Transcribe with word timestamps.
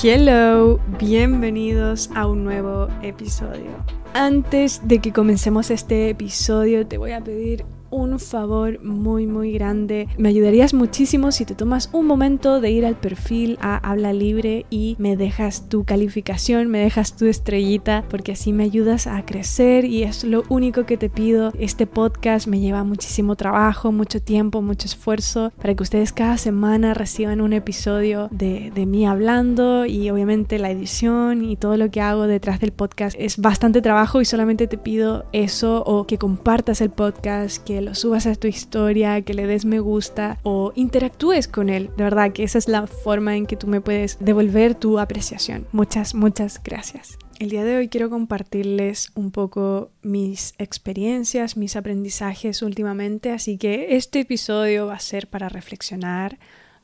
Hello, 0.00 0.78
bienvenidos 1.00 2.08
a 2.14 2.28
un 2.28 2.44
nuevo 2.44 2.86
episodio. 3.02 3.66
Antes 4.14 4.80
de 4.86 5.00
que 5.00 5.12
comencemos 5.12 5.72
este 5.72 6.10
episodio 6.10 6.86
te 6.86 6.98
voy 6.98 7.10
a 7.10 7.20
pedir 7.20 7.64
un 7.90 8.18
favor 8.18 8.82
muy 8.82 9.26
muy 9.26 9.52
grande. 9.52 10.08
Me 10.18 10.28
ayudarías 10.28 10.74
muchísimo 10.74 11.32
si 11.32 11.44
te 11.44 11.54
tomas 11.54 11.90
un 11.92 12.06
momento 12.06 12.60
de 12.60 12.70
ir 12.70 12.86
al 12.86 12.96
perfil 12.96 13.58
a 13.60 13.76
Habla 13.76 14.12
Libre 14.12 14.66
y 14.70 14.96
me 14.98 15.16
dejas 15.16 15.68
tu 15.68 15.84
calificación, 15.84 16.68
me 16.68 16.78
dejas 16.78 17.16
tu 17.16 17.26
estrellita, 17.26 18.04
porque 18.08 18.32
así 18.32 18.52
me 18.52 18.64
ayudas 18.64 19.06
a 19.06 19.24
crecer 19.24 19.84
y 19.84 20.02
es 20.02 20.24
lo 20.24 20.44
único 20.48 20.86
que 20.86 20.96
te 20.96 21.08
pido. 21.08 21.52
Este 21.58 21.86
podcast 21.86 22.46
me 22.46 22.60
lleva 22.60 22.84
muchísimo 22.84 23.36
trabajo, 23.36 23.92
mucho 23.92 24.20
tiempo, 24.20 24.62
mucho 24.62 24.86
esfuerzo 24.86 25.52
para 25.60 25.74
que 25.74 25.82
ustedes 25.82 26.12
cada 26.12 26.36
semana 26.36 26.94
reciban 26.94 27.40
un 27.40 27.52
episodio 27.52 28.28
de, 28.30 28.70
de 28.74 28.86
mí 28.86 29.06
hablando 29.06 29.86
y 29.86 30.10
obviamente 30.10 30.58
la 30.58 30.70
edición 30.70 31.44
y 31.44 31.56
todo 31.56 31.76
lo 31.76 31.90
que 31.90 32.00
hago 32.00 32.26
detrás 32.26 32.60
del 32.60 32.72
podcast 32.72 33.16
es 33.18 33.38
bastante 33.38 33.80
trabajo 33.80 34.20
y 34.20 34.24
solamente 34.24 34.66
te 34.66 34.78
pido 34.78 35.24
eso 35.32 35.82
o 35.84 36.06
que 36.06 36.18
compartas 36.18 36.80
el 36.80 36.90
podcast, 36.90 37.62
que 37.64 37.77
lo 37.80 37.94
subas 37.94 38.26
a 38.26 38.34
tu 38.34 38.46
historia, 38.46 39.22
que 39.22 39.34
le 39.34 39.46
des 39.46 39.64
me 39.64 39.80
gusta 39.80 40.38
o 40.42 40.72
interactúes 40.74 41.48
con 41.48 41.68
él. 41.68 41.90
De 41.96 42.04
verdad 42.04 42.32
que 42.32 42.44
esa 42.44 42.58
es 42.58 42.68
la 42.68 42.86
forma 42.86 43.36
en 43.36 43.46
que 43.46 43.56
tú 43.56 43.66
me 43.66 43.80
puedes 43.80 44.18
devolver 44.20 44.74
tu 44.74 44.98
apreciación. 44.98 45.66
Muchas, 45.72 46.14
muchas 46.14 46.62
gracias. 46.62 47.18
El 47.38 47.50
día 47.50 47.64
de 47.64 47.76
hoy 47.76 47.88
quiero 47.88 48.10
compartirles 48.10 49.12
un 49.14 49.30
poco 49.30 49.92
mis 50.02 50.54
experiencias, 50.58 51.56
mis 51.56 51.76
aprendizajes 51.76 52.62
últimamente, 52.62 53.30
así 53.30 53.58
que 53.58 53.96
este 53.96 54.20
episodio 54.20 54.86
va 54.86 54.94
a 54.94 55.00
ser 55.00 55.28
para 55.28 55.48
reflexionar, 55.48 56.38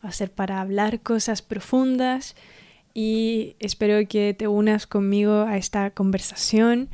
va 0.05 0.11
a 0.11 0.13
ser 0.13 0.31
para 0.31 0.61
hablar 0.61 1.01
cosas 1.01 1.43
profundas 1.43 2.37
y 2.95 3.57
espero 3.59 4.07
que 4.09 4.33
te 4.33 4.47
unas 4.47 4.87
conmigo 4.87 5.41
a 5.43 5.57
esta 5.57 5.91
conversación 5.91 6.89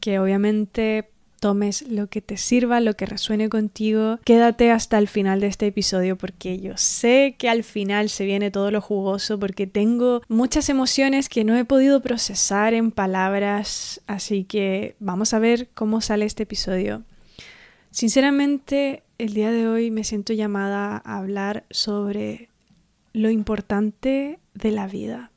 que 0.00 0.18
obviamente 0.18 1.11
tomes 1.42 1.82
lo 1.88 2.06
que 2.06 2.22
te 2.22 2.36
sirva, 2.36 2.78
lo 2.78 2.94
que 2.94 3.04
resuene 3.04 3.48
contigo. 3.48 4.20
Quédate 4.24 4.70
hasta 4.70 4.96
el 4.96 5.08
final 5.08 5.40
de 5.40 5.48
este 5.48 5.66
episodio 5.66 6.16
porque 6.16 6.60
yo 6.60 6.74
sé 6.76 7.34
que 7.36 7.48
al 7.48 7.64
final 7.64 8.10
se 8.10 8.24
viene 8.24 8.52
todo 8.52 8.70
lo 8.70 8.80
jugoso 8.80 9.40
porque 9.40 9.66
tengo 9.66 10.22
muchas 10.28 10.68
emociones 10.68 11.28
que 11.28 11.42
no 11.42 11.56
he 11.56 11.64
podido 11.64 12.00
procesar 12.00 12.74
en 12.74 12.92
palabras, 12.92 14.00
así 14.06 14.44
que 14.44 14.94
vamos 15.00 15.34
a 15.34 15.40
ver 15.40 15.68
cómo 15.74 16.00
sale 16.00 16.26
este 16.26 16.44
episodio. 16.44 17.02
Sinceramente, 17.90 19.02
el 19.18 19.34
día 19.34 19.50
de 19.50 19.66
hoy 19.66 19.90
me 19.90 20.04
siento 20.04 20.32
llamada 20.34 21.02
a 21.04 21.18
hablar 21.18 21.64
sobre 21.70 22.50
lo 23.14 23.30
importante 23.30 24.38
de 24.54 24.70
la 24.70 24.86
vida, 24.86 25.32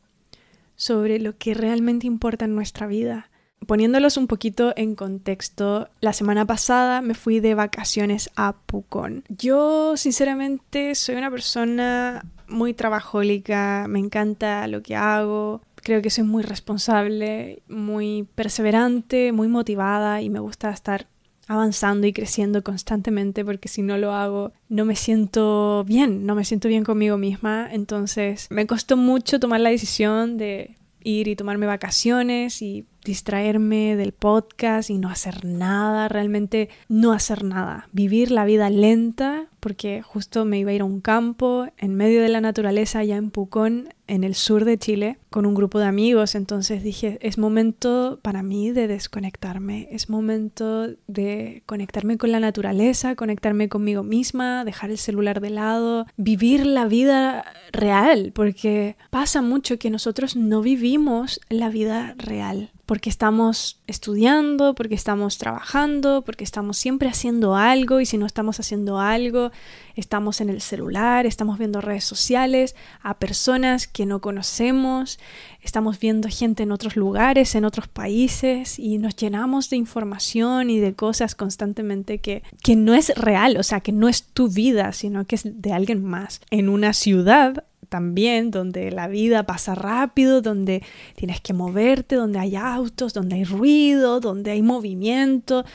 sobre 0.76 1.18
lo 1.18 1.36
que 1.36 1.56
realmente 1.56 2.06
importa 2.06 2.46
en 2.46 2.54
nuestra 2.54 2.86
vida 2.86 3.32
Poniéndolos 3.68 4.18
un 4.18 4.28
poquito 4.28 4.74
en 4.76 4.96
contexto, 4.96 5.90
la 6.00 6.14
semana 6.14 6.46
pasada 6.46 7.02
me 7.02 7.16
fui 7.16 7.40
de 7.40 7.56
vacaciones 7.56 8.30
a 8.36 8.54
Pucón. 8.66 9.24
Yo 9.28 9.98
sinceramente 9.98 10.94
soy 10.94 11.16
una 11.16 11.32
persona 11.32 12.24
muy 12.48 12.76
trabajólica, 12.76 13.88
me 13.90 14.00
encanta 14.00 14.68
lo 14.68 14.84
que 14.84 14.96
hago, 14.96 15.62
creo 15.86 16.02
que 16.02 16.10
soy 16.10 16.26
muy 16.26 16.44
responsable, 16.44 17.64
muy 17.68 18.28
perseverante, 18.36 19.32
muy 19.32 19.48
motivada 19.48 20.22
y 20.22 20.30
me 20.30 20.40
gusta 20.40 20.70
estar 20.72 21.08
avanzando 21.48 22.08
y 22.08 22.14
creciendo 22.14 22.64
constantemente 22.64 23.46
porque 23.46 23.68
si 23.68 23.84
no 23.84 23.98
lo 23.98 24.12
hago 24.14 24.52
no 24.68 24.84
me 24.84 24.96
siento 24.96 25.84
bien, 25.86 26.26
no 26.26 26.34
me 26.34 26.44
siento 26.44 26.68
bien 26.68 26.84
conmigo 26.84 27.18
misma. 27.18 27.70
Entonces 27.72 28.48
me 28.50 28.66
costó 28.66 28.98
mucho 28.98 29.40
tomar 29.40 29.62
la 29.62 29.70
decisión 29.70 30.38
de 30.38 30.76
ir 31.04 31.28
y 31.28 31.36
tomarme 31.36 31.68
vacaciones 31.68 32.62
y 32.62 32.86
distraerme 33.06 33.96
del 33.96 34.12
podcast 34.12 34.90
y 34.90 34.98
no 34.98 35.10
hacer 35.10 35.46
nada, 35.46 36.10
realmente 36.10 36.70
no 36.90 37.14
hacer 37.14 37.44
nada, 37.44 37.88
vivir 37.94 38.32
la 38.32 38.44
vida 38.44 38.70
lenta, 38.70 39.48
porque 39.66 40.04
justo 40.04 40.46
me 40.46 40.60
iba 40.60 40.70
a 40.70 40.74
ir 40.76 40.82
a 40.82 40.86
un 40.86 41.02
campo 41.02 41.66
en 41.80 41.96
medio 41.96 42.22
de 42.22 42.30
la 42.30 42.40
naturaleza 42.40 43.00
allá 43.00 43.16
en 43.16 43.32
Pucón, 43.32 43.90
en 44.06 44.24
el 44.24 44.36
sur 44.36 44.64
de 44.64 44.78
Chile, 44.78 45.18
con 45.32 45.48
un 45.48 45.56
grupo 45.56 45.80
de 45.80 45.86
amigos, 45.86 46.36
entonces 46.36 46.84
dije, 46.84 47.18
es 47.24 47.40
momento 47.40 48.20
para 48.22 48.44
mí 48.44 48.70
de 48.70 48.88
desconectarme, 48.88 49.88
es 49.90 50.08
momento 50.08 50.90
de 51.08 51.64
conectarme 51.66 52.20
con 52.20 52.32
la 52.32 52.40
naturaleza, 52.40 53.16
conectarme 53.16 53.68
conmigo 53.68 54.04
misma, 54.04 54.66
dejar 54.66 54.92
el 54.92 55.00
celular 55.00 55.42
de 55.42 55.50
lado, 55.50 56.06
vivir 56.16 56.68
la 56.68 56.86
vida 56.86 57.44
real, 57.72 58.34
porque 58.36 58.98
pasa 59.10 59.42
mucho 59.42 59.80
que 59.80 59.90
nosotros 59.90 60.36
no 60.36 60.62
vivimos 60.62 61.42
la 61.50 61.70
vida 61.70 62.14
real 62.20 62.70
porque 62.86 63.10
estamos 63.10 63.80
estudiando, 63.88 64.74
porque 64.76 64.96
estamos 64.96 65.38
trabajando, 65.38 66.24
porque 66.24 66.44
estamos 66.44 66.78
siempre 66.78 67.10
haciendo 67.10 67.56
algo 67.56 68.00
y 68.00 68.06
si 68.06 68.18
no 68.18 68.26
estamos 68.26 68.60
haciendo 68.60 69.00
algo, 69.00 69.52
estamos 69.96 70.42
en 70.42 70.50
el 70.50 70.62
celular, 70.62 71.26
estamos 71.26 71.58
viendo 71.58 71.82
redes 71.82 72.04
sociales, 72.04 72.76
a 73.02 73.18
personas 73.20 73.88
que 73.88 74.06
no 74.06 74.22
conocemos, 74.22 75.20
estamos 75.62 76.00
viendo 76.00 76.28
gente 76.30 76.64
en 76.64 76.72
otros 76.72 76.96
lugares, 76.96 77.56
en 77.56 77.66
otros 77.66 77.88
países 77.88 78.80
y 78.80 78.98
nos 78.98 79.16
llenamos 79.16 79.70
de 79.70 79.78
información 79.78 80.70
y 80.70 80.80
de 80.80 80.94
cosas 80.94 81.36
constantemente 81.36 82.20
que, 82.20 82.44
que 82.64 82.76
no 82.76 82.94
es 82.94 83.14
real, 83.16 83.58
o 83.58 83.64
sea, 83.64 83.82
que 83.82 83.92
no 83.92 84.08
es 84.10 84.24
tu 84.24 84.50
vida, 84.50 84.92
sino 84.94 85.26
que 85.26 85.36
es 85.36 85.44
de 85.44 85.74
alguien 85.74 86.04
más. 86.04 86.42
En 86.50 86.70
una 86.70 86.94
ciudad 86.94 87.64
también, 87.86 88.52
donde 88.52 88.92
la 88.92 89.08
vida 89.08 89.46
pasa 89.46 89.76
rápido, 89.76 90.42
donde 90.42 90.84
tienes 91.16 91.42
que 91.42 91.54
moverte, 91.54 92.16
donde 92.16 92.40
hay 92.40 92.56
autos, 92.56 93.14
donde 93.14 93.36
hay 93.36 93.44
ruido, 93.44 94.20
donde 94.20 94.52
hay 94.52 94.62
movimiento, 94.62 95.66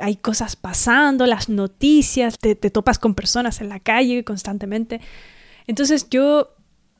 hay 0.00 0.16
cosas 0.16 0.56
pasando, 0.56 1.26
las 1.26 1.48
noticias, 1.48 2.38
te, 2.38 2.54
topas 2.54 2.98
con 2.98 3.14
personas 3.14 3.60
en 3.60 3.68
la 3.68 3.80
calle 3.80 4.24
constantemente. 4.24 5.00
Entonces 5.66 6.08
yo 6.10 6.50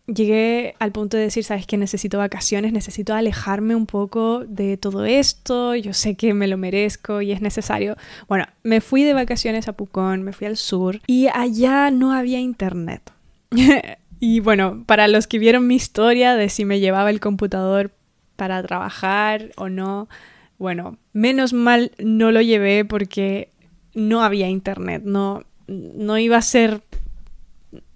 llegué 0.06 0.74
al 0.78 0.92
punto 0.92 1.16
de 1.16 1.24
decir, 1.24 1.44
sabes 1.44 1.66
que 1.66 1.76
necesito 1.76 2.18
vacaciones, 2.18 2.72
necesito 2.72 3.14
alejarme 3.14 3.74
un 3.74 3.86
poco 3.86 4.44
de 4.46 4.76
todo 4.76 5.04
esto, 5.04 5.74
yo 5.74 5.94
sé 5.94 6.14
que 6.14 6.34
me 6.34 6.46
lo 6.46 6.58
merezco 6.58 7.22
y 7.22 7.32
es 7.32 7.40
necesario. 7.40 7.96
Bueno, 8.28 8.46
me 8.62 8.80
fui 8.80 9.02
de 9.02 9.14
vacaciones 9.14 9.68
a 9.68 9.72
Pucón, 9.72 10.22
me 10.22 10.32
fui 10.32 10.46
al 10.46 10.56
sur 10.56 11.00
y 11.06 11.28
allá 11.28 11.90
no 11.90 12.12
había 12.12 12.38
internet. 12.38 13.12
Y 14.26 14.40
bueno, 14.40 14.84
para 14.86 15.06
los 15.06 15.26
que 15.26 15.38
vieron 15.38 15.66
mi 15.66 15.74
historia 15.74 16.34
de 16.34 16.48
si 16.48 16.64
me 16.64 16.80
llevaba 16.80 17.10
el 17.10 17.20
computador 17.20 17.90
para 18.36 18.62
trabajar 18.62 19.50
o 19.56 19.68
no, 19.68 20.08
bueno, 20.56 20.96
menos 21.12 21.52
mal 21.52 21.92
no 21.98 22.32
lo 22.32 22.40
llevé 22.40 22.86
porque 22.86 23.50
no 23.92 24.22
había 24.22 24.48
internet, 24.48 25.02
no, 25.04 25.42
no 25.66 26.16
iba 26.16 26.38
a 26.38 26.42
ser... 26.42 26.80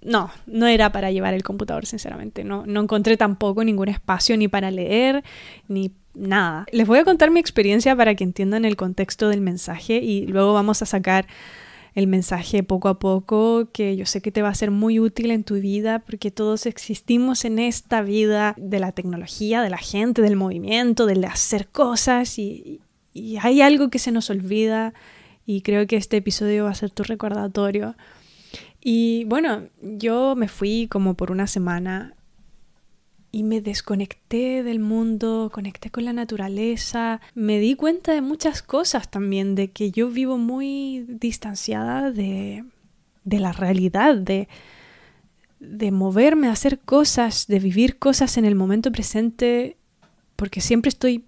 No, 0.03 0.31
no 0.47 0.67
era 0.67 0.93
para 0.93 1.11
llevar 1.11 1.33
el 1.33 1.43
computador, 1.43 1.87
sinceramente. 1.87 2.45
No, 2.45 2.67
no 2.67 2.83
encontré 2.83 3.17
tampoco 3.17 3.65
ningún 3.65 3.89
espacio 3.89 4.37
ni 4.37 4.49
para 4.49 4.71
leer, 4.71 5.25
ni 5.67 5.93
nada. 6.13 6.67
Les 6.73 6.87
voy 6.87 6.99
a 6.99 7.05
contar 7.05 7.31
mi 7.31 7.41
experiencia 7.41 7.97
para 7.97 8.15
que 8.15 8.25
entiendan 8.25 8.67
el 8.67 8.77
contexto 8.77 9.31
del 9.31 9.41
mensaje 9.41 9.95
y 9.95 10.27
luego 10.27 10.53
vamos 10.53 10.83
a 10.83 10.87
sacar 10.87 11.27
el 11.99 12.07
mensaje 12.07 12.63
poco 12.63 12.89
a 12.89 13.01
poco, 13.01 13.71
que 13.73 13.97
yo 13.97 14.07
sé 14.07 14.23
que 14.23 14.31
te 14.31 14.41
va 14.41 14.51
a 14.51 14.55
ser 14.55 14.71
muy 14.71 15.01
útil 15.01 15.33
en 15.33 15.43
tu 15.43 15.55
vida, 15.55 15.99
porque 15.99 16.31
todos 16.31 16.65
existimos 16.67 17.45
en 17.45 17.59
esta 17.59 18.03
vida 18.03 18.55
de 18.57 18.79
la 18.79 18.93
tecnología, 18.93 19.63
de 19.63 19.71
la 19.71 19.79
gente, 19.79 20.23
del 20.23 20.37
movimiento, 20.37 21.07
de 21.07 21.27
hacer 21.27 21.67
cosas 21.67 22.39
y, 22.39 22.81
y 23.13 23.39
hay 23.39 23.63
algo 23.63 23.91
que 23.91 23.99
se 23.99 24.13
nos 24.13 24.31
olvida 24.31 24.95
y 25.45 25.63
creo 25.63 25.89
que 25.89 25.97
este 25.97 26.19
episodio 26.19 26.65
va 26.65 26.71
a 26.71 26.75
ser 26.77 26.91
tu 26.91 27.03
recordatorio. 27.03 27.97
Y 28.81 29.25
bueno, 29.25 29.65
yo 29.83 30.37
me 30.37 30.47
fui 30.47 30.87
como 30.87 31.15
por 31.15 31.33
una 31.33 31.49
semana 31.49 32.15
y 33.31 33.43
me 33.43 33.61
desconecté 33.61 34.63
del 34.63 34.81
mundo, 34.81 35.51
conecté 35.53 35.91
con 35.91 36.05
la 36.05 36.13
naturaleza, 36.13 37.21
me 37.35 37.59
di 37.59 37.75
cuenta 37.75 38.13
de 38.13 38.21
muchas 38.23 38.63
cosas 38.63 39.11
también, 39.11 39.55
de 39.55 39.71
que 39.71 39.91
yo 39.91 40.09
vivo 40.09 40.39
muy 40.39 41.05
distanciada 41.09 42.11
de, 42.11 42.65
de 43.25 43.41
la 43.41 43.53
realidad, 43.53 44.17
de, 44.17 44.49
de 45.61 45.91
moverme, 45.91 46.49
hacer 46.49 46.79
cosas, 46.79 47.47
de 47.47 47.59
vivir 47.59 47.99
cosas 47.99 48.39
en 48.39 48.45
el 48.45 48.55
momento 48.55 48.91
presente, 48.91 49.77
porque 50.37 50.61
siempre 50.61 50.89
estoy 50.89 51.25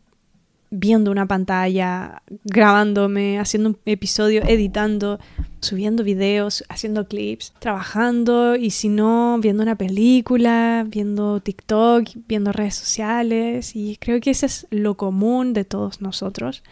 viendo 0.70 1.10
una 1.10 1.26
pantalla, 1.26 2.22
grabándome, 2.44 3.38
haciendo 3.40 3.70
un 3.70 3.78
episodio, 3.86 4.42
editando, 4.46 5.18
subiendo 5.60 6.04
videos, 6.04 6.64
haciendo 6.68 7.06
clips, 7.08 7.52
trabajando 7.58 8.54
y 8.54 8.70
si 8.70 8.88
no, 8.88 9.38
viendo 9.40 9.62
una 9.62 9.76
película, 9.76 10.86
viendo 10.88 11.40
TikTok, 11.40 12.08
viendo 12.28 12.52
redes 12.52 12.76
sociales 12.76 13.74
y 13.74 13.96
creo 13.96 14.20
que 14.20 14.30
ese 14.30 14.46
es 14.46 14.66
lo 14.70 14.96
común 14.96 15.52
de 15.52 15.64
todos 15.64 16.00
nosotros. 16.00 16.62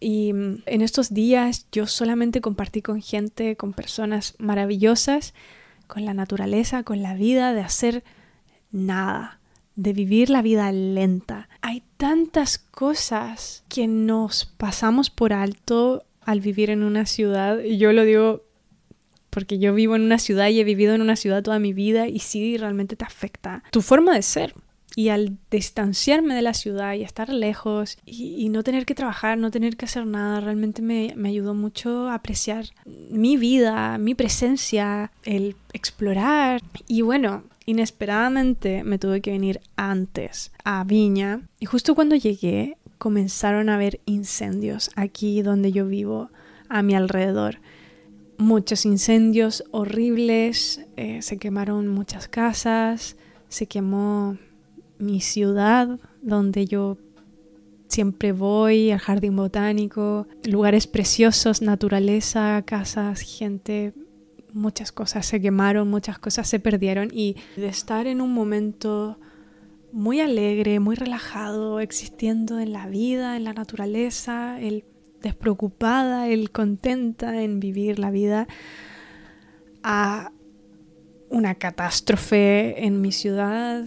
Y 0.00 0.32
mm, 0.34 0.62
en 0.66 0.82
estos 0.82 1.12
días 1.12 1.66
yo 1.72 1.86
solamente 1.86 2.42
compartí 2.42 2.82
con 2.82 3.00
gente, 3.00 3.56
con 3.56 3.72
personas 3.72 4.34
maravillosas, 4.38 5.32
con 5.86 6.04
la 6.04 6.12
naturaleza, 6.12 6.82
con 6.82 7.02
la 7.02 7.14
vida, 7.14 7.54
de 7.54 7.62
hacer 7.62 8.04
nada 8.70 9.37
de 9.78 9.92
vivir 9.92 10.28
la 10.28 10.42
vida 10.42 10.72
lenta. 10.72 11.48
Hay 11.62 11.84
tantas 11.98 12.58
cosas 12.58 13.62
que 13.68 13.86
nos 13.86 14.44
pasamos 14.44 15.08
por 15.08 15.32
alto 15.32 16.04
al 16.20 16.40
vivir 16.40 16.70
en 16.70 16.82
una 16.82 17.06
ciudad. 17.06 17.60
Y 17.60 17.78
yo 17.78 17.92
lo 17.92 18.02
digo 18.02 18.42
porque 19.30 19.60
yo 19.60 19.72
vivo 19.74 19.94
en 19.94 20.02
una 20.02 20.18
ciudad 20.18 20.48
y 20.48 20.58
he 20.58 20.64
vivido 20.64 20.96
en 20.96 21.00
una 21.00 21.14
ciudad 21.14 21.44
toda 21.44 21.60
mi 21.60 21.72
vida 21.72 22.08
y 22.08 22.18
sí 22.18 22.56
realmente 22.56 22.96
te 22.96 23.04
afecta 23.04 23.62
tu 23.70 23.80
forma 23.80 24.14
de 24.14 24.22
ser. 24.22 24.52
Y 24.96 25.10
al 25.10 25.38
distanciarme 25.48 26.34
de 26.34 26.42
la 26.42 26.54
ciudad 26.54 26.94
y 26.94 27.04
estar 27.04 27.28
lejos 27.28 27.98
y, 28.04 28.48
no 28.48 28.64
tener 28.64 28.84
que 28.84 28.96
trabajar, 28.96 29.38
no 29.38 29.52
tener 29.52 29.76
que 29.76 29.84
hacer 29.84 30.06
nada, 30.06 30.40
realmente 30.40 30.82
me, 30.82 31.12
me 31.14 31.28
ayudó 31.28 31.54
mucho 31.54 32.08
a 32.08 32.14
apreciar 32.14 32.64
mi 32.84 33.36
vida, 33.36 33.96
mi 33.98 34.16
presencia, 34.16 35.12
el 35.22 35.54
explorar. 35.72 36.62
Y 36.88 37.02
bueno, 37.02 37.44
inesperadamente 37.68 38.82
me 38.82 38.98
tuve 38.98 39.20
que 39.20 39.30
venir 39.30 39.60
antes 39.76 40.52
a 40.64 40.82
Viña 40.84 41.42
y 41.60 41.66
justo 41.66 41.94
cuando 41.94 42.16
llegué 42.16 42.78
comenzaron 42.96 43.68
a 43.68 43.74
haber 43.74 44.00
incendios 44.06 44.90
aquí 44.96 45.42
donde 45.42 45.70
yo 45.70 45.86
vivo 45.86 46.30
a 46.70 46.82
mi 46.82 46.94
alrededor. 46.94 47.60
Muchos 48.38 48.86
incendios 48.86 49.64
horribles, 49.70 50.86
eh, 50.96 51.20
se 51.20 51.36
quemaron 51.36 51.88
muchas 51.88 52.26
casas, 52.26 53.16
se 53.50 53.66
quemó 53.66 54.38
mi 54.98 55.20
ciudad 55.20 55.98
donde 56.22 56.64
yo 56.64 56.96
siempre 57.88 58.32
voy, 58.32 58.92
al 58.92 58.98
jardín 58.98 59.36
botánico, 59.36 60.26
lugares 60.42 60.86
preciosos, 60.86 61.60
naturaleza, 61.60 62.62
casas, 62.64 63.20
gente, 63.20 63.92
muchas 64.52 64.92
cosas 64.92 65.26
se 65.26 65.40
quemaron, 65.40 65.88
muchas 65.88 66.18
cosas 66.18 66.48
se 66.48 66.60
perdieron 66.60 67.08
y 67.12 67.36
de 67.56 67.68
estar 67.68 68.06
en 68.06 68.20
un 68.20 68.32
momento 68.32 69.18
muy 69.92 70.20
alegre, 70.20 70.80
muy 70.80 70.96
relajado, 70.96 71.80
existiendo 71.80 72.60
en 72.60 72.72
la 72.72 72.86
vida, 72.86 73.36
en 73.36 73.44
la 73.44 73.52
naturaleza, 73.52 74.60
el 74.60 74.84
despreocupada, 75.22 76.28
el 76.28 76.50
contenta 76.50 77.42
en 77.42 77.60
vivir 77.60 77.98
la 77.98 78.10
vida, 78.10 78.46
a 79.82 80.32
una 81.30 81.54
catástrofe 81.54 82.84
en 82.84 83.00
mi 83.00 83.12
ciudad 83.12 83.84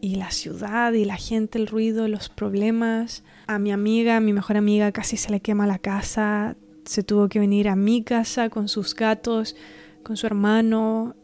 y 0.00 0.16
la 0.16 0.30
ciudad 0.30 0.92
y 0.92 1.04
la 1.04 1.16
gente, 1.16 1.58
el 1.58 1.66
ruido, 1.66 2.08
los 2.08 2.28
problemas. 2.28 3.22
A 3.46 3.58
mi 3.58 3.72
amiga, 3.72 4.16
a 4.16 4.20
mi 4.20 4.32
mejor 4.32 4.56
amiga, 4.56 4.92
casi 4.92 5.16
se 5.16 5.30
le 5.30 5.40
quema 5.40 5.66
la 5.66 5.78
casa, 5.78 6.56
se 6.84 7.02
tuvo 7.02 7.28
que 7.28 7.38
venir 7.38 7.68
a 7.68 7.76
mi 7.76 8.02
casa 8.02 8.48
con 8.50 8.68
sus 8.68 8.94
gatos, 8.94 9.56
con 10.02 10.16
su 10.16 10.26
hermano 10.26 11.14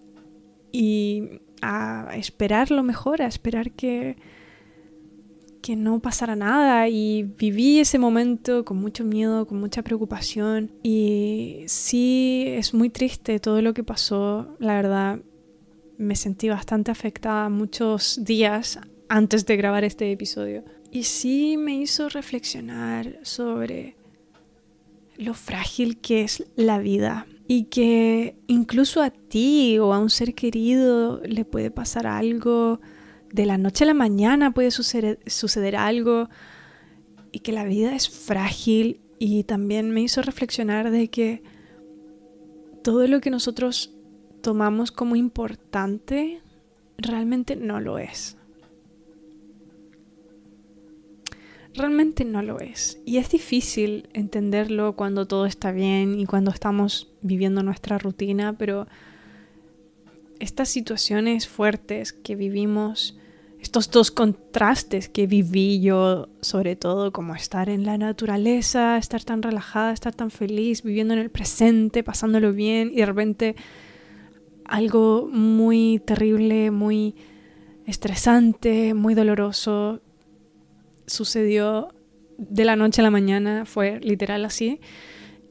y 0.72 1.40
a 1.62 2.10
esperar 2.14 2.70
lo 2.70 2.82
mejor, 2.82 3.22
a 3.22 3.26
esperar 3.26 3.72
que 3.72 4.16
que 5.66 5.74
no 5.74 5.98
pasara 5.98 6.36
nada. 6.36 6.88
Y 6.88 7.24
viví 7.24 7.80
ese 7.80 7.98
momento 7.98 8.64
con 8.64 8.76
mucho 8.76 9.02
miedo, 9.02 9.48
con 9.48 9.58
mucha 9.58 9.82
preocupación. 9.82 10.70
Y 10.84 11.64
sí 11.66 12.44
es 12.46 12.72
muy 12.72 12.88
triste 12.88 13.40
todo 13.40 13.60
lo 13.60 13.74
que 13.74 13.82
pasó, 13.82 14.56
la 14.60 14.76
verdad 14.76 15.20
me 15.98 16.14
sentí 16.14 16.48
bastante 16.48 16.90
afectada 16.90 17.48
muchos 17.48 18.20
días 18.22 18.78
antes 19.08 19.44
de 19.44 19.56
grabar 19.56 19.82
este 19.82 20.12
episodio. 20.12 20.62
Y 20.92 21.02
sí 21.02 21.56
me 21.56 21.74
hizo 21.74 22.08
reflexionar 22.10 23.18
sobre 23.22 23.96
lo 25.18 25.34
frágil 25.34 25.98
que 25.98 26.22
es 26.22 26.44
la 26.56 26.78
vida 26.78 27.26
y 27.48 27.64
que 27.64 28.36
incluso 28.46 29.02
a 29.02 29.10
ti 29.10 29.78
o 29.78 29.92
a 29.92 29.98
un 29.98 30.10
ser 30.10 30.34
querido 30.34 31.20
le 31.24 31.44
puede 31.44 31.70
pasar 31.70 32.06
algo 32.06 32.80
de 33.32 33.46
la 33.46 33.58
noche 33.58 33.84
a 33.84 33.88
la 33.88 33.94
mañana 33.94 34.52
puede 34.52 34.70
suceder, 34.70 35.76
algo 35.76 36.28
y 37.32 37.40
que 37.40 37.52
la 37.52 37.64
vida 37.64 37.94
es 37.94 38.08
frágil 38.08 39.00
y 39.18 39.44
también 39.44 39.90
me 39.90 40.02
hizo 40.02 40.22
reflexionar 40.22 40.90
de 40.90 41.08
que 41.08 41.42
todo 42.82 43.06
lo 43.06 43.20
que 43.20 43.30
nosotros 43.30 43.94
tomamos 44.42 44.92
como 44.92 45.16
importante 45.16 46.40
realmente 46.98 47.56
no 47.56 47.80
lo 47.80 47.98
es. 47.98 48.35
Realmente 51.76 52.24
no 52.24 52.42
lo 52.42 52.58
es. 52.58 52.98
Y 53.04 53.18
es 53.18 53.30
difícil 53.30 54.08
entenderlo 54.14 54.96
cuando 54.96 55.26
todo 55.26 55.44
está 55.44 55.72
bien 55.72 56.18
y 56.18 56.24
cuando 56.24 56.50
estamos 56.50 57.08
viviendo 57.20 57.62
nuestra 57.62 57.98
rutina, 57.98 58.54
pero 58.56 58.86
estas 60.40 60.70
situaciones 60.70 61.46
fuertes 61.48 62.14
que 62.14 62.34
vivimos, 62.34 63.18
estos 63.60 63.90
dos 63.90 64.10
contrastes 64.10 65.10
que 65.10 65.26
viví 65.26 65.80
yo, 65.80 66.28
sobre 66.40 66.76
todo 66.76 67.12
como 67.12 67.34
estar 67.34 67.68
en 67.68 67.84
la 67.84 67.98
naturaleza, 67.98 68.96
estar 68.96 69.22
tan 69.22 69.42
relajada, 69.42 69.92
estar 69.92 70.14
tan 70.14 70.30
feliz, 70.30 70.82
viviendo 70.82 71.12
en 71.12 71.20
el 71.20 71.30
presente, 71.30 72.02
pasándolo 72.02 72.54
bien 72.54 72.90
y 72.92 72.96
de 72.96 73.06
repente 73.06 73.56
algo 74.64 75.28
muy 75.30 76.00
terrible, 76.06 76.70
muy 76.70 77.14
estresante, 77.86 78.94
muy 78.94 79.14
doloroso 79.14 80.00
sucedió 81.06 81.88
de 82.38 82.64
la 82.64 82.76
noche 82.76 83.00
a 83.00 83.04
la 83.04 83.10
mañana, 83.10 83.64
fue 83.66 84.00
literal 84.00 84.44
así. 84.44 84.80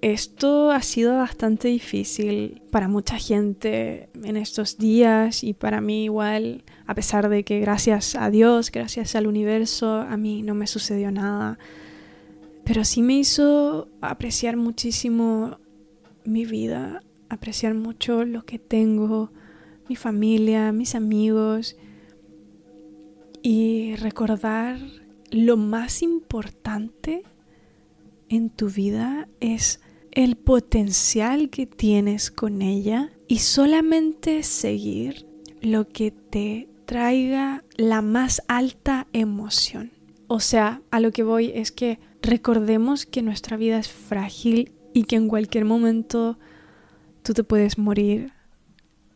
Esto 0.01 0.71
ha 0.71 0.81
sido 0.81 1.17
bastante 1.17 1.67
difícil 1.69 2.61
para 2.69 2.87
mucha 2.87 3.17
gente 3.17 4.09
en 4.23 4.37
estos 4.37 4.77
días 4.77 5.43
y 5.43 5.53
para 5.53 5.81
mí 5.81 6.03
igual, 6.03 6.63
a 6.85 6.93
pesar 6.93 7.29
de 7.29 7.43
que 7.43 7.59
gracias 7.59 8.15
a 8.15 8.29
Dios, 8.29 8.71
gracias 8.71 9.15
al 9.15 9.25
universo, 9.25 10.01
a 10.01 10.15
mí 10.17 10.43
no 10.43 10.53
me 10.53 10.67
sucedió 10.67 11.11
nada. 11.11 11.57
Pero 12.63 12.83
sí 12.83 13.01
me 13.01 13.17
hizo 13.17 13.89
apreciar 14.01 14.57
muchísimo 14.57 15.59
mi 16.23 16.45
vida, 16.45 17.01
apreciar 17.29 17.73
mucho 17.73 18.25
lo 18.25 18.45
que 18.45 18.59
tengo, 18.59 19.31
mi 19.87 19.95
familia, 19.95 20.71
mis 20.71 20.93
amigos 20.93 21.77
y 23.41 23.95
recordar 23.95 24.79
lo 25.31 25.57
más 25.57 26.01
importante 26.01 27.23
en 28.29 28.49
tu 28.49 28.69
vida 28.69 29.27
es 29.39 29.81
el 30.11 30.37
potencial 30.37 31.49
que 31.49 31.65
tienes 31.65 32.31
con 32.31 32.61
ella 32.61 33.11
y 33.27 33.39
solamente 33.39 34.43
seguir 34.43 35.27
lo 35.61 35.87
que 35.87 36.11
te 36.11 36.69
traiga 36.85 37.63
la 37.75 38.01
más 38.01 38.41
alta 38.47 39.07
emoción. 39.13 39.91
O 40.27 40.39
sea, 40.39 40.81
a 40.91 40.99
lo 40.99 41.11
que 41.11 41.23
voy 41.23 41.51
es 41.53 41.71
que 41.71 41.99
recordemos 42.21 43.05
que 43.05 43.21
nuestra 43.21 43.57
vida 43.57 43.77
es 43.77 43.89
frágil 43.89 44.71
y 44.93 45.03
que 45.03 45.17
en 45.17 45.27
cualquier 45.27 45.65
momento 45.65 46.39
tú 47.21 47.33
te 47.33 47.43
puedes 47.43 47.77
morir. 47.77 48.31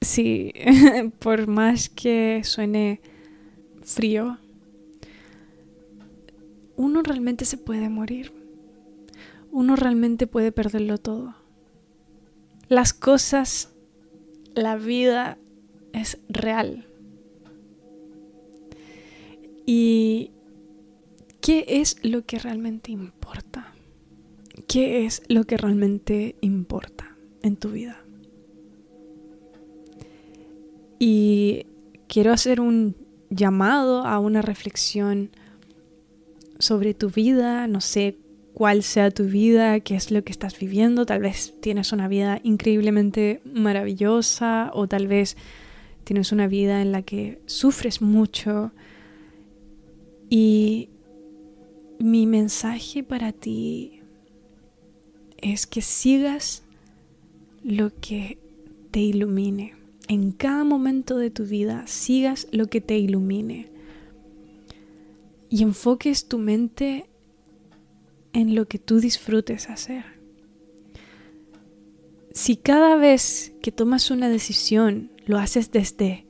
Sí, 0.01 0.51
por 1.20 1.48
más 1.48 1.89
que 1.89 2.42
suene 2.44 3.01
frío, 3.82 4.38
uno 6.80 7.04
realmente 7.04 7.44
se 7.46 7.58
puede 7.58 7.90
morir 7.90 8.40
uno 9.52 9.76
realmente 9.76 10.28
puede 10.28 10.52
perderlo 10.52 10.98
todo. 10.98 11.36
Las 12.68 12.94
cosas, 12.94 13.74
la 14.54 14.76
vida 14.76 15.38
es 15.94 16.20
real. 16.30 16.88
¿Y 19.66 20.32
qué 21.42 21.66
es 21.68 21.98
lo 22.04 22.26
que 22.26 22.40
realmente 22.40 22.92
importa? 22.92 23.74
¿Qué 24.68 25.06
es 25.06 25.24
lo 25.28 25.46
que 25.46 25.58
realmente 25.58 26.36
importa 26.42 27.16
en 27.42 27.56
tu 27.56 27.72
vida? 27.72 28.04
Y 31.00 31.66
quiero 32.08 32.34
hacer 32.34 32.62
un 32.62 32.96
llamado 33.30 34.06
a 34.06 34.20
una 34.20 34.42
reflexión 34.42 35.32
sobre 36.60 36.94
tu 36.94 37.10
vida, 37.10 37.68
no 37.68 37.82
sé 37.82 38.18
cuál 38.54 38.84
sea 38.84 39.10
tu 39.12 39.24
vida, 39.24 39.80
qué 39.80 39.96
es 39.96 40.12
lo 40.12 40.24
que 40.24 40.32
estás 40.32 40.60
viviendo. 40.60 41.06
Tal 41.06 41.22
vez 41.22 41.54
tienes 41.62 41.92
una 41.94 42.08
vida 42.08 42.39
increíblemente 42.44 43.42
maravillosa 43.46 44.72
o 44.74 44.88
tal 44.88 45.08
vez 45.08 45.38
tienes 46.04 46.32
una 46.32 46.48
vida 46.48 46.82
en 46.82 46.92
la 46.92 47.01
que 47.01 47.42
sufres 47.46 48.01
mucho. 48.01 48.72
Y 50.30 50.89
mi 52.00 52.28
mensaje 52.28 53.04
para 53.04 53.32
ti 53.32 54.01
es 55.38 55.66
que 55.66 55.82
sigas 55.82 56.63
lo 57.63 57.92
que 58.00 58.38
te 58.92 59.00
ilumine. 59.00 59.75
En 60.08 60.32
cada 60.32 60.63
momento 60.63 61.18
de 61.18 61.30
tu 61.30 61.46
vida, 61.46 61.86
sigas 61.88 62.48
lo 62.51 62.68
que 62.68 62.82
te 62.82 62.98
ilumine. 62.98 63.70
Y 65.50 65.63
enfoques 65.63 66.27
tu 66.27 66.38
mente 66.38 67.10
en 68.34 68.56
lo 68.56 68.68
que 68.68 68.79
tú 68.79 69.00
disfrutes 69.00 69.70
hacer. 69.70 70.06
Si 72.32 72.56
cada 72.56 72.96
vez 72.96 73.53
que 73.62 73.72
tomas 73.72 74.12
una 74.12 74.29
decisión 74.29 75.12
lo 75.25 75.38
haces 75.39 75.72
desde 75.72 76.25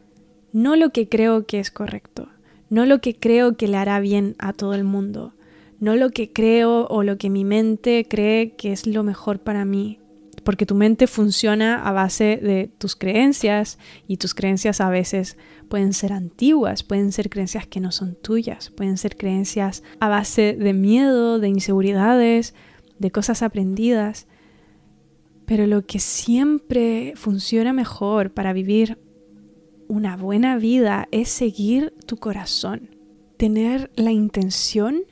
no 0.52 0.76
lo 0.76 0.92
que 0.92 1.08
creo 1.08 1.46
que 1.46 1.60
es 1.60 1.70
correcto, 1.70 2.30
no 2.70 2.86
lo 2.86 3.02
que 3.02 3.16
creo 3.16 3.58
que 3.58 3.68
le 3.68 3.78
hará 3.78 4.00
bien 4.00 4.36
a 4.40 4.54
todo 4.54 4.74
el 4.74 4.84
mundo, 4.84 5.34
no 5.80 5.96
lo 5.96 6.10
que 6.10 6.32
creo 6.32 6.88
o 6.88 7.04
lo 7.04 7.18
que 7.18 7.30
mi 7.30 7.44
mente 7.46 8.06
cree 8.10 8.56
que 8.56 8.72
es 8.72 8.88
lo 8.88 9.04
mejor 9.04 9.40
para 9.40 9.66
mí, 9.66 10.00
porque 10.50 10.66
tu 10.66 10.74
mente 10.74 11.06
funciona 11.06 11.88
a 11.88 11.92
base 11.92 12.40
de 12.42 12.72
tus 12.80 12.96
creencias 12.96 13.78
y 14.08 14.18
tus 14.18 14.34
creencias 14.34 14.82
a 14.82 14.90
veces 14.90 15.38
pueden 15.68 15.94
ser 15.94 16.12
antiguas, 16.12 16.82
pueden 16.82 17.12
ser 17.12 17.30
creencias 17.30 17.68
que 17.68 17.80
no 17.80 17.92
son 17.92 18.16
tuyas, 18.16 18.72
pueden 18.72 18.98
ser 18.98 19.16
creencias 19.16 19.84
a 20.00 20.10
base 20.10 20.56
de 20.58 20.74
miedo, 20.74 21.38
de 21.38 21.50
inseguridades, 21.50 22.56
de 22.98 23.12
cosas 23.12 23.44
aprendidas. 23.44 24.26
Pero 25.46 25.68
lo 25.68 25.86
que 25.86 26.00
siempre 26.00 27.14
funciona 27.16 27.72
mejor 27.72 28.34
para 28.34 28.52
vivir 28.52 28.98
una 29.88 30.18
buena 30.18 30.58
vida 30.58 31.08
es 31.12 31.30
seguir 31.30 31.94
tu 32.08 32.18
corazón, 32.18 32.96
tener 33.38 33.92
la 33.96 34.14
intención 34.14 35.04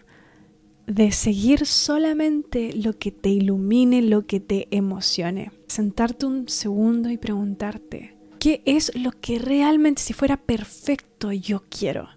de 0.88 1.12
seguir 1.12 1.66
solamente 1.66 2.72
lo 2.74 2.98
que 2.98 3.12
te 3.12 3.30
ilumine, 3.30 4.02
lo 4.02 4.26
que 4.26 4.40
te 4.40 4.68
emocione. 4.72 5.52
Sentarte 5.68 6.26
un 6.26 6.48
segundo 6.48 7.10
y 7.10 7.18
preguntarte, 7.18 8.18
¿qué 8.40 8.62
es 8.66 8.96
lo 8.96 9.12
que 9.12 9.38
realmente 9.38 10.02
si 10.02 10.14
fuera 10.14 10.38
perfecto 10.38 11.34
yo 11.34 11.64
quiero, 11.70 12.08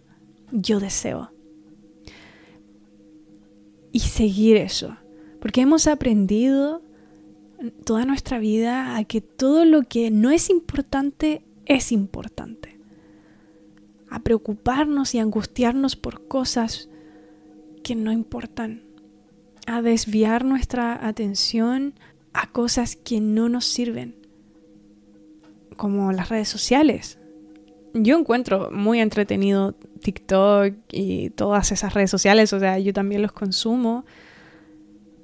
yo 0.53 0.79
deseo? 0.79 1.33
Y 3.91 3.99
seguir 3.99 4.57
eso, 4.57 4.97
porque 5.41 5.63
hemos 5.63 5.89
aprendido 5.89 6.83
toda 7.85 8.05
nuestra 8.05 8.39
vida 8.39 8.97
a 8.97 9.05
que 9.05 9.21
todo 9.21 9.65
lo 9.65 9.83
que 9.83 10.13
no 10.13 10.31
es 10.31 10.49
importante 10.49 11.43
es 11.67 11.91
importante. 11.91 12.79
A 14.09 14.23
preocuparnos 14.23 15.13
y 15.17 15.19
angustiarnos 15.19 15.97
por 15.97 16.29
cosas 16.29 16.89
que 17.83 17.95
no 17.95 18.13
importan, 18.13 18.83
a 19.67 19.83
desviar 19.83 20.45
nuestra 20.45 21.07
atención 21.07 21.95
a 22.33 22.51
cosas 22.51 22.97
que 22.97 23.21
no 23.21 23.49
nos 23.49 23.67
sirven, 23.67 24.17
como 25.77 26.13
las 26.13 26.29
redes 26.29 26.49
sociales. 26.49 27.19
Yo 27.95 28.19
encuentro 28.19 28.71
muy 28.71 29.01
entretenido 29.01 29.73
TikTok 29.73 30.75
y 30.93 31.31
todas 31.31 31.73
esas 31.73 31.95
redes 31.95 32.11
sociales, 32.11 32.53
o 32.53 32.61
sea, 32.61 32.79
yo 32.79 32.93
también 32.93 33.23
los 33.23 33.33
consumo, 33.33 34.05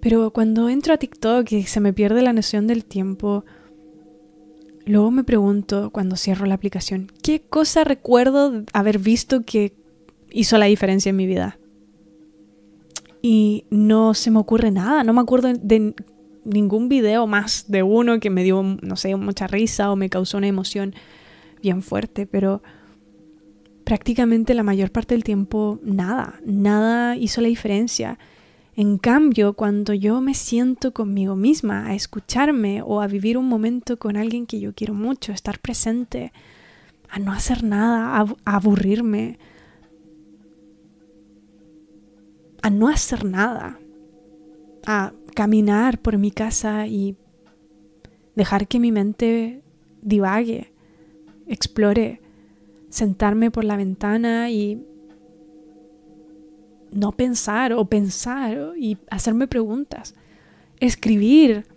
pero 0.00 0.32
cuando 0.32 0.68
entro 0.68 0.94
a 0.94 0.98
TikTok 0.98 1.50
y 1.52 1.62
se 1.64 1.80
me 1.80 1.92
pierde 1.92 2.22
la 2.22 2.32
noción 2.32 2.66
del 2.66 2.84
tiempo, 2.84 3.44
luego 4.84 5.10
me 5.10 5.24
pregunto 5.24 5.90
cuando 5.90 6.16
cierro 6.16 6.46
la 6.46 6.54
aplicación, 6.54 7.10
¿qué 7.22 7.40
cosa 7.40 7.84
recuerdo 7.84 8.64
haber 8.72 8.98
visto 8.98 9.44
que 9.44 9.74
hizo 10.30 10.58
la 10.58 10.66
diferencia 10.66 11.10
en 11.10 11.16
mi 11.16 11.26
vida? 11.26 11.58
Y 13.28 13.64
no 13.70 14.14
se 14.14 14.30
me 14.30 14.38
ocurre 14.38 14.70
nada, 14.70 15.02
no 15.02 15.12
me 15.12 15.20
acuerdo 15.20 15.52
de 15.52 15.96
ningún 16.44 16.88
video 16.88 17.26
más 17.26 17.64
de 17.66 17.82
uno 17.82 18.20
que 18.20 18.30
me 18.30 18.44
dio, 18.44 18.62
no 18.62 18.94
sé, 18.94 19.16
mucha 19.16 19.48
risa 19.48 19.90
o 19.90 19.96
me 19.96 20.08
causó 20.08 20.38
una 20.38 20.46
emoción 20.46 20.94
bien 21.60 21.82
fuerte, 21.82 22.28
pero 22.28 22.62
prácticamente 23.82 24.54
la 24.54 24.62
mayor 24.62 24.92
parte 24.92 25.16
del 25.16 25.24
tiempo 25.24 25.80
nada, 25.82 26.38
nada 26.44 27.16
hizo 27.16 27.40
la 27.40 27.48
diferencia. 27.48 28.16
En 28.76 28.96
cambio, 28.96 29.54
cuando 29.54 29.92
yo 29.92 30.20
me 30.20 30.34
siento 30.34 30.94
conmigo 30.94 31.34
misma 31.34 31.88
a 31.88 31.96
escucharme 31.96 32.80
o 32.80 33.00
a 33.00 33.08
vivir 33.08 33.38
un 33.38 33.48
momento 33.48 33.98
con 33.98 34.16
alguien 34.16 34.46
que 34.46 34.60
yo 34.60 34.72
quiero 34.72 34.94
mucho, 34.94 35.32
estar 35.32 35.58
presente, 35.58 36.32
a 37.10 37.18
no 37.18 37.32
hacer 37.32 37.64
nada, 37.64 38.24
a, 38.44 38.54
aburrirme, 38.54 39.40
a 42.66 42.70
no 42.70 42.88
hacer 42.88 43.24
nada, 43.24 43.78
a 44.86 45.12
caminar 45.36 46.00
por 46.00 46.18
mi 46.18 46.32
casa 46.32 46.88
y 46.88 47.14
dejar 48.34 48.66
que 48.66 48.80
mi 48.80 48.90
mente 48.90 49.62
divague, 50.02 50.72
explore, 51.46 52.20
sentarme 52.88 53.52
por 53.52 53.62
la 53.62 53.76
ventana 53.76 54.50
y 54.50 54.84
no 56.90 57.12
pensar 57.12 57.72
o 57.72 57.84
pensar 57.84 58.72
y 58.76 58.98
hacerme 59.12 59.46
preguntas, 59.46 60.16
escribir, 60.80 61.68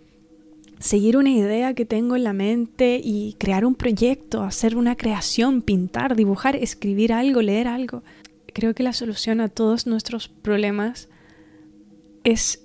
seguir 0.80 1.16
una 1.16 1.30
idea 1.30 1.72
que 1.72 1.84
tengo 1.84 2.16
en 2.16 2.24
la 2.24 2.32
mente 2.32 3.00
y 3.00 3.36
crear 3.38 3.64
un 3.64 3.76
proyecto, 3.76 4.42
hacer 4.42 4.76
una 4.76 4.96
creación, 4.96 5.62
pintar, 5.62 6.16
dibujar, 6.16 6.56
escribir 6.56 7.12
algo, 7.12 7.42
leer 7.42 7.68
algo 7.68 8.02
creo 8.52 8.74
que 8.74 8.82
la 8.82 8.92
solución 8.92 9.40
a 9.40 9.48
todos 9.48 9.86
nuestros 9.86 10.28
problemas 10.28 11.08
es 12.24 12.64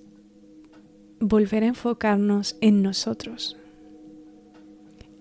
volver 1.19 1.63
a 1.63 1.67
enfocarnos 1.67 2.57
en 2.61 2.81
nosotros, 2.81 3.57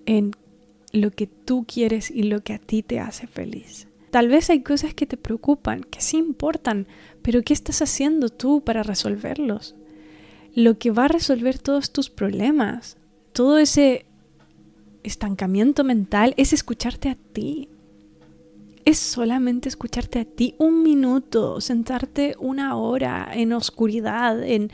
en 0.06 0.33
lo 0.92 1.11
que 1.11 1.26
tú 1.26 1.64
quieres 1.66 2.11
y 2.11 2.25
lo 2.25 2.42
que 2.42 2.54
a 2.54 2.59
ti 2.59 2.83
te 2.83 3.00
hace 3.00 3.26
feliz. 3.26 3.88
Tal 4.11 4.28
vez 4.28 4.49
hay 4.49 4.62
cosas 4.62 4.94
que 4.94 5.06
te 5.06 5.16
preocupan, 5.16 5.83
que 5.83 6.00
sí 6.00 6.18
importan, 6.18 6.87
pero 7.23 7.42
¿qué 7.42 7.52
estás 7.52 7.83
haciendo 7.83 8.28
tú 8.28 8.62
para 8.62 8.85
resolverlos? 8.85 9.75
Lo 10.54 10.78
que 10.78 10.92
va 10.92 11.06
a 11.06 11.09
resolver 11.09 11.59
todos 11.59 11.92
tus 11.92 12.11
problemas, 12.11 12.97
todo 13.33 13.59
ese 13.59 14.06
estancamiento 15.02 15.83
mental, 15.83 16.33
es 16.37 16.52
escucharte 16.52 17.09
a 17.09 17.16
ti, 17.16 17.68
es 18.85 18.99
solamente 18.99 19.69
escucharte 19.69 20.21
a 20.21 20.25
ti 20.25 20.55
un 20.59 20.83
minuto, 20.83 21.61
sentarte 21.61 22.37
una 22.38 22.76
hora 22.76 23.31
en 23.33 23.53
oscuridad, 23.53 24.43
en 24.43 24.71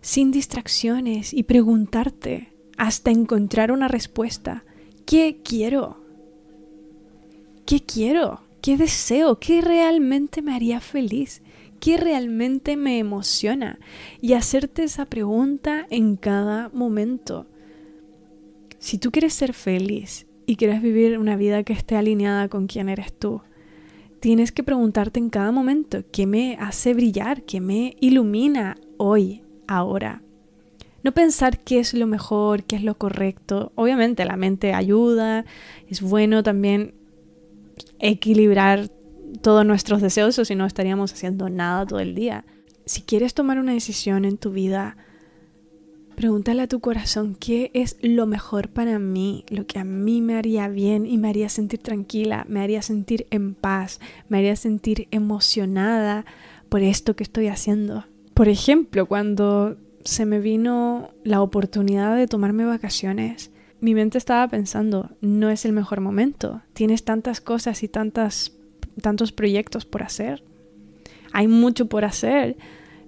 sin 0.00 0.30
distracciones 0.30 1.34
y 1.34 1.42
preguntarte 1.42 2.52
hasta 2.76 3.10
encontrar 3.10 3.72
una 3.72 3.88
respuesta. 3.88 4.64
¿Qué 5.04 5.40
quiero? 5.44 6.04
¿Qué 7.66 7.80
quiero? 7.80 8.40
¿Qué 8.62 8.76
deseo? 8.76 9.38
¿Qué 9.38 9.60
realmente 9.60 10.42
me 10.42 10.54
haría 10.54 10.80
feliz? 10.80 11.42
¿Qué 11.80 11.96
realmente 11.96 12.76
me 12.76 12.98
emociona? 12.98 13.78
Y 14.20 14.34
hacerte 14.34 14.84
esa 14.84 15.06
pregunta 15.06 15.86
en 15.90 16.16
cada 16.16 16.68
momento. 16.70 17.46
Si 18.78 18.98
tú 18.98 19.10
quieres 19.10 19.34
ser 19.34 19.52
feliz 19.54 20.26
y 20.50 20.56
quieres 20.56 20.82
vivir 20.82 21.16
una 21.16 21.36
vida 21.36 21.62
que 21.62 21.72
esté 21.72 21.94
alineada 21.94 22.48
con 22.48 22.66
quién 22.66 22.88
eres 22.88 23.16
tú, 23.16 23.40
tienes 24.18 24.50
que 24.50 24.64
preguntarte 24.64 25.20
en 25.20 25.30
cada 25.30 25.52
momento 25.52 26.02
qué 26.10 26.26
me 26.26 26.56
hace 26.58 26.92
brillar, 26.92 27.44
qué 27.44 27.60
me 27.60 27.96
ilumina 28.00 28.76
hoy, 28.96 29.44
ahora. 29.68 30.22
No 31.04 31.12
pensar 31.12 31.60
qué 31.60 31.78
es 31.78 31.94
lo 31.94 32.08
mejor, 32.08 32.64
qué 32.64 32.74
es 32.74 32.82
lo 32.82 32.98
correcto. 32.98 33.70
Obviamente 33.76 34.24
la 34.24 34.34
mente 34.34 34.74
ayuda, 34.74 35.44
es 35.88 36.00
bueno 36.00 36.42
también 36.42 36.94
equilibrar 38.00 38.88
todos 39.42 39.64
nuestros 39.64 40.02
deseos 40.02 40.36
o 40.40 40.44
si 40.44 40.56
no 40.56 40.66
estaríamos 40.66 41.12
haciendo 41.12 41.48
nada 41.48 41.86
todo 41.86 42.00
el 42.00 42.16
día. 42.16 42.44
Si 42.86 43.02
quieres 43.02 43.34
tomar 43.34 43.60
una 43.60 43.72
decisión 43.72 44.24
en 44.24 44.36
tu 44.36 44.50
vida, 44.50 44.96
Pregúntale 46.20 46.60
a 46.60 46.66
tu 46.66 46.80
corazón 46.80 47.34
qué 47.34 47.70
es 47.72 47.96
lo 48.02 48.26
mejor 48.26 48.68
para 48.68 48.98
mí, 48.98 49.46
lo 49.48 49.66
que 49.66 49.78
a 49.78 49.84
mí 49.84 50.20
me 50.20 50.36
haría 50.36 50.68
bien 50.68 51.06
y 51.06 51.16
me 51.16 51.30
haría 51.30 51.48
sentir 51.48 51.80
tranquila, 51.80 52.44
me 52.46 52.60
haría 52.60 52.82
sentir 52.82 53.26
en 53.30 53.54
paz, 53.54 54.00
me 54.28 54.36
haría 54.36 54.54
sentir 54.54 55.08
emocionada 55.12 56.26
por 56.68 56.82
esto 56.82 57.16
que 57.16 57.22
estoy 57.22 57.46
haciendo. 57.46 58.04
Por 58.34 58.50
ejemplo, 58.50 59.06
cuando 59.06 59.78
se 60.04 60.26
me 60.26 60.40
vino 60.40 61.08
la 61.24 61.40
oportunidad 61.40 62.14
de 62.14 62.26
tomarme 62.26 62.66
vacaciones, 62.66 63.50
mi 63.80 63.94
mente 63.94 64.18
estaba 64.18 64.46
pensando, 64.46 65.08
no 65.22 65.48
es 65.48 65.64
el 65.64 65.72
mejor 65.72 66.02
momento, 66.02 66.60
tienes 66.74 67.02
tantas 67.02 67.40
cosas 67.40 67.82
y 67.82 67.88
tantas, 67.88 68.52
tantos 69.00 69.32
proyectos 69.32 69.86
por 69.86 70.02
hacer, 70.02 70.44
hay 71.32 71.48
mucho 71.48 71.86
por 71.86 72.04
hacer, 72.04 72.58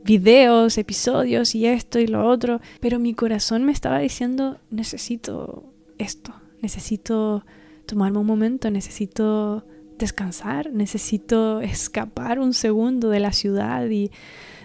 videos, 0.04 0.78
episodios 0.78 1.54
y 1.54 1.66
esto 1.66 1.98
y 1.98 2.06
lo 2.06 2.26
otro, 2.26 2.60
pero 2.80 2.98
mi 2.98 3.14
corazón 3.14 3.64
me 3.64 3.72
estaba 3.72 3.98
diciendo, 3.98 4.58
necesito 4.70 5.64
esto, 5.98 6.34
necesito 6.60 7.44
tomarme 7.86 8.18
un 8.18 8.26
momento, 8.26 8.70
necesito 8.70 9.64
descansar, 9.98 10.72
necesito 10.72 11.60
escapar 11.60 12.40
un 12.40 12.54
segundo 12.54 13.10
de 13.10 13.20
la 13.20 13.32
ciudad 13.32 13.88
y 13.88 14.10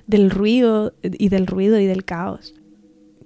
del 0.08 0.30
ruido 0.30 0.94
y 1.04 1.30
del 1.30 1.48
ruido 1.48 1.80
y 1.80 1.86
del 1.86 2.06
caos. 2.06 2.56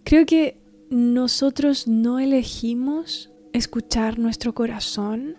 Creo 0.03 0.25
que 0.25 0.59
nosotros 0.89 1.87
no 1.87 2.19
elegimos 2.19 3.31
escuchar 3.53 4.19
nuestro 4.19 4.53
corazón, 4.53 5.37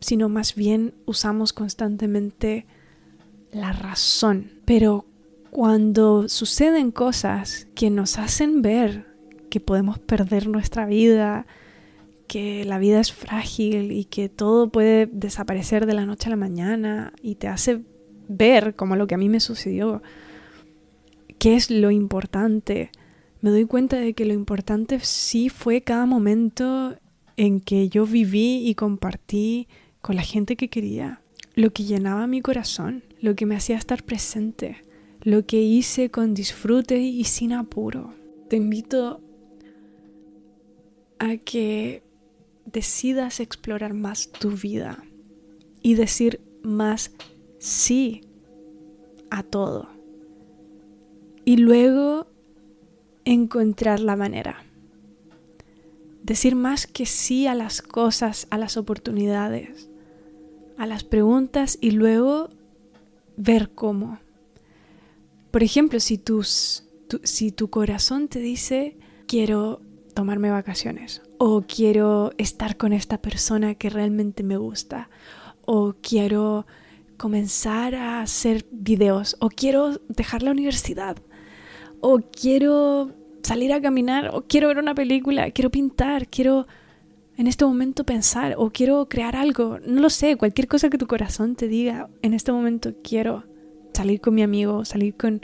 sino 0.00 0.28
más 0.28 0.54
bien 0.54 0.94
usamos 1.06 1.52
constantemente 1.52 2.66
la 3.52 3.72
razón. 3.72 4.52
Pero 4.64 5.06
cuando 5.54 6.28
suceden 6.28 6.90
cosas 6.90 7.68
que 7.76 7.88
nos 7.88 8.18
hacen 8.18 8.60
ver 8.60 9.06
que 9.50 9.60
podemos 9.60 10.00
perder 10.00 10.48
nuestra 10.48 10.84
vida, 10.84 11.46
que 12.26 12.64
la 12.64 12.80
vida 12.80 12.98
es 12.98 13.12
frágil 13.12 13.92
y 13.92 14.04
que 14.04 14.28
todo 14.28 14.68
puede 14.70 15.06
desaparecer 15.06 15.86
de 15.86 15.94
la 15.94 16.06
noche 16.06 16.26
a 16.26 16.30
la 16.30 16.36
mañana 16.36 17.12
y 17.22 17.36
te 17.36 17.46
hace 17.46 17.82
ver, 18.26 18.74
como 18.74 18.96
lo 18.96 19.06
que 19.06 19.14
a 19.14 19.18
mí 19.18 19.28
me 19.28 19.38
sucedió, 19.38 20.02
qué 21.38 21.54
es 21.54 21.70
lo 21.70 21.92
importante. 21.92 22.90
Me 23.40 23.50
doy 23.50 23.64
cuenta 23.66 23.96
de 23.98 24.12
que 24.12 24.24
lo 24.24 24.34
importante 24.34 24.98
sí 24.98 25.50
fue 25.50 25.82
cada 25.82 26.04
momento 26.04 26.96
en 27.36 27.60
que 27.60 27.88
yo 27.88 28.06
viví 28.06 28.68
y 28.68 28.74
compartí 28.74 29.68
con 30.00 30.16
la 30.16 30.22
gente 30.22 30.56
que 30.56 30.68
quería, 30.68 31.20
lo 31.54 31.70
que 31.72 31.84
llenaba 31.84 32.26
mi 32.26 32.40
corazón, 32.40 33.04
lo 33.20 33.36
que 33.36 33.46
me 33.46 33.54
hacía 33.54 33.76
estar 33.76 34.02
presente, 34.02 34.78
lo 35.24 35.46
que 35.46 35.62
hice 35.62 36.10
con 36.10 36.34
disfrute 36.34 36.98
y 36.98 37.24
sin 37.24 37.54
apuro. 37.54 38.12
Te 38.48 38.56
invito 38.56 39.22
a 41.18 41.38
que 41.38 42.02
decidas 42.66 43.40
explorar 43.40 43.94
más 43.94 44.30
tu 44.30 44.50
vida 44.50 45.02
y 45.80 45.94
decir 45.94 46.42
más 46.62 47.10
sí 47.58 48.20
a 49.30 49.42
todo. 49.42 49.88
Y 51.46 51.56
luego 51.56 52.26
encontrar 53.24 54.00
la 54.00 54.16
manera. 54.16 54.62
Decir 56.22 56.54
más 56.54 56.86
que 56.86 57.06
sí 57.06 57.46
a 57.46 57.54
las 57.54 57.80
cosas, 57.80 58.46
a 58.50 58.58
las 58.58 58.76
oportunidades, 58.76 59.88
a 60.76 60.86
las 60.86 61.02
preguntas 61.02 61.78
y 61.80 61.92
luego 61.92 62.50
ver 63.38 63.70
cómo. 63.74 64.18
Por 65.54 65.62
ejemplo, 65.62 66.00
si, 66.00 66.18
tus, 66.18 66.82
si 67.22 67.52
tu 67.52 67.70
corazón 67.70 68.26
te 68.26 68.40
dice, 68.40 68.96
quiero 69.28 69.80
tomarme 70.12 70.50
vacaciones, 70.50 71.22
o 71.38 71.62
quiero 71.62 72.32
estar 72.38 72.76
con 72.76 72.92
esta 72.92 73.22
persona 73.22 73.76
que 73.76 73.88
realmente 73.88 74.42
me 74.42 74.56
gusta, 74.56 75.10
o 75.64 75.94
quiero 76.02 76.66
comenzar 77.16 77.94
a 77.94 78.20
hacer 78.20 78.66
videos, 78.72 79.36
o 79.38 79.48
quiero 79.48 80.00
dejar 80.08 80.42
la 80.42 80.50
universidad, 80.50 81.18
o 82.00 82.18
quiero 82.18 83.12
salir 83.44 83.72
a 83.72 83.80
caminar, 83.80 84.30
o 84.34 84.42
quiero 84.48 84.66
ver 84.66 84.78
una 84.78 84.96
película, 84.96 85.52
quiero 85.52 85.70
pintar, 85.70 86.26
quiero 86.26 86.66
en 87.36 87.46
este 87.46 87.64
momento 87.64 88.02
pensar, 88.02 88.56
o 88.58 88.70
quiero 88.70 89.08
crear 89.08 89.36
algo, 89.36 89.78
no 89.86 90.00
lo 90.00 90.10
sé, 90.10 90.34
cualquier 90.34 90.66
cosa 90.66 90.90
que 90.90 90.98
tu 90.98 91.06
corazón 91.06 91.54
te 91.54 91.68
diga, 91.68 92.08
en 92.22 92.34
este 92.34 92.50
momento 92.50 92.92
quiero 93.04 93.44
salir 93.94 94.20
con 94.20 94.34
mi 94.34 94.42
amigo, 94.42 94.84
salir 94.84 95.14
con 95.14 95.40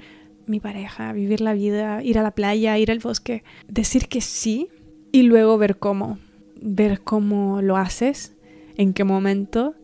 mi 0.47 0.61
pareja, 0.61 1.13
vivir 1.13 1.41
la 1.41 1.55
vida, 1.55 2.03
ir 2.03 2.19
a 2.19 2.23
la 2.23 2.33
playa, 2.33 2.77
ir 2.77 2.91
al 2.91 2.99
bosque, 2.99 3.45
decir 3.69 4.09
que 4.09 4.21
sí 4.21 4.69
y 5.13 5.23
luego 5.23 5.57
ver 5.57 5.79
cómo, 5.79 6.19
ver 6.61 7.01
cómo 7.01 7.63
lo 7.63 7.77
haces, 7.77 8.35
en 8.77 8.93
qué 8.93 9.05
momento, 9.05 9.75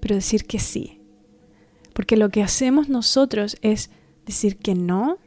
pero 0.00 0.14
decir 0.14 0.44
que 0.44 0.58
sí. 0.58 1.00
Porque 1.94 2.16
lo 2.16 2.28
que 2.28 2.42
hacemos 2.42 2.88
nosotros 2.88 3.56
es 3.62 3.90
decir 4.26 4.56
que 4.56 4.74
no, 4.74 5.18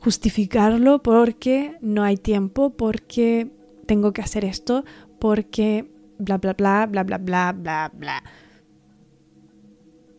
justificarlo 0.00 1.02
porque 1.02 1.76
no 1.80 2.02
hay 2.02 2.16
tiempo, 2.16 2.70
porque 2.70 3.50
tengo 3.86 4.12
que 4.12 4.22
hacer 4.22 4.44
esto, 4.44 4.84
porque 5.18 5.90
bla, 6.18 6.38
bla, 6.38 6.54
bla, 6.54 6.86
bla, 6.86 7.04
bla, 7.04 7.18
bla, 7.18 7.52
bla, 7.52 7.92
bla. 7.94 8.22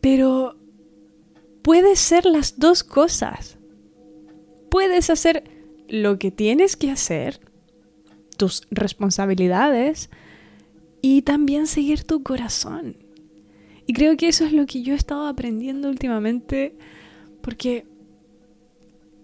Pero 0.02 0.59
puede 1.62 1.96
ser 1.96 2.26
las 2.26 2.60
dos 2.60 2.84
cosas. 2.84 3.58
Puedes 4.70 5.10
hacer 5.10 5.44
lo 5.88 6.20
que 6.20 6.32
tienes 6.32 6.76
que 6.76 6.92
hacer, 6.92 7.40
tus 8.38 8.68
responsabilidades, 8.72 10.10
y 11.02 11.22
también 11.22 11.68
seguir 11.68 12.04
tu 12.04 12.24
corazón. 12.24 12.98
Y 13.86 13.94
creo 13.94 14.18
que 14.18 14.28
eso 14.28 14.46
es 14.46 14.54
lo 14.54 14.66
que 14.66 14.84
yo 14.84 14.94
he 14.94 14.98
estado 14.98 15.28
aprendiendo 15.28 15.90
últimamente, 15.90 16.76
porque 17.42 17.86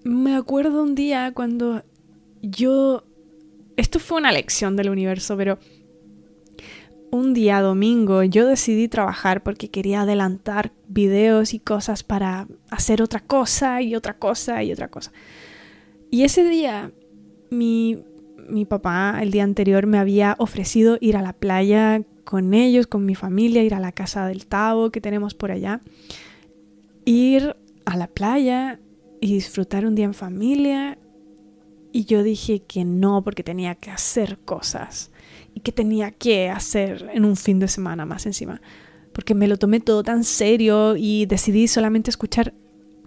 me 0.03 0.35
acuerdo 0.35 0.83
un 0.83 0.95
día 0.95 1.31
cuando 1.33 1.83
yo... 2.41 3.05
Esto 3.77 4.00
fue 4.00 4.19
una 4.19 4.31
lección 4.31 4.75
del 4.75 4.89
universo, 4.89 5.35
pero 5.35 5.59
un 7.15 7.33
día 7.33 7.61
domingo 7.61 8.23
yo 8.23 8.45
decidí 8.45 8.87
trabajar 8.87 9.41
porque 9.41 9.69
quería 9.69 10.01
adelantar 10.01 10.73
videos 10.87 11.53
y 11.53 11.59
cosas 11.59 12.03
para 12.03 12.47
hacer 12.69 13.01
otra 13.01 13.21
cosa 13.21 13.81
y 13.81 13.95
otra 13.95 14.17
cosa 14.17 14.61
y 14.63 14.71
otra 14.71 14.89
cosa. 14.89 15.11
Y 16.11 16.23
ese 16.23 16.43
día 16.43 16.91
mi, 17.49 18.03
mi 18.49 18.65
papá 18.65 19.19
el 19.21 19.31
día 19.31 19.43
anterior 19.43 19.87
me 19.87 19.97
había 19.97 20.35
ofrecido 20.39 20.97
ir 20.99 21.15
a 21.15 21.21
la 21.21 21.33
playa 21.33 22.03
con 22.25 22.53
ellos, 22.53 22.87
con 22.87 23.05
mi 23.05 23.15
familia, 23.15 23.63
ir 23.63 23.73
a 23.73 23.79
la 23.79 23.91
casa 23.91 24.27
del 24.27 24.45
Tavo 24.45 24.91
que 24.91 25.01
tenemos 25.01 25.33
por 25.33 25.51
allá, 25.51 25.81
ir 27.05 27.55
a 27.85 27.95
la 27.95 28.07
playa 28.07 28.79
y 29.21 29.33
disfrutar 29.33 29.85
un 29.85 29.95
día 29.95 30.05
en 30.05 30.13
familia. 30.13 30.97
Y 31.93 32.03
yo 32.03 32.23
dije 32.23 32.63
que 32.63 32.83
no 32.83 33.23
porque 33.23 33.43
tenía 33.43 33.75
que 33.75 33.89
hacer 33.89 34.39
cosas 34.39 35.11
y 35.55 35.61
que 35.61 35.72
tenía 35.72 36.11
que 36.11 36.50
hacer 36.50 37.09
en 37.13 37.25
un 37.25 37.37
fin 37.37 37.59
de 37.59 37.68
semana 37.68 38.05
más 38.05 38.25
encima. 38.27 38.61
Porque 39.13 39.33
me 39.33 39.48
lo 39.48 39.57
tomé 39.57 39.79
todo 39.79 40.03
tan 40.03 40.25
serio 40.25 40.96
y 40.98 41.25
decidí 41.25 41.68
solamente 41.68 42.11
escuchar 42.11 42.53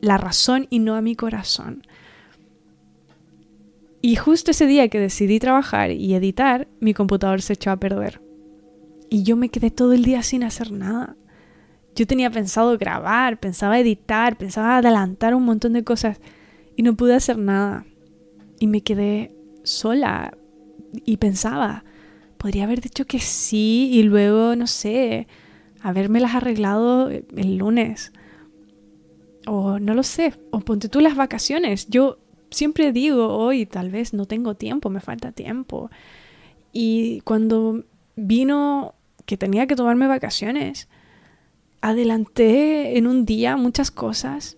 la 0.00 0.16
razón 0.16 0.66
y 0.70 0.78
no 0.78 0.96
a 0.96 1.02
mi 1.02 1.14
corazón. 1.14 1.86
Y 4.00 4.16
justo 4.16 4.50
ese 4.50 4.66
día 4.66 4.88
que 4.88 4.98
decidí 4.98 5.38
trabajar 5.38 5.90
y 5.90 6.14
editar, 6.14 6.68
mi 6.80 6.94
computador 6.94 7.42
se 7.42 7.52
echó 7.52 7.70
a 7.70 7.76
perder. 7.76 8.22
Y 9.10 9.24
yo 9.24 9.36
me 9.36 9.50
quedé 9.50 9.70
todo 9.70 9.92
el 9.92 10.04
día 10.04 10.22
sin 10.22 10.42
hacer 10.42 10.72
nada. 10.72 11.16
Yo 11.94 12.06
tenía 12.06 12.30
pensado 12.30 12.78
grabar, 12.78 13.38
pensaba 13.38 13.78
editar, 13.78 14.38
pensaba 14.38 14.78
adelantar 14.78 15.34
un 15.34 15.44
montón 15.44 15.74
de 15.74 15.84
cosas 15.84 16.18
y 16.76 16.82
no 16.82 16.96
pude 16.96 17.14
hacer 17.14 17.36
nada. 17.36 17.84
Y 18.58 18.68
me 18.68 18.80
quedé 18.80 19.34
sola 19.64 20.38
y 21.04 21.18
pensaba, 21.18 21.84
podría 22.38 22.64
haber 22.64 22.80
dicho 22.80 23.04
que 23.06 23.18
sí 23.18 23.90
y 23.92 24.02
luego, 24.02 24.56
no 24.56 24.66
sé, 24.66 25.26
habérmelas 25.80 26.34
arreglado 26.34 27.10
el 27.10 27.56
lunes. 27.56 28.12
O 29.46 29.78
no 29.78 29.94
lo 29.94 30.02
sé, 30.02 30.34
o 30.50 30.60
ponte 30.60 30.88
tú 30.88 31.00
las 31.00 31.16
vacaciones. 31.16 31.88
Yo 31.88 32.18
siempre 32.50 32.92
digo, 32.92 33.28
hoy 33.28 33.66
tal 33.66 33.90
vez 33.90 34.12
no 34.12 34.26
tengo 34.26 34.54
tiempo, 34.54 34.90
me 34.90 35.00
falta 35.00 35.32
tiempo. 35.32 35.90
Y 36.72 37.20
cuando 37.20 37.84
vino 38.16 38.94
que 39.28 39.36
tenía 39.36 39.66
que 39.66 39.76
tomarme 39.76 40.06
vacaciones. 40.06 40.88
Adelanté 41.82 42.96
en 42.96 43.06
un 43.06 43.26
día 43.26 43.58
muchas 43.58 43.90
cosas. 43.90 44.56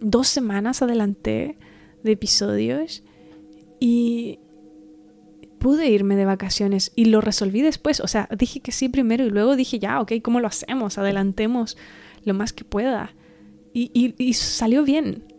Dos 0.00 0.26
semanas 0.26 0.82
adelanté 0.82 1.56
de 2.02 2.12
episodios 2.12 3.04
y 3.78 4.39
pude 5.60 5.90
irme 5.90 6.16
de 6.16 6.24
vacaciones 6.24 6.90
y 6.96 7.04
lo 7.04 7.20
resolví 7.20 7.60
después. 7.60 8.00
O 8.00 8.08
sea, 8.08 8.28
dije 8.36 8.60
que 8.60 8.72
sí 8.72 8.88
primero 8.88 9.24
y 9.26 9.30
luego 9.30 9.54
dije, 9.54 9.78
ya, 9.78 10.00
ok, 10.00 10.14
¿cómo 10.22 10.40
lo 10.40 10.48
hacemos? 10.48 10.96
Adelantemos 10.98 11.76
lo 12.24 12.34
más 12.34 12.52
que 12.52 12.64
pueda. 12.64 13.14
Y, 13.72 14.14
y 14.18 14.32
salió 14.32 14.82
bien. 14.82 15.32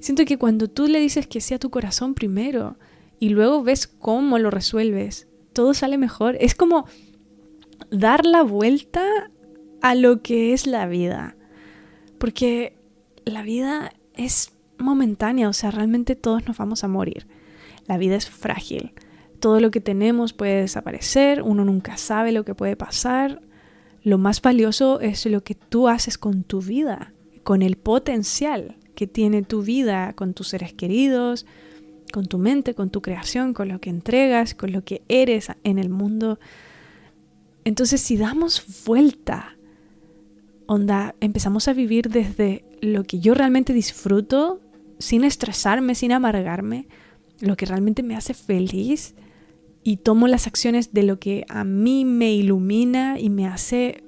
Siento 0.00 0.24
que 0.24 0.38
cuando 0.38 0.68
tú 0.68 0.86
le 0.86 0.98
dices 0.98 1.26
que 1.26 1.40
sí 1.40 1.54
a 1.54 1.58
tu 1.58 1.70
corazón 1.70 2.14
primero 2.14 2.78
y 3.20 3.28
luego 3.28 3.62
ves 3.62 3.86
cómo 3.86 4.38
lo 4.38 4.50
resuelves, 4.50 5.28
todo 5.52 5.74
sale 5.74 5.98
mejor. 5.98 6.36
Es 6.40 6.54
como 6.54 6.86
dar 7.90 8.24
la 8.24 8.42
vuelta 8.42 9.04
a 9.82 9.94
lo 9.94 10.22
que 10.22 10.54
es 10.54 10.66
la 10.66 10.86
vida. 10.86 11.36
Porque 12.18 12.74
la 13.26 13.42
vida 13.42 13.92
es 14.14 14.52
momentánea, 14.78 15.48
o 15.48 15.52
sea, 15.52 15.70
realmente 15.70 16.16
todos 16.16 16.46
nos 16.46 16.56
vamos 16.56 16.84
a 16.84 16.88
morir. 16.88 17.26
La 17.86 17.98
vida 17.98 18.16
es 18.16 18.30
frágil. 18.30 18.92
Todo 19.40 19.60
lo 19.60 19.70
que 19.70 19.80
tenemos 19.80 20.32
puede 20.32 20.62
desaparecer, 20.62 21.42
uno 21.42 21.64
nunca 21.64 21.96
sabe 21.96 22.32
lo 22.32 22.44
que 22.44 22.54
puede 22.54 22.76
pasar. 22.76 23.40
Lo 24.02 24.18
más 24.18 24.42
valioso 24.42 25.00
es 25.00 25.26
lo 25.26 25.42
que 25.42 25.54
tú 25.54 25.88
haces 25.88 26.18
con 26.18 26.42
tu 26.42 26.60
vida, 26.60 27.12
con 27.44 27.62
el 27.62 27.76
potencial 27.76 28.76
que 28.94 29.06
tiene 29.06 29.42
tu 29.42 29.62
vida, 29.62 30.12
con 30.14 30.34
tus 30.34 30.48
seres 30.48 30.72
queridos, 30.72 31.46
con 32.12 32.26
tu 32.26 32.38
mente, 32.38 32.74
con 32.74 32.90
tu 32.90 33.00
creación, 33.00 33.54
con 33.54 33.68
lo 33.68 33.80
que 33.80 33.90
entregas, 33.90 34.54
con 34.54 34.72
lo 34.72 34.82
que 34.82 35.02
eres 35.08 35.48
en 35.62 35.78
el 35.78 35.88
mundo. 35.88 36.38
Entonces, 37.64 38.00
si 38.00 38.16
damos 38.16 38.84
vuelta, 38.86 39.56
onda, 40.66 41.14
empezamos 41.20 41.68
a 41.68 41.74
vivir 41.74 42.08
desde 42.08 42.64
lo 42.80 43.04
que 43.04 43.20
yo 43.20 43.34
realmente 43.34 43.72
disfruto, 43.72 44.60
sin 44.98 45.22
estresarme, 45.22 45.94
sin 45.94 46.12
amargarme, 46.12 46.88
lo 47.40 47.56
que 47.56 47.66
realmente 47.66 48.02
me 48.02 48.16
hace 48.16 48.34
feliz, 48.34 49.14
y 49.88 49.96
tomo 49.96 50.28
las 50.28 50.46
acciones 50.46 50.92
de 50.92 51.02
lo 51.02 51.18
que 51.18 51.46
a 51.48 51.64
mí 51.64 52.04
me 52.04 52.34
ilumina 52.34 53.18
y 53.18 53.30
me 53.30 53.46
hace 53.46 54.04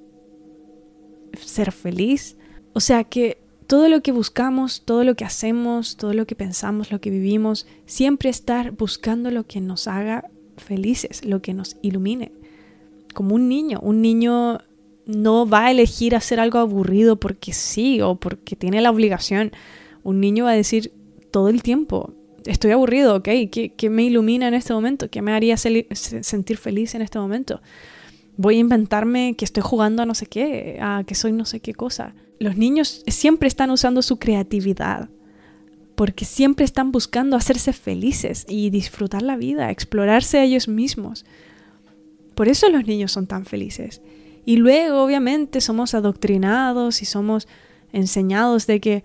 ser 1.42 1.72
feliz. 1.72 2.36
O 2.74 2.80
sea 2.80 3.04
que 3.04 3.40
todo 3.66 3.88
lo 3.88 4.02
que 4.02 4.12
buscamos, 4.12 4.84
todo 4.84 5.04
lo 5.04 5.14
que 5.14 5.24
hacemos, 5.24 5.96
todo 5.96 6.12
lo 6.12 6.26
que 6.26 6.34
pensamos, 6.34 6.92
lo 6.92 7.00
que 7.00 7.08
vivimos, 7.08 7.66
siempre 7.86 8.28
estar 8.28 8.72
buscando 8.72 9.30
lo 9.30 9.46
que 9.46 9.62
nos 9.62 9.88
haga 9.88 10.28
felices, 10.58 11.24
lo 11.24 11.40
que 11.40 11.54
nos 11.54 11.78
ilumine 11.80 12.30
como 13.14 13.34
un 13.34 13.48
niño. 13.48 13.80
Un 13.80 14.02
niño 14.02 14.58
no 15.06 15.48
va 15.48 15.64
a 15.64 15.70
elegir 15.70 16.14
hacer 16.14 16.40
algo 16.40 16.58
aburrido 16.58 17.18
porque 17.18 17.54
sí 17.54 18.02
o 18.02 18.16
porque 18.16 18.54
tiene 18.54 18.82
la 18.82 18.90
obligación. 18.90 19.52
Un 20.02 20.20
niño 20.20 20.44
va 20.44 20.50
a 20.50 20.56
decir 20.56 20.92
todo 21.30 21.48
el 21.48 21.62
tiempo, 21.62 22.12
estoy 22.50 22.72
aburrido, 22.72 23.16
¿ok? 23.16 23.28
¿Qué, 23.50 23.90
me 23.90 24.02
ilumina 24.04 24.48
en 24.48 24.54
este 24.54 24.72
momento? 24.72 25.08
¿Qué 25.08 25.22
me 25.22 25.32
haría 25.32 25.56
sentir 25.56 26.56
feliz 26.56 26.94
en 26.94 27.02
este 27.02 27.18
momento? 27.18 27.62
Voy 28.36 28.56
a 28.56 28.58
inventarme 28.58 29.34
que 29.36 29.44
estoy 29.44 29.62
jugando 29.62 30.02
a 30.02 30.06
no 30.06 30.14
sé 30.14 30.26
qué, 30.26 30.78
a 30.80 31.04
que 31.06 31.14
soy 31.14 31.32
no 31.32 31.44
sé 31.44 31.60
qué 31.60 31.74
cosa. 31.74 32.14
Los 32.38 32.56
niños 32.56 33.02
siempre 33.06 33.48
están 33.48 33.70
usando 33.70 34.02
su 34.02 34.18
creatividad 34.18 35.08
porque 35.94 36.24
siempre 36.24 36.64
están 36.64 36.92
buscando 36.92 37.36
hacerse 37.36 37.72
felices 37.72 38.46
y 38.48 38.70
disfrutar 38.70 39.22
la 39.22 39.36
vida, 39.36 39.70
explorarse 39.70 40.38
a 40.38 40.44
ellos 40.44 40.66
mismos. 40.66 41.26
Por 42.34 42.48
eso 42.48 42.68
los 42.70 42.86
niños 42.86 43.12
son 43.12 43.26
tan 43.26 43.44
felices. 43.44 44.00
Y 44.46 44.56
luego, 44.56 45.04
obviamente, 45.04 45.60
somos 45.60 45.94
adoctrinados 45.94 47.02
y 47.02 47.04
somos 47.04 47.46
enseñados 47.92 48.66
de 48.66 48.80
que 48.80 49.04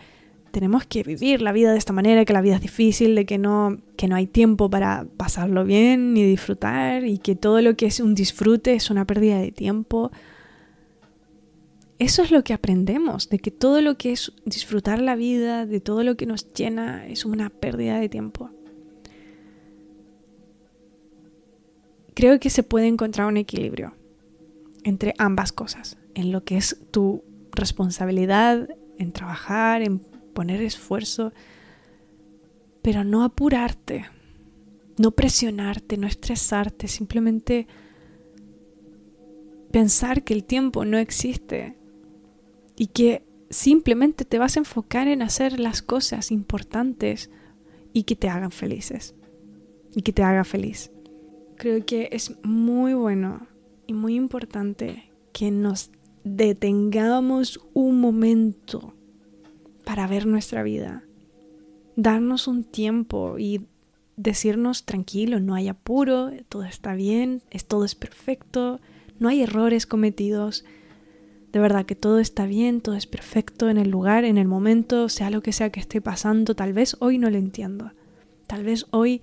tenemos 0.55 0.85
que 0.85 1.03
vivir 1.03 1.41
la 1.41 1.51
vida 1.51 1.73
de 1.73 1.77
esta 1.77 1.91
manera, 1.91 2.23
que 2.23 2.31
la 2.31 2.39
vida 2.39 2.55
es 2.55 2.61
difícil, 2.61 3.13
de 3.13 3.25
que 3.25 3.37
no, 3.37 3.77
que 3.97 4.07
no 4.07 4.15
hay 4.15 4.25
tiempo 4.25 4.69
para 4.69 5.05
pasarlo 5.17 5.65
bien 5.65 6.13
ni 6.13 6.23
disfrutar 6.23 7.03
y 7.03 7.17
que 7.17 7.35
todo 7.35 7.61
lo 7.61 7.75
que 7.75 7.87
es 7.87 7.99
un 7.99 8.15
disfrute 8.15 8.73
es 8.73 8.89
una 8.89 9.03
pérdida 9.03 9.37
de 9.37 9.51
tiempo. 9.51 10.13
Eso 11.99 12.23
es 12.23 12.31
lo 12.31 12.45
que 12.45 12.53
aprendemos, 12.53 13.27
de 13.27 13.39
que 13.39 13.51
todo 13.51 13.81
lo 13.81 13.97
que 13.97 14.13
es 14.13 14.31
disfrutar 14.45 15.01
la 15.01 15.17
vida, 15.17 15.65
de 15.65 15.81
todo 15.81 16.03
lo 16.03 16.15
que 16.15 16.25
nos 16.25 16.53
llena, 16.53 17.05
es 17.05 17.25
una 17.25 17.49
pérdida 17.49 17.99
de 17.99 18.07
tiempo. 18.07 18.49
Creo 22.13 22.39
que 22.39 22.49
se 22.49 22.63
puede 22.63 22.87
encontrar 22.87 23.27
un 23.27 23.35
equilibrio 23.35 23.93
entre 24.85 25.15
ambas 25.17 25.51
cosas, 25.51 25.97
en 26.13 26.31
lo 26.31 26.45
que 26.45 26.55
es 26.55 26.77
tu 26.91 27.25
responsabilidad 27.51 28.69
en 28.97 29.11
trabajar, 29.11 29.81
en 29.81 30.14
poner 30.35 30.61
esfuerzo, 30.61 31.33
pero 32.83 33.03
no 33.03 33.23
apurarte, 33.23 34.05
no 34.99 35.11
presionarte, 35.11 35.97
no 35.97 36.05
estresarte, 36.05 36.87
simplemente 36.87 37.67
pensar 39.71 40.23
que 40.23 40.35
el 40.35 40.43
tiempo 40.43 40.85
no 40.85 40.99
existe 40.99 41.75
y 42.77 42.87
que 42.87 43.23
simplemente 43.49 44.25
te 44.25 44.37
vas 44.37 44.55
a 44.55 44.59
enfocar 44.59 45.07
en 45.07 45.23
hacer 45.23 45.59
las 45.59 45.81
cosas 45.81 46.31
importantes 46.31 47.31
y 47.93 48.03
que 48.03 48.15
te 48.15 48.29
hagan 48.29 48.51
felices 48.51 49.15
y 49.95 50.01
que 50.01 50.13
te 50.13 50.23
haga 50.23 50.43
feliz. 50.43 50.91
Creo 51.55 51.85
que 51.85 52.09
es 52.11 52.35
muy 52.43 52.93
bueno 52.93 53.47
y 53.87 53.93
muy 53.93 54.15
importante 54.15 55.11
que 55.31 55.49
nos 55.49 55.91
detengamos 56.25 57.61
un 57.73 58.01
momento 58.01 58.93
para 59.85 60.07
ver 60.07 60.25
nuestra 60.25 60.63
vida, 60.63 61.03
darnos 61.95 62.47
un 62.47 62.63
tiempo 62.63 63.37
y 63.39 63.61
decirnos 64.17 64.85
tranquilo, 64.85 65.39
no 65.39 65.55
hay 65.55 65.67
apuro, 65.67 66.31
todo 66.49 66.63
está 66.63 66.95
bien, 66.95 67.41
es, 67.51 67.65
todo 67.65 67.85
es 67.85 67.95
perfecto, 67.95 68.79
no 69.19 69.29
hay 69.29 69.43
errores 69.43 69.85
cometidos, 69.85 70.65
de 71.51 71.59
verdad 71.59 71.85
que 71.85 71.95
todo 71.95 72.19
está 72.19 72.45
bien, 72.45 72.81
todo 72.81 72.95
es 72.95 73.07
perfecto 73.07 73.69
en 73.69 73.77
el 73.77 73.89
lugar, 73.89 74.25
en 74.25 74.37
el 74.37 74.47
momento, 74.47 75.09
sea 75.09 75.29
lo 75.29 75.41
que 75.41 75.53
sea 75.53 75.69
que 75.69 75.79
esté 75.79 76.01
pasando, 76.01 76.55
tal 76.55 76.73
vez 76.73 76.97
hoy 76.99 77.17
no 77.17 77.29
lo 77.29 77.37
entiendo, 77.37 77.91
tal 78.47 78.63
vez 78.63 78.87
hoy 78.91 79.21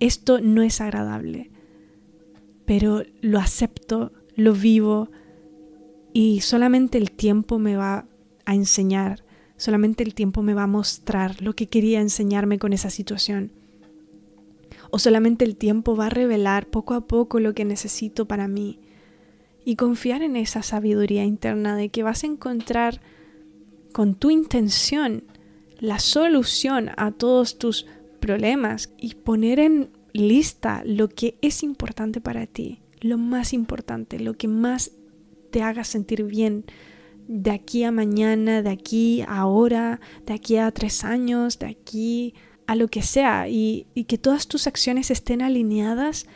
esto 0.00 0.40
no 0.40 0.62
es 0.62 0.80
agradable, 0.80 1.50
pero 2.66 3.02
lo 3.20 3.38
acepto, 3.38 4.12
lo 4.34 4.52
vivo 4.52 5.10
y 6.12 6.40
solamente 6.40 6.98
el 6.98 7.10
tiempo 7.10 7.58
me 7.58 7.76
va 7.76 8.06
a 8.44 8.54
enseñar, 8.54 9.23
solamente 9.56 10.02
el 10.02 10.14
tiempo 10.14 10.42
me 10.42 10.54
va 10.54 10.64
a 10.64 10.68
mostrar 10.68 11.42
lo 11.42 11.54
que 11.54 11.66
quería 11.66 12.00
enseñarme 12.00 12.58
con 12.58 12.72
esa 12.72 12.90
situación. 12.90 13.52
O 14.90 14.98
solamente 14.98 15.44
el 15.44 15.56
tiempo 15.56 15.96
va 15.96 16.06
a 16.06 16.10
revelar 16.10 16.66
poco 16.68 16.94
a 16.94 17.06
poco 17.06 17.40
lo 17.40 17.54
que 17.54 17.64
necesito 17.64 18.26
para 18.26 18.48
mí. 18.48 18.80
Y 19.64 19.76
confiar 19.76 20.22
en 20.22 20.36
esa 20.36 20.62
sabiduría 20.62 21.24
interna 21.24 21.76
de 21.76 21.88
que 21.88 22.02
vas 22.02 22.22
a 22.22 22.26
encontrar 22.26 23.00
con 23.92 24.14
tu 24.14 24.30
intención 24.30 25.24
la 25.78 25.98
solución 25.98 26.90
a 26.96 27.12
todos 27.12 27.58
tus 27.58 27.86
problemas 28.20 28.92
y 28.98 29.14
poner 29.14 29.58
en 29.58 29.90
lista 30.12 30.82
lo 30.84 31.08
que 31.08 31.36
es 31.42 31.62
importante 31.62 32.20
para 32.20 32.46
ti, 32.46 32.80
lo 33.00 33.18
más 33.18 33.52
importante, 33.52 34.18
lo 34.18 34.34
que 34.34 34.48
más 34.48 34.92
te 35.50 35.62
haga 35.62 35.84
sentir 35.84 36.24
bien 36.24 36.64
de 37.28 37.50
aquí 37.50 37.84
a 37.84 37.92
mañana, 37.92 38.62
de 38.62 38.70
aquí 38.70 39.22
a 39.22 39.38
ahora, 39.44 40.00
de 40.26 40.34
aquí 40.34 40.56
a 40.56 40.70
tres 40.70 41.04
años, 41.04 41.58
de 41.58 41.66
aquí 41.66 42.34
a 42.66 42.76
lo 42.76 42.88
que 42.88 43.02
sea, 43.02 43.48
y, 43.48 43.86
que 44.08 44.18
todas 44.18 44.48
tus 44.48 44.66
acciones 44.66 45.10
estén 45.10 45.42
alineadas 45.42 46.26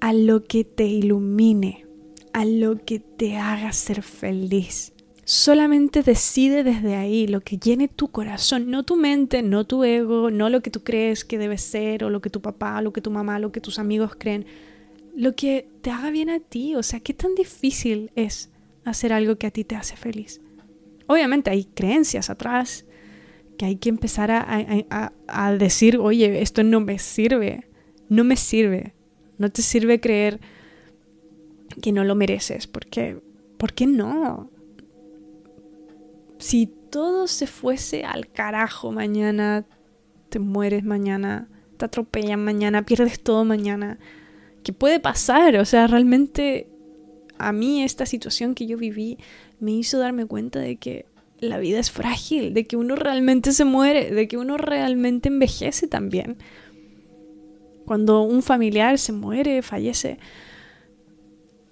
a 0.00 0.12
lo 0.12 0.44
que 0.44 0.64
te 0.64 0.86
ilumine, 0.86 1.86
a 2.32 2.44
lo 2.44 2.84
que 2.84 2.98
te 2.98 3.36
haga 3.36 3.72
ser 3.72 4.02
feliz. 4.02 4.92
Solamente 5.24 6.02
decide 6.02 6.64
desde 6.64 6.96
ahí 6.96 7.28
lo 7.28 7.40
que 7.40 7.58
llene 7.58 7.86
tu 7.86 8.08
corazón, 8.08 8.70
no 8.70 8.82
tu 8.82 8.96
mente, 8.96 9.42
no 9.42 9.64
tu 9.64 9.84
ego, 9.84 10.30
no 10.30 10.48
lo 10.48 10.60
que 10.60 10.70
tú 10.70 10.82
crees 10.82 11.24
que 11.24 11.38
debe 11.38 11.58
ser, 11.58 12.02
o 12.02 12.10
lo 12.10 12.20
que 12.20 12.30
tu 12.30 12.40
papá, 12.40 12.82
lo 12.82 12.92
que 12.92 13.00
tu 13.00 13.10
mamá, 13.10 13.38
lo 13.38 13.52
que 13.52 13.60
tus 13.60 13.78
amigos 13.78 14.16
creen. 14.18 14.46
Lo 15.14 15.36
que 15.36 15.68
te 15.82 15.90
haga 15.90 16.10
bien 16.10 16.30
a 16.30 16.40
ti, 16.40 16.74
o 16.74 16.82
sea, 16.82 16.98
¿qué 16.98 17.14
tan 17.14 17.34
difícil 17.34 18.10
es 18.16 18.50
hacer 18.90 19.12
algo 19.12 19.36
que 19.36 19.46
a 19.46 19.50
ti 19.50 19.64
te 19.64 19.76
hace 19.76 19.96
feliz? 19.96 20.40
Obviamente 21.06 21.50
hay 21.50 21.64
creencias 21.64 22.30
atrás, 22.30 22.86
que 23.58 23.66
hay 23.66 23.76
que 23.76 23.88
empezar 23.88 24.30
a, 24.30 25.12
a 25.26 25.52
decir, 25.52 25.98
oye, 25.98 26.40
esto 26.40 26.62
no 26.62 26.80
me 26.80 26.98
sirve, 26.98 27.68
no 28.08 28.24
me 28.24 28.36
sirve, 28.36 28.94
no 29.38 29.50
te 29.50 29.62
sirve 29.62 30.00
creer 30.00 30.40
que 31.82 31.92
no 31.92 32.04
lo 32.04 32.14
mereces, 32.14 32.66
porque, 32.66 33.20
¿por 33.58 33.72
qué 33.72 33.86
no? 33.86 34.50
si 36.40 36.66
todo 36.66 37.26
se 37.28 37.46
fuese 37.46 38.04
al 38.04 38.28
carajo 38.32 38.90
mañana, 38.90 39.66
te 40.30 40.38
mueres 40.38 40.84
mañana, 40.84 41.48
te 41.76 41.84
atropellan 41.84 42.42
mañana, 42.42 42.82
pierdes 42.82 43.22
todo 43.22 43.44
mañana, 43.44 43.98
¿qué 44.64 44.72
puede 44.72 45.00
pasar? 45.00 45.56
O 45.56 45.64
sea, 45.64 45.86
realmente 45.86 46.68
a 47.40 47.52
mí 47.52 47.82
esta 47.82 48.06
situación 48.06 48.54
que 48.54 48.66
yo 48.66 48.76
viví 48.76 49.18
me 49.58 49.72
hizo 49.72 49.98
darme 49.98 50.26
cuenta 50.26 50.58
de 50.58 50.76
que 50.76 51.06
la 51.38 51.58
vida 51.58 51.78
es 51.78 51.90
frágil, 51.90 52.52
de 52.52 52.66
que 52.66 52.76
uno 52.76 52.96
realmente 52.96 53.52
se 53.52 53.64
muere, 53.64 54.10
de 54.10 54.28
que 54.28 54.36
uno 54.36 54.58
realmente 54.58 55.28
envejece 55.28 55.86
también. 55.88 56.36
Cuando 57.86 58.22
un 58.22 58.42
familiar 58.42 58.98
se 58.98 59.12
muere, 59.12 59.62
fallece, 59.62 60.18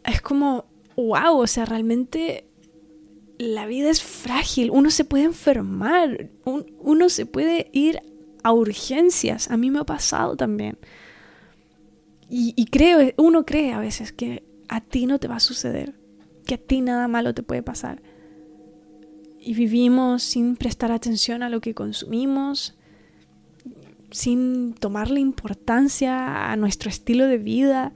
es 0.05 0.23
como, 0.23 0.65
wow, 0.97 1.39
o 1.39 1.47
sea, 1.47 1.67
realmente 1.67 2.47
la 3.39 3.67
vida 3.67 3.91
es 3.91 4.03
frágil, 4.03 4.71
uno 4.71 4.91
se 4.91 5.05
puede 5.05 5.25
enfermar, 5.25 6.31
uno 6.45 7.09
se 7.09 7.27
puede 7.27 7.69
ir 7.73 8.01
a 8.43 8.53
urgencias, 8.53 9.51
a 9.51 9.57
mí 9.57 9.71
me 9.71 9.81
ha 9.81 9.85
pasado 9.85 10.35
también. 10.37 10.79
Y, 12.31 12.53
y, 12.57 12.67
creo, 12.67 13.13
uno 13.17 13.47
cree 13.47 13.73
a 13.73 13.79
veces 13.79 14.13
que 14.13 14.48
a 14.69 14.81
ti 14.81 15.07
no 15.07 15.19
te 15.19 15.29
va 15.29 15.37
a 15.37 15.41
suceder, 15.41 15.95
que 16.47 16.55
a 16.55 16.59
ti 16.59 16.81
nada 16.81 17.09
malo 17.09 17.35
te 17.35 17.43
puede 17.43 17.63
pasar. 17.63 18.03
Y 19.41 19.55
vivimos 19.55 20.23
sin 20.23 20.57
prestar 20.57 20.93
atención 20.93 21.43
a 21.43 21.49
lo 21.49 21.61
que 21.61 21.75
consumimos, 21.75 22.77
sin 24.11 24.75
tomarle 24.75 25.21
importancia 25.21 26.51
a 26.51 26.57
nuestro 26.57 26.91
estilo 26.91 27.27
de 27.27 27.39
vida, 27.39 27.93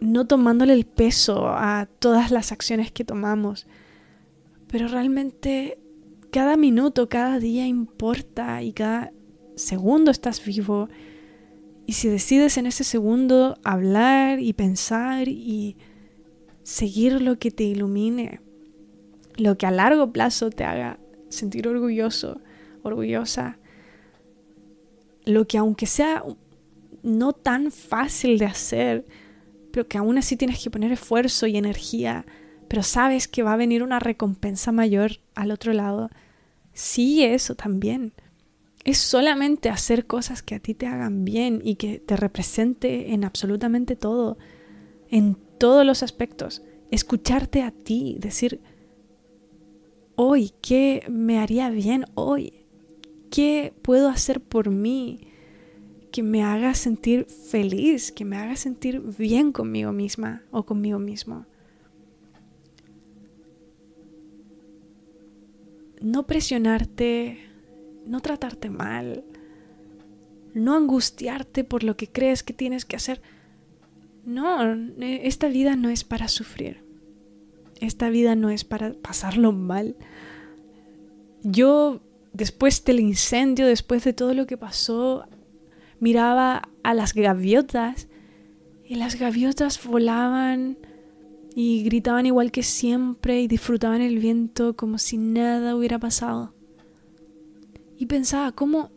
no 0.00 0.26
tomándole 0.26 0.72
el 0.72 0.86
peso 0.86 1.48
a 1.48 1.88
todas 1.98 2.30
las 2.30 2.52
acciones 2.52 2.90
que 2.90 3.04
tomamos. 3.04 3.66
Pero 4.66 4.88
realmente 4.88 5.78
cada 6.30 6.56
minuto, 6.56 7.08
cada 7.08 7.38
día 7.38 7.66
importa 7.66 8.62
y 8.62 8.72
cada 8.72 9.12
segundo 9.56 10.10
estás 10.10 10.44
vivo. 10.44 10.88
Y 11.90 11.94
si 11.94 12.08
decides 12.08 12.56
en 12.56 12.66
ese 12.66 12.84
segundo 12.84 13.58
hablar 13.64 14.38
y 14.38 14.52
pensar 14.52 15.26
y 15.26 15.76
seguir 16.62 17.20
lo 17.20 17.40
que 17.40 17.50
te 17.50 17.64
ilumine, 17.64 18.40
lo 19.36 19.58
que 19.58 19.66
a 19.66 19.72
largo 19.72 20.12
plazo 20.12 20.50
te 20.50 20.62
haga 20.62 21.00
sentir 21.30 21.66
orgulloso, 21.66 22.40
orgullosa, 22.84 23.58
lo 25.24 25.48
que 25.48 25.58
aunque 25.58 25.86
sea 25.86 26.22
no 27.02 27.32
tan 27.32 27.72
fácil 27.72 28.38
de 28.38 28.46
hacer, 28.46 29.04
pero 29.72 29.88
que 29.88 29.98
aún 29.98 30.16
así 30.16 30.36
tienes 30.36 30.62
que 30.62 30.70
poner 30.70 30.92
esfuerzo 30.92 31.48
y 31.48 31.56
energía, 31.56 32.24
pero 32.68 32.84
sabes 32.84 33.26
que 33.26 33.42
va 33.42 33.54
a 33.54 33.56
venir 33.56 33.82
una 33.82 33.98
recompensa 33.98 34.70
mayor 34.70 35.18
al 35.34 35.50
otro 35.50 35.72
lado, 35.72 36.08
sigue 36.72 37.34
eso 37.34 37.56
también. 37.56 38.12
Es 38.84 38.98
solamente 38.98 39.68
hacer 39.68 40.06
cosas 40.06 40.42
que 40.42 40.54
a 40.54 40.58
ti 40.58 40.74
te 40.74 40.86
hagan 40.86 41.24
bien 41.24 41.60
y 41.62 41.74
que 41.74 41.98
te 41.98 42.16
represente 42.16 43.12
en 43.12 43.24
absolutamente 43.24 43.94
todo, 43.94 44.38
en 45.10 45.36
todos 45.58 45.84
los 45.84 46.02
aspectos. 46.02 46.62
Escucharte 46.90 47.62
a 47.62 47.70
ti, 47.70 48.16
decir, 48.18 48.60
hoy, 50.16 50.52
¿qué 50.62 51.04
me 51.10 51.38
haría 51.38 51.68
bien 51.68 52.06
hoy? 52.14 52.54
¿Qué 53.30 53.74
puedo 53.82 54.08
hacer 54.08 54.40
por 54.40 54.70
mí 54.70 55.20
que 56.10 56.22
me 56.22 56.42
haga 56.42 56.74
sentir 56.74 57.26
feliz, 57.26 58.10
que 58.10 58.24
me 58.24 58.36
haga 58.36 58.56
sentir 58.56 59.00
bien 59.18 59.52
conmigo 59.52 59.92
misma 59.92 60.42
o 60.50 60.64
conmigo 60.64 60.98
mismo? 60.98 61.44
No 66.00 66.26
presionarte, 66.26 67.49
no 68.06 68.20
tratarte 68.20 68.70
mal, 68.70 69.24
no 70.54 70.74
angustiarte 70.76 71.64
por 71.64 71.84
lo 71.84 71.96
que 71.96 72.08
crees 72.08 72.42
que 72.42 72.52
tienes 72.52 72.84
que 72.84 72.96
hacer. 72.96 73.20
No, 74.24 74.62
esta 75.00 75.48
vida 75.48 75.76
no 75.76 75.88
es 75.90 76.04
para 76.04 76.28
sufrir. 76.28 76.84
Esta 77.80 78.10
vida 78.10 78.36
no 78.36 78.50
es 78.50 78.64
para 78.64 78.92
pasarlo 78.92 79.52
mal. 79.52 79.96
Yo, 81.42 82.02
después 82.32 82.84
del 82.84 83.00
incendio, 83.00 83.66
después 83.66 84.04
de 84.04 84.12
todo 84.12 84.34
lo 84.34 84.46
que 84.46 84.58
pasó, 84.58 85.26
miraba 85.98 86.68
a 86.82 86.94
las 86.94 87.14
gaviotas 87.14 88.08
y 88.84 88.96
las 88.96 89.18
gaviotas 89.18 89.82
volaban 89.82 90.78
y 91.54 91.82
gritaban 91.84 92.26
igual 92.26 92.52
que 92.52 92.62
siempre 92.62 93.40
y 93.40 93.48
disfrutaban 93.48 94.02
el 94.02 94.18
viento 94.18 94.76
como 94.76 94.98
si 94.98 95.16
nada 95.16 95.74
hubiera 95.74 95.98
pasado. 95.98 96.54
Y 98.00 98.06
pensaba, 98.06 98.50
¿cómo, 98.52 98.90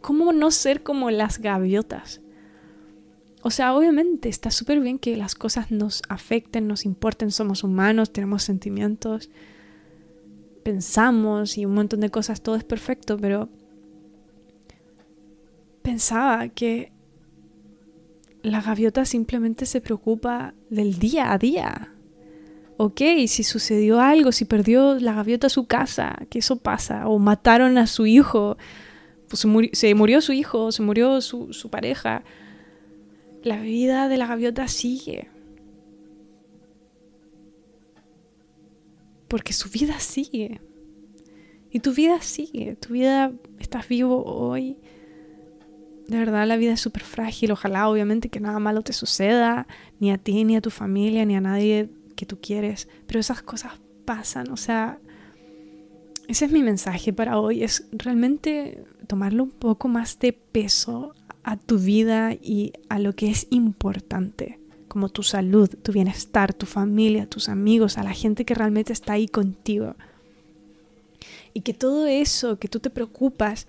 cómo 0.00 0.32
no 0.32 0.52
ser 0.52 0.84
como 0.84 1.10
las 1.10 1.40
gaviotas? 1.40 2.20
O 3.42 3.50
sea, 3.50 3.74
obviamente 3.74 4.28
está 4.28 4.52
súper 4.52 4.78
bien 4.78 5.00
que 5.00 5.16
las 5.16 5.34
cosas 5.34 5.72
nos 5.72 6.02
afecten, 6.08 6.68
nos 6.68 6.84
importen, 6.84 7.32
somos 7.32 7.64
humanos, 7.64 8.12
tenemos 8.12 8.44
sentimientos, 8.44 9.28
pensamos 10.62 11.58
y 11.58 11.66
un 11.66 11.74
montón 11.74 11.98
de 11.98 12.10
cosas, 12.10 12.42
todo 12.42 12.54
es 12.54 12.62
perfecto, 12.62 13.16
pero 13.18 13.48
pensaba 15.82 16.48
que 16.48 16.92
la 18.42 18.62
gaviota 18.62 19.04
simplemente 19.04 19.66
se 19.66 19.80
preocupa 19.80 20.54
del 20.68 21.00
día 21.00 21.32
a 21.32 21.38
día. 21.38 21.89
Ok, 22.82 23.02
si 23.26 23.44
sucedió 23.44 24.00
algo, 24.00 24.32
si 24.32 24.46
perdió 24.46 24.94
la 24.94 25.12
gaviota 25.12 25.50
su 25.50 25.66
casa, 25.66 26.16
que 26.30 26.38
eso 26.38 26.56
pasa, 26.56 27.08
o 27.08 27.18
mataron 27.18 27.76
a 27.76 27.86
su 27.86 28.06
hijo, 28.06 28.56
pues 29.28 29.40
se, 29.74 29.94
murió, 29.94 30.22
su 30.22 30.32
hijo, 30.32 30.72
se 30.72 30.80
murió 30.80 31.20
su, 31.20 31.52
su 31.52 31.68
pareja, 31.68 32.24
la 33.42 33.60
vida 33.60 34.08
de 34.08 34.16
la 34.16 34.26
gaviota 34.26 34.66
sigue. 34.66 35.28
Porque 39.28 39.52
su 39.52 39.68
vida 39.68 40.00
sigue. 40.00 40.62
Y 41.70 41.80
tu 41.80 41.92
vida 41.92 42.22
sigue. 42.22 42.76
Tu 42.76 42.94
vida, 42.94 43.30
estás 43.58 43.88
vivo 43.88 44.24
hoy. 44.24 44.78
De 46.08 46.16
verdad, 46.16 46.48
la 46.48 46.56
vida 46.56 46.72
es 46.72 46.80
súper 46.80 47.02
frágil. 47.02 47.52
Ojalá, 47.52 47.90
obviamente, 47.90 48.30
que 48.30 48.40
nada 48.40 48.58
malo 48.58 48.80
te 48.80 48.94
suceda. 48.94 49.66
Ni 49.98 50.10
a 50.10 50.16
ti, 50.16 50.44
ni 50.44 50.56
a 50.56 50.62
tu 50.62 50.70
familia, 50.70 51.26
ni 51.26 51.36
a 51.36 51.42
nadie 51.42 51.90
que 52.20 52.26
tú 52.26 52.38
quieres. 52.40 52.86
Pero 53.06 53.18
esas 53.18 53.42
cosas 53.42 53.72
pasan. 54.04 54.50
O 54.50 54.56
sea, 54.56 54.98
ese 56.28 56.44
es 56.44 56.52
mi 56.52 56.62
mensaje 56.62 57.12
para 57.12 57.40
hoy. 57.40 57.64
Es 57.64 57.88
realmente 57.92 58.84
tomarle 59.06 59.40
un 59.40 59.50
poco 59.50 59.88
más 59.88 60.18
de 60.18 60.34
peso 60.34 61.14
a 61.42 61.56
tu 61.56 61.78
vida 61.78 62.34
y 62.34 62.74
a 62.90 62.98
lo 62.98 63.14
que 63.14 63.30
es 63.30 63.46
importante, 63.50 64.60
como 64.86 65.08
tu 65.08 65.22
salud, 65.22 65.70
tu 65.82 65.92
bienestar, 65.92 66.52
tu 66.52 66.66
familia, 66.66 67.26
tus 67.26 67.48
amigos, 67.48 67.96
a 67.96 68.04
la 68.04 68.12
gente 68.12 68.44
que 68.44 68.54
realmente 68.54 68.92
está 68.92 69.14
ahí 69.14 69.26
contigo. 69.26 69.96
Y 71.54 71.62
que 71.62 71.72
todo 71.72 72.06
eso 72.06 72.58
que 72.58 72.68
tú 72.68 72.80
te 72.80 72.90
preocupas, 72.90 73.66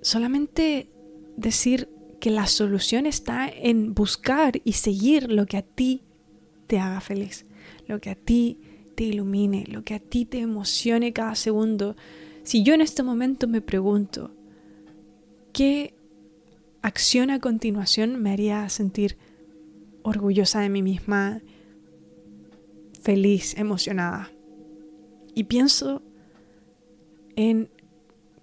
solamente 0.00 0.90
decir 1.36 1.88
que 2.20 2.30
la 2.30 2.46
solución 2.46 3.06
está 3.06 3.48
en 3.48 3.94
buscar 3.94 4.60
y 4.64 4.72
seguir 4.72 5.30
lo 5.32 5.46
que 5.46 5.56
a 5.56 5.62
ti 5.62 6.02
te 6.66 6.78
haga 6.78 7.00
feliz, 7.00 7.46
lo 7.86 8.00
que 8.00 8.10
a 8.10 8.14
ti 8.14 8.60
te 8.94 9.04
ilumine, 9.04 9.64
lo 9.68 9.82
que 9.82 9.94
a 9.94 9.98
ti 9.98 10.26
te 10.26 10.40
emocione 10.40 11.12
cada 11.12 11.34
segundo. 11.34 11.96
Si 12.42 12.62
yo 12.62 12.74
en 12.74 12.82
este 12.82 13.02
momento 13.02 13.48
me 13.48 13.60
pregunto, 13.60 14.32
¿Qué 15.52 15.94
acción 16.82 17.30
a 17.30 17.40
continuación 17.40 18.22
me 18.22 18.32
haría 18.32 18.68
sentir 18.68 19.18
orgullosa 20.02 20.60
de 20.60 20.68
mí 20.68 20.82
misma, 20.82 21.40
feliz, 23.02 23.56
emocionada? 23.58 24.30
Y 25.34 25.44
pienso 25.44 26.02
en 27.34 27.68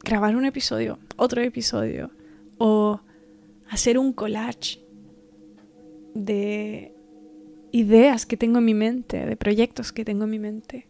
grabar 0.03 0.35
un 0.35 0.45
episodio, 0.45 0.99
otro 1.15 1.41
episodio, 1.41 2.11
o 2.57 2.99
hacer 3.69 3.97
un 3.97 4.13
collage 4.13 4.79
de 6.13 6.93
ideas 7.71 8.25
que 8.25 8.37
tengo 8.37 8.59
en 8.59 8.65
mi 8.65 8.73
mente, 8.73 9.25
de 9.25 9.35
proyectos 9.35 9.91
que 9.91 10.05
tengo 10.05 10.23
en 10.23 10.29
mi 10.29 10.39
mente. 10.39 10.87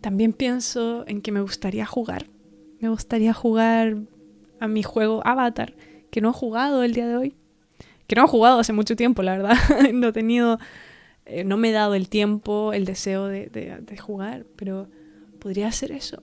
También 0.00 0.32
pienso 0.32 1.04
en 1.06 1.22
que 1.22 1.32
me 1.32 1.40
gustaría 1.40 1.86
jugar. 1.86 2.26
Me 2.80 2.88
gustaría 2.88 3.32
jugar 3.32 3.96
a 4.60 4.68
mi 4.68 4.82
juego 4.82 5.22
Avatar, 5.24 5.74
que 6.10 6.20
no 6.20 6.30
he 6.30 6.32
jugado 6.32 6.82
el 6.82 6.94
día 6.94 7.06
de 7.06 7.16
hoy. 7.16 7.34
Que 8.06 8.16
no 8.16 8.24
he 8.24 8.28
jugado 8.28 8.58
hace 8.60 8.72
mucho 8.72 8.96
tiempo, 8.96 9.22
la 9.22 9.36
verdad. 9.36 9.56
no 9.92 10.08
he 10.08 10.12
tenido. 10.12 10.58
Eh, 11.26 11.44
no 11.44 11.56
me 11.56 11.70
he 11.70 11.72
dado 11.72 11.94
el 11.94 12.08
tiempo, 12.08 12.72
el 12.72 12.84
deseo 12.84 13.26
de, 13.26 13.48
de 13.48 13.98
jugar, 13.98 14.46
pero 14.56 14.88
podría 15.38 15.68
hacer 15.68 15.92
eso. 15.92 16.22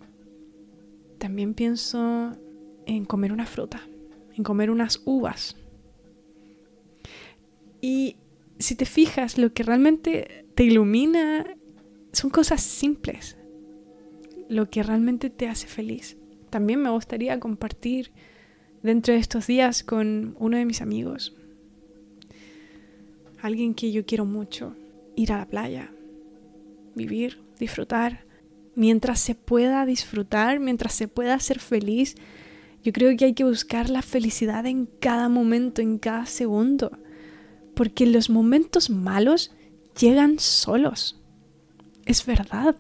También 1.18 1.54
pienso 1.54 2.36
en 2.86 3.06
comer 3.06 3.32
una 3.32 3.46
fruta, 3.46 3.82
en 4.36 4.44
comer 4.44 4.70
unas 4.70 5.02
uvas. 5.06 5.56
Y 7.82 8.18
si 8.60 8.76
te 8.76 8.86
fijas, 8.86 9.38
lo 9.38 9.54
que 9.54 9.64
realmente 9.64 10.46
te 10.56 10.64
ilumina 10.64 11.46
son 12.12 12.30
cosas 12.30 12.62
simples. 12.62 13.38
Lo 14.50 14.70
que 14.70 14.84
realmente 14.84 15.30
te 15.30 15.48
hace 15.48 15.68
feliz 15.68 16.18
también 16.56 16.82
me 16.82 16.90
gustaría 16.90 17.38
compartir 17.38 18.12
dentro 18.82 19.14
de 19.14 19.20
estos 19.20 19.46
días 19.46 19.84
con 19.84 20.38
uno 20.40 20.56
de 20.56 20.64
mis 20.64 20.80
amigos. 20.80 21.36
Alguien 23.42 23.74
que 23.74 23.92
yo 23.92 24.06
quiero 24.06 24.24
mucho. 24.24 24.74
Ir 25.18 25.34
a 25.34 25.40
la 25.40 25.48
playa, 25.50 25.92
vivir, 26.96 27.40
disfrutar. 27.60 28.26
Mientras 28.74 29.20
se 29.20 29.36
pueda 29.36 29.86
disfrutar, 29.86 30.62
mientras 30.62 30.94
se 30.94 31.10
pueda 31.10 31.38
ser 31.42 31.60
feliz, 31.60 32.16
yo 32.86 32.94
creo 32.94 33.18
que 33.18 33.26
hay 33.26 33.34
que 33.34 33.44
buscar 33.44 33.90
la 33.90 34.04
felicidad 34.04 34.68
en 34.68 34.86
cada 34.86 35.28
momento, 35.28 35.82
en 35.82 35.98
cada 35.98 36.28
segundo. 36.28 36.92
Porque 37.74 38.06
los 38.06 38.30
momentos 38.30 38.92
malos 38.92 39.52
llegan 40.00 40.38
solos. 40.38 41.20
Es 42.06 42.28
verdad. 42.28 42.76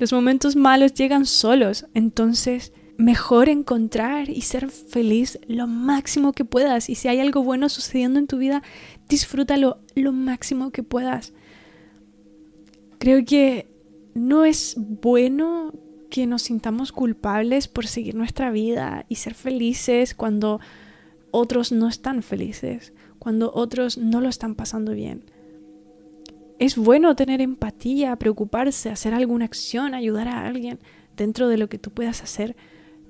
Los 0.00 0.12
momentos 0.12 0.56
malos 0.56 0.94
llegan 0.94 1.26
solos. 1.26 1.86
Entonces, 1.94 2.72
mejor 2.96 3.48
encontrar 3.48 4.30
y 4.30 4.40
ser 4.40 4.68
feliz 4.68 5.38
lo 5.46 5.68
máximo 5.68 6.32
que 6.32 6.44
puedas. 6.44 6.90
Y 6.90 6.96
si 6.96 7.06
hay 7.06 7.20
algo 7.20 7.44
bueno 7.44 7.68
sucediendo 7.68 8.18
en 8.18 8.26
tu 8.26 8.38
vida, 8.38 8.64
disfrútalo 9.08 9.78
lo 9.94 10.10
máximo 10.10 10.72
que 10.72 10.82
puedas. 10.82 11.32
Creo 12.98 13.24
que 13.24 13.68
no 14.12 14.44
es 14.44 14.74
bueno 14.76 15.72
que 16.16 16.26
nos 16.26 16.40
sintamos 16.40 16.92
culpables 16.92 17.68
por 17.68 17.86
seguir 17.86 18.14
nuestra 18.14 18.50
vida 18.50 19.04
y 19.10 19.16
ser 19.16 19.34
felices 19.34 20.14
cuando 20.14 20.60
otros 21.30 21.72
no 21.72 21.88
están 21.88 22.22
felices, 22.22 22.94
cuando 23.18 23.52
otros 23.52 23.98
no 23.98 24.22
lo 24.22 24.30
están 24.30 24.54
pasando 24.54 24.92
bien. 24.92 25.30
Es 26.58 26.78
bueno 26.78 27.14
tener 27.16 27.42
empatía, 27.42 28.16
preocuparse, 28.16 28.88
hacer 28.88 29.12
alguna 29.12 29.44
acción, 29.44 29.92
ayudar 29.92 30.28
a 30.28 30.46
alguien 30.46 30.78
dentro 31.18 31.48
de 31.48 31.58
lo 31.58 31.68
que 31.68 31.76
tú 31.76 31.90
puedas 31.90 32.22
hacer, 32.22 32.56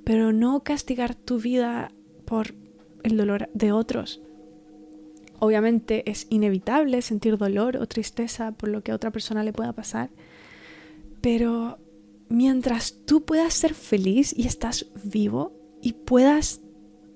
pero 0.03 0.33
no 0.33 0.65
castigar 0.65 1.15
tu 1.15 1.39
vida 1.39 1.93
por 2.25 2.57
el 3.05 3.17
dolor 3.17 3.49
de 3.55 3.71
otros. 3.71 4.21
Obviamente 5.39 6.11
es 6.11 6.27
inevitable 6.29 7.03
sentir 7.03 7.39
dolor 7.39 7.77
o 7.77 7.87
tristeza 7.87 8.51
por 8.51 8.69
lo 8.69 8.83
que 8.83 8.91
a 8.91 8.97
otra 8.97 9.13
persona 9.13 9.45
le 9.45 9.53
pueda 9.53 9.73
pasar, 9.73 10.11
pero 11.21 11.79
mientras 12.29 12.99
tú 13.07 13.25
puedas 13.25 13.55
ser 13.55 13.75
feliz 13.75 14.35
y 14.37 14.47
estás 14.47 14.87
vivo 15.05 15.53
y 15.83 15.93
puedas 15.93 16.61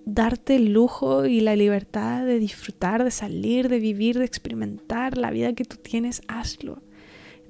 darte 0.04 0.56
el 0.56 0.72
lujo 0.72 1.26
y 1.26 1.40
la 1.40 1.56
libertad 1.56 2.24
de 2.24 2.38
disfrutar, 2.38 3.04
de 3.04 3.10
salir, 3.10 3.68
de 3.68 3.78
vivir, 3.78 4.18
de 4.18 4.24
experimentar 4.24 5.16
la 5.18 5.30
vida 5.30 5.54
que 5.54 5.64
tú 5.64 5.76
tienes, 5.76 6.22
hazlo. 6.28 6.82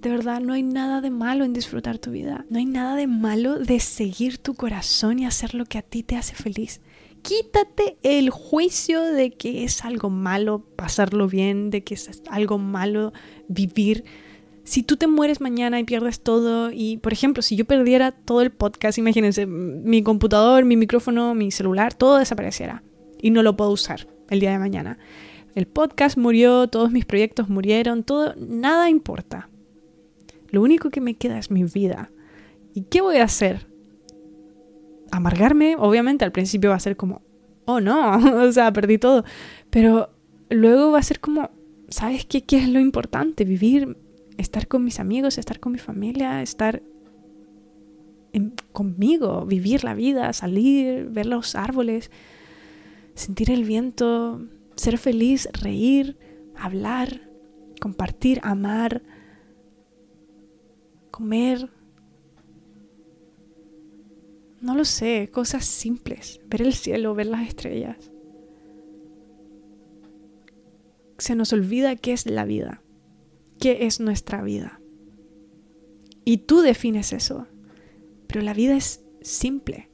De 0.01 0.09
verdad, 0.09 0.41
no 0.41 0.55
hay 0.55 0.63
nada 0.63 1.03
de 1.03 1.11
malo 1.11 1.45
en 1.45 1.53
disfrutar 1.53 1.99
tu 1.99 2.11
vida. 2.11 2.47
No 2.49 2.59
hay 2.59 2.65
nada 2.65 2.97
de 2.97 3.07
malo 3.07 3.59
de 3.59 3.81
seguir 3.81 4.39
tu 4.39 4.55
corazón 4.55 5.19
y 5.19 5.27
hacer 5.27 5.55
lo 5.55 5.67
que 5.67 5.77
a 5.79 5.83
ti 5.83 6.03
te 6.03 6.17
hace 6.17 6.35
feliz. 6.35 6.81
quítate 7.23 7.99
el 8.03 8.31
juicio 8.31 9.03
de 9.03 9.33
que 9.33 9.65
es 9.65 9.85
algo 9.85 10.09
malo 10.09 10.65
pasarlo 10.75 11.29
bien, 11.29 11.69
de 11.69 11.85
que 11.85 11.93
es 11.93 12.23
algo 12.31 12.57
malo 12.57 13.13
vivir. 13.47 14.05
Si 14.65 14.83
tú 14.83 14.97
te 14.97 15.07
mueres 15.07 15.41
mañana 15.41 15.81
y 15.81 15.85
pierdes 15.85 16.21
todo, 16.21 16.71
y 16.73 16.99
por 16.99 17.13
ejemplo, 17.13 17.43
si 17.43 17.57
yo 17.57 17.65
perdiera 17.65 18.13
todo 18.13 18.43
el 18.43 18.51
podcast, 18.51 18.99
imagínense, 18.99 19.47
mi 19.47 20.03
computador, 20.03 20.65
mi 20.65 20.77
micrófono, 20.77 21.35
mi 21.35 21.51
celular, 21.51 21.95
todo 21.95 22.19
desapareciera 22.19 22.83
y 23.21 23.31
no 23.31 23.43
lo 23.43 23.57
puedo 23.57 23.71
usar 23.71 24.07
el 24.29 24.41
día 24.41 24.53
de 24.53 24.59
mañana. 24.59 24.99
El 25.55 25.67
podcast 25.67 26.17
murió, 26.17 26.69
todos 26.69 26.93
mis 26.93 27.05
proyectos 27.05 27.49
murieron, 27.49 28.05
todo, 28.05 28.35
nada 28.37 28.89
importa. 28.89 29.49
Lo 30.51 30.63
único 30.63 30.91
que 30.91 31.01
me 31.01 31.15
queda 31.15 31.39
es 31.39 31.51
mi 31.51 31.65
vida. 31.65 32.11
¿Y 32.75 32.83
qué 32.83 33.01
voy 33.01 33.17
a 33.17 33.25
hacer? 33.25 33.71
amargarme, 35.11 35.77
obviamente 35.79 36.25
al 36.25 36.33
principio 36.33 36.71
va 36.71 36.77
a 36.77 36.81
ser 36.81 36.97
como, 36.97 37.23
oh 37.65 37.81
no, 37.81 38.17
o 38.45 38.53
sea, 38.53 38.73
perdí 38.73 38.99
todo, 38.99 39.25
pero 39.71 40.11
luego 40.49 40.93
va 40.93 40.99
a 40.99 41.03
ser 41.03 41.21
como, 41.21 41.51
¿sabes 41.89 42.25
qué, 42.25 42.43
qué 42.43 42.59
es 42.59 42.69
lo 42.69 42.81
importante? 42.81 43.45
Vivir, 43.45 43.97
estar 44.41 44.67
con 44.67 44.85
mis 44.85 45.01
amigos, 45.01 45.39
estar 45.39 45.61
con 45.61 45.73
mi 45.73 45.79
familia, 45.79 46.43
estar 46.43 46.83
conmigo, 48.73 49.45
vivir 49.47 49.85
la 49.85 49.95
vida, 49.95 50.33
salir, 50.33 51.07
ver 51.11 51.27
los 51.27 51.55
árboles, 51.55 52.11
sentir 53.15 53.51
el 53.51 53.65
viento, 53.65 54.47
ser 54.77 54.99
feliz, 54.99 55.49
reír, 55.53 56.17
hablar, 56.57 57.29
compartir, 57.81 58.41
amar, 58.43 59.03
comer, 61.11 61.71
no 64.61 64.75
lo 64.75 64.85
sé, 64.85 65.31
cosas 65.33 65.65
simples, 65.65 66.41
ver 66.47 66.63
el 66.63 66.75
cielo, 66.75 67.15
ver 67.15 67.27
las 67.27 67.49
estrellas. 67.49 68.11
Se 71.19 71.35
nos 71.35 71.53
olvida 71.53 71.97
qué 71.97 72.13
es 72.13 72.27
la 72.27 72.45
vida, 72.45 72.83
qué 73.61 73.87
es 73.87 74.01
nuestra 74.01 74.43
vida. 74.43 74.81
Y 76.25 76.39
tú 76.39 76.61
defines 76.61 77.13
eso, 77.13 77.47
pero 78.27 78.43
la 78.43 78.55
vida 78.55 78.77
es 78.77 79.05
simple. 79.21 79.91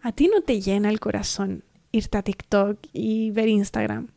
A 0.00 0.12
ti 0.12 0.28
no 0.28 0.42
te 0.42 0.60
llena 0.60 0.90
el 0.90 1.00
corazón 1.00 1.64
irte 1.92 2.18
a 2.18 2.22
TikTok 2.22 2.78
y 2.92 3.30
ver 3.30 3.48
Instagram. 3.48 4.08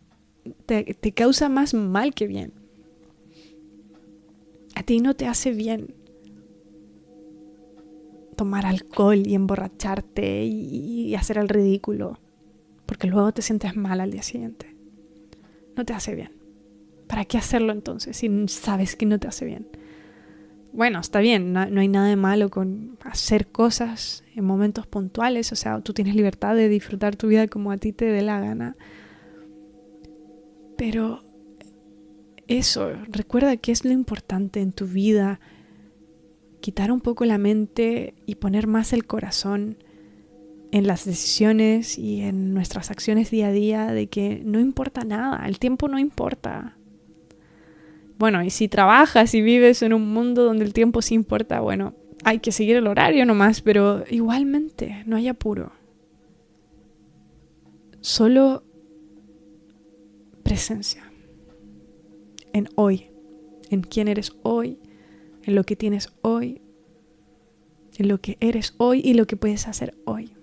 Te, 0.65 0.86
causa 1.13 1.50
más 1.50 1.74
mal 1.74 2.13
que 2.13 2.28
bien. 2.28 2.54
A 4.76 4.84
ti 4.84 5.00
no 5.00 5.15
te 5.15 5.28
hace 5.28 5.52
bien 5.52 5.93
tomar 8.36 8.65
alcohol 8.65 9.26
y 9.26 9.36
emborracharte 9.36 10.43
y, 10.45 11.15
hacer 11.15 11.38
el 11.38 11.48
ridículo, 11.48 12.19
porque 12.86 13.08
luego 13.08 13.32
te 13.32 13.41
sientes 13.41 13.76
mal 13.76 14.02
al 14.02 14.12
día 14.12 14.24
siguiente. 14.24 14.76
No 15.76 15.86
te 15.86 15.93
hace 15.93 16.15
bien. 16.15 16.32
¿Para 17.08 17.26
qué 17.26 17.38
hacerlo 17.38 17.72
entonces 17.72 18.18
si 18.18 18.30
sabes 18.48 18.96
que 18.96 19.06
no 19.06 19.20
te 19.20 19.28
hace 19.28 19.46
bien? 19.46 19.68
Bueno, 20.76 21.00
está 21.00 21.20
bien, 21.20 21.54
no, 21.54 21.62
hay 21.62 21.88
nada 21.88 22.08
de 22.08 22.18
malo 22.18 22.50
con 22.50 22.98
hacer 23.02 23.48
cosas 23.48 24.26
en 24.36 24.44
momentos 24.44 24.86
puntuales, 24.88 25.54
o 25.54 25.56
sea, 25.56 25.80
tú 25.80 25.94
tienes 25.94 26.15
libertad 26.15 26.54
de 26.54 26.68
disfrutar 26.68 27.15
tu 27.15 27.28
vida 27.28 27.48
como 27.48 27.72
a 27.72 27.78
ti 27.78 27.94
te 27.94 28.06
dé 28.06 28.22
la 28.22 28.41
gana. 28.41 28.76
Pero 30.78 31.22
eso, 32.48 32.91
recuerda 33.08 33.56
que 33.56 33.72
es 33.72 33.86
lo 33.86 33.91
importante 33.91 34.60
en 34.60 34.74
tu 34.74 34.86
vida, 34.86 35.39
quitar 36.60 36.91
un 36.91 37.00
poco 37.00 37.24
la 37.24 37.38
mente 37.38 38.13
y 38.26 38.36
poner 38.36 38.68
más 38.68 38.91
el 38.91 39.06
corazón 39.06 39.78
en 40.72 40.88
las 40.88 41.06
decisiones 41.06 41.98
y 41.98 42.20
en 42.20 42.54
nuestras 42.54 42.91
acciones 42.91 43.32
día 43.32 43.48
a 43.48 43.52
día 43.54 43.88
de 43.94 44.08
que 44.08 44.41
no 44.44 44.60
importa 44.60 45.06
nada, 45.06 45.46
el 45.48 45.58
tiempo 45.58 45.88
no 45.88 46.00
importa. 46.00 46.76
Bueno, 48.17 48.43
y 48.43 48.49
si 48.49 48.67
trabajas 48.67 49.34
y 49.34 49.41
vives 49.41 49.82
en 49.82 49.93
un 49.93 50.13
mundo 50.13 50.43
donde 50.43 50.63
el 50.63 50.73
tiempo 50.73 51.01
sí 51.01 51.15
importa, 51.15 51.60
bueno, 51.60 51.93
hay 52.23 52.39
que 52.39 52.51
seguir 52.51 52.78
el 52.78 52.88
horario 52.88 53.25
nomás, 53.25 53.62
pero 53.62 54.04
igualmente 54.10 55.04
no 55.06 55.17
hay 55.17 55.28
apuro. 55.28 55.71
Solo 57.99 58.63
presencia 60.43 61.04
en 62.54 62.69
hoy, 62.75 63.12
en 63.69 63.82
quién 63.82 64.08
eres 64.08 64.32
hoy, 64.43 64.80
en 65.43 65.56
lo 65.56 65.63
que 65.65 65.75
tienes 65.75 66.13
hoy, 66.21 66.62
en 67.97 68.08
lo 68.08 68.21
que 68.21 68.38
eres 68.39 68.73
hoy 68.78 69.01
y 69.04 69.13
lo 69.13 69.28
que 69.28 69.36
puedes 69.36 69.67
hacer 69.67 69.95
hoy. 70.06 70.34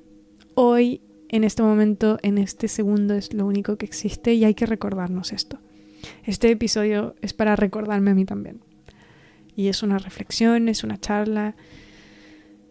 Hoy, 0.55 1.01
en 1.29 1.45
este 1.45 1.63
momento, 1.63 2.19
en 2.23 2.37
este 2.37 2.69
segundo, 2.69 3.15
es 3.15 3.33
lo 3.33 3.47
único 3.47 3.77
que 3.77 3.87
existe 3.87 4.35
y 4.35 4.45
hay 4.45 4.55
que 4.55 4.67
recordarnos 4.67 5.33
esto. 5.33 5.59
Este 6.25 6.51
episodio 6.51 7.15
es 7.23 7.33
para 7.33 7.57
recordarme 7.57 8.11
a 8.11 8.15
mí 8.15 8.25
también. 8.25 8.61
Y 9.55 9.69
es 9.69 9.83
una 9.83 9.99
reflexión, 9.99 10.69
es 10.69 10.85
una 10.85 10.99
charla 10.99 11.55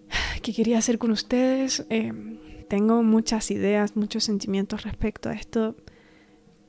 que 0.41 0.53
quería 0.53 0.77
hacer 0.77 0.97
con 0.97 1.11
ustedes. 1.11 1.85
Em, 1.89 2.39
tengo 2.67 3.03
muchas 3.03 3.51
ideas, 3.51 3.95
muchos 3.95 4.23
sentimientos 4.23 4.83
respecto 4.83 5.29
a 5.29 5.33
esto, 5.33 5.75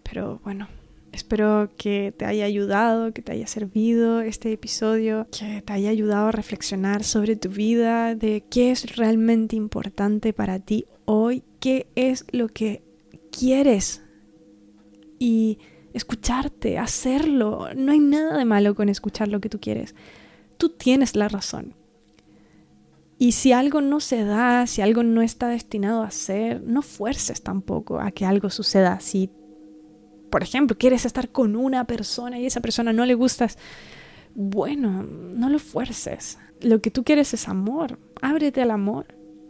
pero 0.03 0.41
bueno, 0.45 0.69
Espero 1.13 1.71
que 1.77 2.15
te 2.17 2.25
haya 2.25 2.47
ayudado, 2.47 3.13
que 3.13 3.21
te 3.21 3.33
haya 3.33 3.47
servido 3.47 4.23
este 4.23 4.51
episodio, 4.51 5.27
que 5.31 5.61
te 5.61 5.73
haya 5.73 5.91
ayudado 5.91 6.29
a 6.29 6.33
reflexionar 6.33 7.05
sobre 7.05 7.37
tu 7.37 7.51
vida, 7.51 8.15
de 8.15 8.45
qué 8.51 8.71
es 8.71 8.97
realmente 8.97 9.55
importante 9.55 10.33
para 10.33 10.59
ti 10.59 10.87
hoy, 11.05 11.45
qué 11.61 11.87
es 11.97 12.25
lo 12.33 12.49
que 12.49 12.83
quieres 13.31 14.03
y 15.19 15.59
escucharte, 15.93 16.79
hacerlo. 16.79 17.69
No 17.75 17.93
hay 17.93 18.01
nada 18.01 18.39
de 18.39 18.45
malo 18.45 18.75
con 18.75 18.89
escuchar 18.89 19.29
lo 19.29 19.41
que 19.41 19.49
tú 19.49 19.61
quieres. 19.61 19.95
Tú 20.57 20.71
tienes 20.71 21.17
la 21.17 21.29
razón. 21.29 21.75
Y 23.19 23.33
si 23.33 23.53
algo 23.53 23.81
no 23.81 24.01
se 24.01 24.25
da, 24.25 24.67
si 24.67 24.83
algo 24.83 25.03
no 25.03 25.23
está 25.23 25.49
destinado 25.49 26.03
a 26.03 26.11
ser, 26.11 26.63
no 26.63 26.83
fuerces 26.83 27.43
tampoco 27.43 28.01
a 28.01 28.11
que 28.11 28.25
algo 28.27 28.51
suceda 28.51 28.99
si 29.01 29.31
por 30.33 30.43
ejemplo, 30.43 30.79
quieres 30.79 31.05
estar 31.05 31.29
con 31.29 31.57
una 31.57 31.85
persona 31.85 32.39
y 32.39 32.47
esa 32.47 32.63
persona 32.63 32.95
no 32.95 33.05
le 33.05 33.13
gustas, 33.13 33.59
bueno, 34.35 35.03
no 35.03 35.51
lo 35.51 35.59
fuerces. 35.59 36.39
Lo 36.63 36.81
que 36.81 36.91
tú 36.91 37.05
quieres 37.05 37.35
es 37.35 37.49
amor. 37.49 37.99
Ábrete 38.23 38.63
al 38.63 38.71
amor, 38.71 39.09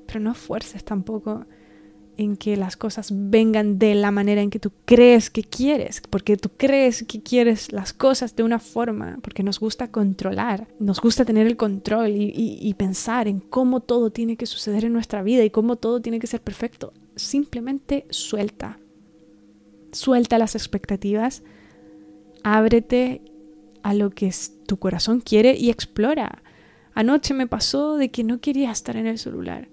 pero 0.08 0.18
no 0.18 0.34
fuerces 0.34 0.82
tampoco 0.82 1.46
en 2.22 2.36
que 2.36 2.56
las 2.56 2.76
cosas 2.76 3.10
vengan 3.12 3.78
de 3.78 3.94
la 3.94 4.10
manera 4.10 4.40
en 4.40 4.50
que 4.50 4.58
tú 4.58 4.72
crees 4.84 5.30
que 5.30 5.42
quieres, 5.42 6.02
porque 6.08 6.36
tú 6.36 6.50
crees 6.56 7.04
que 7.04 7.22
quieres 7.22 7.72
las 7.72 7.92
cosas 7.92 8.36
de 8.36 8.42
una 8.42 8.58
forma, 8.58 9.18
porque 9.22 9.42
nos 9.42 9.60
gusta 9.60 9.90
controlar, 9.90 10.68
nos 10.78 11.00
gusta 11.00 11.24
tener 11.24 11.46
el 11.46 11.56
control 11.56 12.12
y, 12.14 12.74
pensar 12.78 13.28
en 13.28 13.38
cómo 13.38 13.80
todo 13.80 14.10
tiene 14.10 14.36
que 14.36 14.46
suceder 14.46 14.84
en 14.84 14.92
nuestra 14.92 15.22
vida 15.22 15.44
y 15.44 15.50
cómo 15.50 15.76
todo 15.76 16.00
tiene 16.00 16.18
que 16.18 16.26
ser 16.26 16.40
perfecto. 16.40 16.92
Simplemente 17.14 18.06
suelta, 18.10 18.78
suelta 19.92 20.38
las 20.38 20.54
expectativas, 20.54 21.42
ábrete 22.42 23.20
a 23.82 23.94
lo 23.94 24.10
que 24.10 24.32
tu 24.66 24.78
corazón 24.78 25.20
quiere 25.20 25.54
y 25.56 25.70
explora. 25.70 26.42
Anoche 26.94 27.34
me 27.34 27.46
pasó 27.46 27.96
de 27.96 28.10
que 28.10 28.24
no 28.24 28.40
quería 28.40 28.70
estar 28.70 28.96
en 28.96 29.06
el 29.06 29.18
celular. 29.18 29.68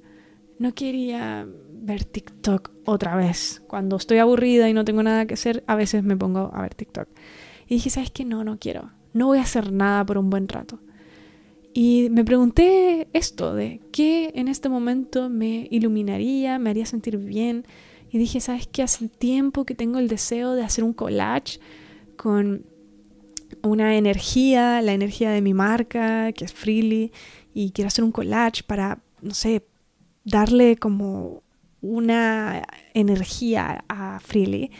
No 0.60 0.74
quería 0.76 1.48
ver 1.72 2.04
TikTok 2.04 2.72
otra 2.86 3.15
vez. 3.15 3.63
Cuando 3.67 3.95
estoy 3.95 4.19
aburrida 4.19 4.69
y 4.69 4.74
no 4.74 4.86
tengo 4.86 5.02
nada 5.02 5.26
que 5.26 5.34
hacer, 5.34 5.63
a 5.67 5.76
veces 5.76 6.04
me 6.04 6.17
pongo 6.17 6.52
a 6.54 6.62
ver 6.62 6.76
TikTok. 6.76 7.08
Y 7.67 7.76
dije, 7.76 7.89
¿sabes 7.89 8.12
qué? 8.12 8.26
No, 8.26 8.43
no 8.43 8.60
quiero. 8.60 8.91
No 9.13 9.28
voy 9.28 9.39
a 9.39 9.43
hacer 9.43 9.72
nada 9.72 10.06
por 10.06 10.17
un 10.17 10.30
buen 10.30 10.48
rato. 10.48 10.80
Y 11.74 12.10
me 12.12 12.26
pregunté 12.26 13.08
esto 13.13 13.54
de 13.54 13.80
qué 13.91 14.32
en 14.36 14.48
este 14.48 14.69
momento 14.69 15.30
me 15.30 15.67
iluminaría, 15.72 16.60
me 16.60 16.72
haría 16.72 16.86
sentir 16.86 17.17
bien, 17.17 17.65
y 18.12 18.17
dije, 18.17 18.41
¿sabes 18.41 18.68
qué? 18.68 18.82
Hace 18.82 19.07
tiempo 19.07 19.66
que 19.66 19.76
tengo 19.76 19.99
el 19.99 20.07
deseo 20.07 20.55
de 20.55 20.64
hacer 20.64 20.84
un 20.84 20.93
collage 20.93 21.60
con 22.18 22.66
una 23.62 23.95
energía, 23.95 24.82
la 24.82 24.93
energía 24.93 25.30
de 25.30 25.41
mi 25.41 25.53
marca, 25.53 26.32
que 26.34 26.45
es 26.45 26.53
Freely, 26.53 27.12
y 27.53 27.72
quiero 27.72 27.88
hacer 27.88 28.03
un 28.03 28.12
collage 28.12 28.64
para, 28.64 29.03
no 29.22 29.34
sé, 29.34 29.64
darle 30.30 30.77
como 30.77 31.43
una 31.82 32.63
energía 32.93 33.84
a 33.88 34.19
Freely 34.19 34.71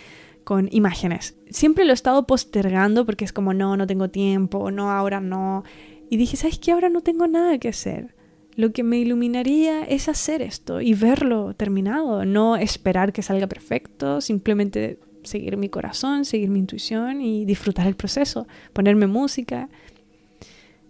con 0.44 0.68
imágenes. 0.72 1.36
Siempre 1.50 1.86
lo 1.86 1.92
he 1.92 1.94
estado 1.94 2.26
postergando 2.26 3.06
porque 3.06 3.26
es 3.26 3.34
como, 3.34 3.54
no, 3.54 3.78
no 3.78 3.88
tengo 3.88 4.10
tiempo, 4.10 4.72
no, 4.72 4.92
ahora 4.92 5.22
no. 5.22 5.64
Y 6.10 6.18
dije, 6.18 6.38
¿sabes 6.38 6.60
qué? 6.60 6.72
Ahora 6.72 6.90
no 6.90 7.02
tengo 7.02 7.28
nada 7.28 7.58
que 7.60 7.70
hacer. 7.70 8.16
Lo 8.56 8.72
que 8.74 8.84
me 8.84 8.98
iluminaría 8.98 9.84
es 9.84 10.10
hacer 10.10 10.42
esto 10.42 10.82
y 10.82 10.94
verlo 10.94 11.54
terminado, 11.54 12.26
no 12.26 12.58
esperar 12.58 13.14
que 13.14 13.22
salga 13.22 13.48
perfecto, 13.48 14.20
simplemente 14.22 15.00
seguir 15.24 15.56
mi 15.56 15.70
corazón, 15.70 16.26
seguir 16.26 16.50
mi 16.50 16.60
intuición 16.60 17.22
y 17.22 17.46
disfrutar 17.46 17.88
el 17.88 17.96
proceso, 17.96 18.48
ponerme 18.74 19.08
música. 19.08 19.70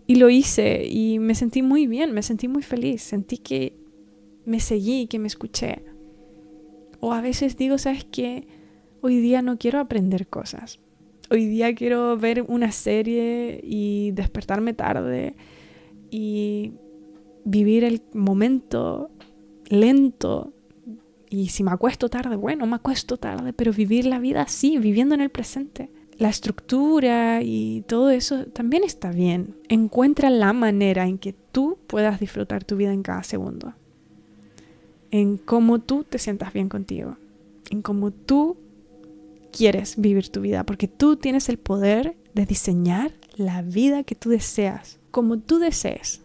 Y 0.07 0.15
lo 0.15 0.29
hice 0.29 0.87
y 0.87 1.19
me 1.19 1.35
sentí 1.35 1.61
muy 1.61 1.85
bien, 1.85 2.13
me 2.13 2.23
sentí 2.23 2.47
muy 2.47 2.63
feliz, 2.63 3.03
sentí 3.03 3.37
que 3.37 3.73
me 4.49 4.59
seguí, 4.59 5.07
que 5.07 5.19
me 5.19 5.27
escuché. 5.27 5.83
O 6.99 7.13
a 7.13 7.21
veces 7.21 7.55
digo, 7.55 7.77
¿sabes 7.77 8.03
qué? 8.03 8.47
Hoy 9.01 9.19
día 9.19 9.41
no 9.41 9.57
quiero 9.57 9.79
aprender 9.79 10.27
cosas. 10.27 10.79
Hoy 11.29 11.45
día 11.45 11.75
quiero 11.75 12.17
ver 12.17 12.43
una 12.47 12.71
serie 12.71 13.61
y 13.63 14.11
despertarme 14.11 14.73
tarde 14.73 15.35
y 16.09 16.73
vivir 17.45 17.83
el 17.83 18.01
momento 18.13 19.11
lento. 19.69 20.51
Y 21.29 21.49
si 21.49 21.63
me 21.63 21.71
acuesto 21.71 22.09
tarde, 22.09 22.35
bueno, 22.35 22.65
me 22.65 22.75
acuesto 22.75 23.17
tarde, 23.17 23.53
pero 23.53 23.71
vivir 23.71 24.07
la 24.07 24.17
vida 24.17 24.41
así, 24.41 24.79
viviendo 24.79 25.13
en 25.13 25.21
el 25.21 25.29
presente. 25.29 25.91
La 26.17 26.29
estructura 26.29 27.41
y 27.43 27.83
todo 27.87 28.09
eso 28.09 28.45
también 28.47 28.83
está 28.83 29.11
bien. 29.11 29.55
Encuentra 29.69 30.31
la 30.31 30.53
manera 30.53 31.07
en 31.07 31.19
que 31.19 31.33
tú 31.33 31.77
puedas 31.85 32.19
disfrutar 32.19 32.63
tu 32.63 32.75
vida 32.75 32.91
en 32.91 33.03
cada 33.03 33.23
segundo. 33.23 33.75
En 35.11 35.37
cómo 35.37 35.79
tú 35.79 36.03
te 36.03 36.19
sientas 36.19 36.53
bien 36.53 36.69
contigo. 36.69 37.17
En 37.69 37.81
cómo 37.81 38.11
tú 38.11 38.57
quieres 39.51 39.95
vivir 39.97 40.29
tu 40.29 40.41
vida. 40.41 40.65
Porque 40.65 40.87
tú 40.87 41.15
tienes 41.15 41.49
el 41.49 41.57
poder 41.57 42.15
de 42.33 42.45
diseñar 42.45 43.11
la 43.35 43.61
vida 43.61 44.03
que 44.03 44.15
tú 44.15 44.29
deseas. 44.29 44.99
Como 45.11 45.39
tú 45.39 45.59
desees 45.59 46.21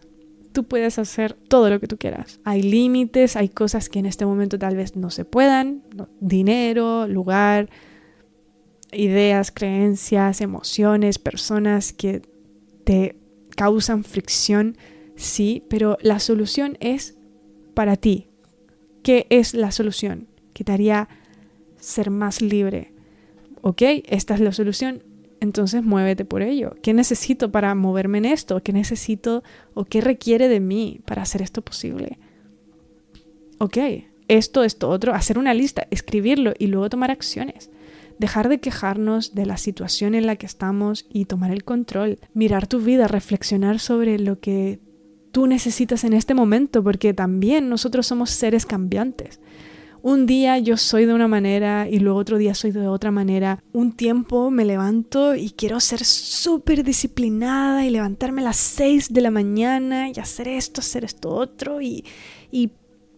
tú 0.55 0.63
puedes 0.63 0.97
hacer 0.97 1.33
todo 1.33 1.69
lo 1.69 1.79
que 1.81 1.87
tú 1.87 1.97
quieras. 1.97 2.39
Hay 2.45 2.63
límites, 2.63 3.35
hay 3.35 3.49
cosas 3.49 3.89
que 3.89 3.99
en 3.99 4.05
este 4.05 4.25
momento 4.25 4.57
tal 4.57 4.77
vez 4.77 4.95
no 4.95 5.11
se 5.11 5.25
puedan, 5.25 5.83
dinero, 6.21 7.07
lugar, 7.07 7.69
ideas, 8.93 9.51
creencias, 9.51 10.39
emociones, 10.39 11.19
personas 11.19 11.91
que 11.91 12.21
te 12.85 13.19
causan 13.55 14.05
fricción, 14.05 14.77
sí, 15.17 15.63
pero 15.69 15.97
la 16.01 16.19
solución 16.19 16.77
es 16.79 17.17
para 17.73 17.97
ti. 17.97 18.29
¿Qué 19.05 19.27
es 19.29 19.53
la 19.53 19.71
solución? 19.71 20.27
Que 20.53 20.65
ser 21.79 22.09
más 22.09 22.41
libre. 22.41 22.91
¿Ok? 23.61 23.81
Esta 24.07 24.33
es 24.33 24.41
la 24.41 24.51
solución 24.51 25.03
entonces 25.45 25.83
muévete 25.83 26.25
por 26.25 26.41
ello. 26.41 26.75
¿Qué 26.81 26.93
necesito 26.93 27.51
para 27.51 27.75
moverme 27.75 28.17
en 28.17 28.25
esto? 28.25 28.61
¿Qué 28.63 28.73
necesito 28.73 29.43
o 29.75 29.85
qué 29.85 30.01
requiere 30.01 30.47
de 30.47 30.59
mí 30.59 31.01
para 31.05 31.21
hacer 31.21 31.41
esto 31.41 31.61
posible? 31.61 32.17
Ok, 33.59 33.77
esto, 34.27 34.63
esto, 34.63 34.89
otro, 34.89 35.13
hacer 35.13 35.37
una 35.37 35.53
lista, 35.53 35.87
escribirlo 35.91 36.53
y 36.57 36.67
luego 36.67 36.89
tomar 36.89 37.11
acciones. 37.11 37.69
Dejar 38.17 38.49
de 38.49 38.59
quejarnos 38.59 39.35
de 39.35 39.45
la 39.45 39.57
situación 39.57 40.15
en 40.15 40.25
la 40.25 40.35
que 40.35 40.45
estamos 40.45 41.05
y 41.09 41.25
tomar 41.25 41.51
el 41.51 41.63
control. 41.63 42.17
Mirar 42.33 42.65
tu 42.65 42.79
vida, 42.79 43.07
reflexionar 43.07 43.79
sobre 43.79 44.17
lo 44.17 44.39
que 44.39 44.79
tú 45.35 45.47
necesitas 45.47 46.05
en 46.05 46.13
este 46.13 46.33
momento, 46.33 46.81
porque 46.81 47.13
también 47.13 47.67
nosotros 47.67 48.07
somos 48.07 48.29
seres 48.29 48.65
cambiantes 48.65 49.41
un 50.05 50.27
día 50.27 50.59
yo 50.59 50.77
soy 50.77 51.05
de 51.05 51.15
una 51.15 51.27
manera 51.27 51.89
y 51.89 51.97
luego 51.97 52.19
otro 52.19 52.37
día 52.37 52.53
soy 52.53 52.69
de 52.69 52.87
otra 52.87 53.09
manera. 53.09 53.63
Un 53.73 53.91
tiempo 53.91 54.51
me 54.51 54.63
levanto 54.63 55.33
y 55.33 55.49
quiero 55.49 55.79
ser 55.79 56.05
súper 56.05 56.83
disciplinada 56.83 57.83
y 57.83 57.89
levantarme 57.89 58.41
a 58.41 58.45
las 58.45 58.57
6 58.57 59.11
de 59.11 59.21
la 59.21 59.31
mañana 59.31 60.09
y 60.09 60.19
hacer 60.19 60.47
esto, 60.47 60.81
hacer 60.81 61.05
esto 61.05 61.31
otro 61.31 61.81
y, 61.81 62.05
y 62.51 62.69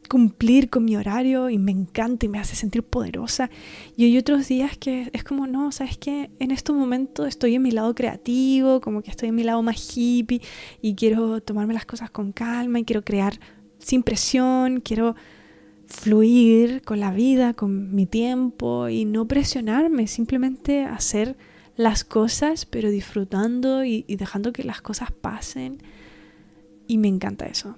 cumplir 0.08 0.70
con 0.70 0.86
mi 0.86 0.96
horario 0.96 1.50
y 1.50 1.58
me 1.58 1.72
encanta 1.72 2.26
y 2.26 2.30
me 2.30 2.40
hace 2.40 2.56
sentir 2.56 2.84
poderosa. 2.84 3.50
Y 3.96 4.06
hay 4.06 4.18
otros 4.18 4.48
días 4.48 4.78
que 4.78 5.10
es 5.14 5.24
como, 5.24 5.48
no, 5.48 5.72
sabes 5.72 5.98
que 5.98 6.30
en 6.40 6.52
estos 6.52 6.76
momentos 6.76 7.28
estoy 7.28 7.56
en 7.56 7.62
mi 7.62 7.72
lado 7.72 7.94
creativo, 7.96 8.82
como 8.82 9.02
que 9.02 9.12
estoy 9.12 9.30
en 9.30 9.36
mi 9.36 9.44
lado 9.44 9.62
más 9.62 9.96
hippie 9.96 10.42
y 10.82 10.96
quiero 10.96 11.42
tomarme 11.42 11.74
las 11.74 11.86
cosas 11.86 12.10
con 12.10 12.32
calma 12.32 12.80
y 12.80 12.86
quiero 12.86 13.04
crear 13.04 13.40
sin 13.80 14.04
presión, 14.04 14.82
quiero 14.82 15.16
fluir 15.88 16.82
con 16.82 17.00
la 17.00 17.12
vida, 17.12 17.54
con 17.54 17.96
mi 17.96 18.06
tiempo 18.06 18.90
y 18.90 19.06
no 19.06 19.28
presionarme, 19.28 20.08
simplemente 20.08 20.84
hacer 20.84 21.38
las 21.76 22.04
cosas 22.04 22.66
pero 22.66 22.90
disfrutando 22.90 23.86
y, 23.86 24.04
dejando 24.08 24.52
que 24.52 24.64
las 24.64 24.82
cosas 24.82 25.12
pasen. 25.12 25.82
Y 26.88 26.98
me 26.98 27.08
encanta 27.08 27.46
eso. 27.46 27.76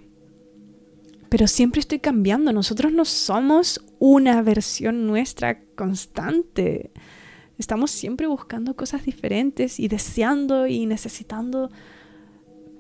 Pero 1.30 1.48
siempre 1.48 1.80
estoy 1.80 2.00
cambiando, 2.00 2.52
nosotros 2.52 2.92
no 2.92 3.06
somos 3.06 3.86
una 4.00 4.42
versión 4.42 5.06
nuestra 5.06 5.62
constante. 5.76 6.92
Estamos 7.60 7.92
siempre 7.92 8.26
buscando 8.26 8.76
cosas 8.76 9.06
diferentes 9.06 9.80
y 9.80 9.88
deseando 9.88 10.66
y 10.66 10.86
necesitando 10.86 11.70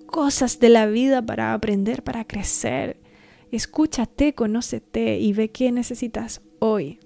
cosas 0.07 0.59
de 0.59 0.69
la 0.69 0.87
vida 0.87 1.21
para 1.21 1.53
aprender, 1.53 2.03
para 2.03 2.25
crecer. 2.25 2.99
Escúchate, 3.51 4.33
conócete 4.33 5.19
y 5.19 5.33
ve 5.33 5.51
qué 5.51 5.71
necesitas 5.71 6.41
hoy. 6.59 6.99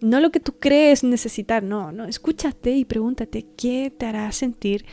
No 0.00 0.18
lo 0.18 0.32
que 0.32 0.40
tú 0.40 0.54
crees 0.58 1.04
necesitar, 1.04 1.62
no, 1.62 1.92
no, 1.92 2.06
escúchate 2.06 2.72
y 2.72 2.84
pregúntate 2.84 3.46
qué 3.56 3.92
te 3.96 4.06
hará 4.06 4.32
sentir 4.32 4.84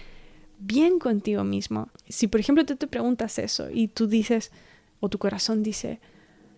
bien 0.60 1.00
contigo 1.00 1.44
mismo. 1.44 1.90
Si 2.08 2.28
por 2.28 2.40
ejemplo 2.40 2.66
tú 2.66 2.76
te 2.76 2.86
preguntas 2.86 3.40
eso 3.40 3.72
y 3.72 3.88
tú 3.88 4.08
dices, 4.08 4.52
o 5.00 5.10
tu 5.10 5.18
corazón 5.18 5.64
dice, 5.64 6.00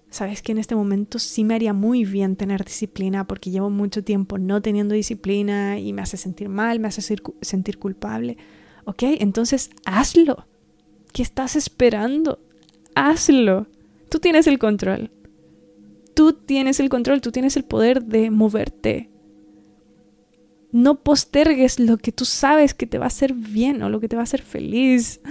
sabes 0.09 0.41
que 0.41 0.51
en 0.51 0.57
este 0.57 0.75
momento 0.75 1.19
sí 1.19 1.43
me 1.43 1.55
haría 1.55 1.73
muy 1.73 2.05
bien 2.05 2.35
tener 2.35 2.63
disciplina 2.63 3.25
porque 3.25 3.49
llevo 3.49 3.69
mucho 3.69 4.03
tiempo 4.03 4.37
no 4.37 4.61
teniendo 4.61 4.93
disciplina 4.93 5.79
y 5.79 5.93
me 5.93 6.01
hace 6.01 6.17
sentir 6.17 6.49
mal, 6.49 6.79
me 6.79 6.89
hace 6.89 7.01
sentir 7.41 7.79
culpable. 7.79 8.37
Ok, 8.85 9.03
entonces 9.03 9.69
hazlo. 9.85 10.45
¿Qué 11.13 11.23
estás 11.23 11.55
esperando? 11.55 12.39
Hazlo. 12.95 13.67
Tú 14.09 14.19
tienes 14.19 14.47
el 14.47 14.59
control. 14.59 15.11
Tú 16.13 16.33
tienes 16.33 16.79
el 16.79 16.89
control, 16.89 17.21
tú 17.21 17.31
tienes 17.31 17.55
el 17.55 17.63
poder 17.63 18.03
de 18.03 18.31
moverte. 18.31 19.09
No 20.71 21.03
postergues 21.03 21.79
lo 21.79 21.97
que 21.97 22.11
tú 22.11 22.25
sabes 22.25 22.73
que 22.73 22.87
te 22.87 22.97
va 22.97 23.05
a 23.05 23.07
hacer 23.07 23.33
bien 23.33 23.81
o 23.81 23.89
lo 23.89 23.99
que 23.99 24.07
te 24.07 24.15
va 24.15 24.21
a 24.21 24.23
hacer 24.23 24.41
feliz. 24.41 25.21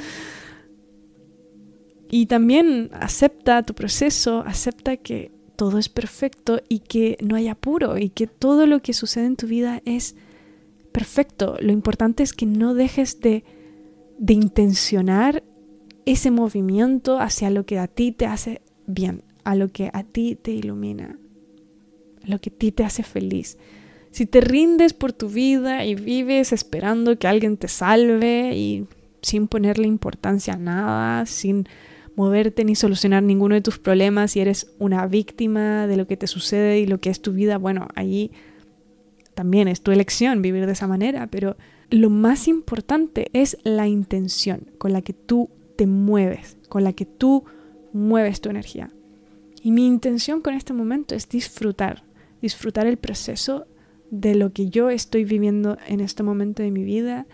Y 2.10 2.26
también 2.26 2.90
acepta 2.92 3.62
tu 3.62 3.74
proceso, 3.74 4.42
acepta 4.44 4.96
que 4.96 5.30
todo 5.54 5.78
es 5.78 5.88
perfecto 5.88 6.60
y 6.68 6.80
que 6.80 7.16
no 7.22 7.36
hay 7.36 7.48
apuro 7.48 7.98
y 7.98 8.08
que 8.08 8.26
todo 8.26 8.66
lo 8.66 8.80
que 8.80 8.92
sucede 8.94 9.26
en 9.26 9.36
tu 9.36 9.46
vida 9.46 9.80
es 9.84 10.16
perfecto. 10.90 11.56
Lo 11.60 11.72
importante 11.72 12.22
es 12.22 12.32
que 12.32 12.46
no 12.46 12.74
dejes 12.74 13.20
de, 13.20 13.44
de 14.18 14.34
intencionar 14.34 15.44
ese 16.04 16.30
movimiento 16.30 17.20
hacia 17.20 17.50
lo 17.50 17.64
que 17.64 17.78
a 17.78 17.86
ti 17.86 18.10
te 18.10 18.26
hace 18.26 18.60
bien, 18.86 19.22
a 19.44 19.54
lo 19.54 19.68
que 19.68 19.90
a 19.92 20.02
ti 20.02 20.36
te 20.40 20.50
ilumina, 20.50 21.18
a 22.24 22.28
lo 22.28 22.40
que 22.40 22.50
a 22.50 22.52
ti 22.54 22.72
te 22.72 22.84
hace 22.84 23.04
feliz. 23.04 23.56
Si 24.10 24.26
te 24.26 24.40
rindes 24.40 24.94
por 24.94 25.12
tu 25.12 25.28
vida 25.28 25.84
y 25.84 25.94
vives 25.94 26.52
esperando 26.52 27.16
que 27.18 27.28
alguien 27.28 27.56
te 27.56 27.68
salve 27.68 28.56
y 28.56 28.86
sin 29.22 29.46
ponerle 29.46 29.86
importancia 29.86 30.54
a 30.54 30.58
nada, 30.58 31.26
sin 31.26 31.68
moverte 32.16 32.64
ni 32.64 32.74
solucionar 32.74 33.22
ninguno 33.22 33.54
de 33.54 33.60
tus 33.60 33.78
problemas 33.78 34.36
y 34.36 34.40
eres 34.40 34.74
una 34.78 35.06
víctima 35.06 35.86
de 35.86 35.96
lo 35.96 36.06
que 36.06 36.16
te 36.16 36.26
sucede 36.26 36.80
y 36.80 36.86
lo 36.86 36.98
que 36.98 37.10
es 37.10 37.22
tu 37.22 37.32
vida, 37.32 37.58
bueno, 37.58 37.88
allí 37.94 38.32
también 39.34 39.68
es 39.68 39.80
tu 39.80 39.90
elección 39.90 40.42
vivir 40.42 40.66
de 40.66 40.72
esa 40.72 40.86
manera, 40.86 41.28
pero 41.28 41.56
lo 41.90 42.10
más 42.10 42.46
importante 42.46 43.28
es 43.32 43.56
la 43.64 43.88
intención 43.88 44.70
con 44.78 44.92
la 44.92 45.02
que 45.02 45.12
tú 45.12 45.50
te 45.76 45.86
mueves, 45.86 46.56
con 46.68 46.84
la 46.84 46.92
que 46.92 47.06
tú 47.06 47.44
mueves 47.92 48.40
tu 48.40 48.50
energía. 48.50 48.90
Y 49.62 49.72
mi 49.72 49.86
intención 49.86 50.40
con 50.40 50.54
este 50.54 50.72
momento 50.72 51.14
es 51.14 51.28
disfrutar, 51.28 52.04
disfrutar 52.40 52.86
el 52.86 52.96
proceso 52.96 53.66
de 54.10 54.34
lo 54.34 54.52
que 54.52 54.68
yo 54.68 54.90
estoy 54.90 55.24
viviendo 55.24 55.78
en 55.86 56.00
este 56.00 56.22
momento 56.22 56.62
de 56.62 56.70
mi 56.70 56.84
vida, 56.84 57.26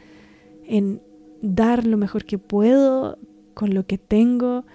en 0.64 1.00
dar 1.42 1.86
lo 1.86 1.96
mejor 1.96 2.24
que 2.24 2.38
puedo 2.38 3.18
con 3.56 3.72
lo 3.72 3.86
que 3.86 3.96
tengo 3.96 4.66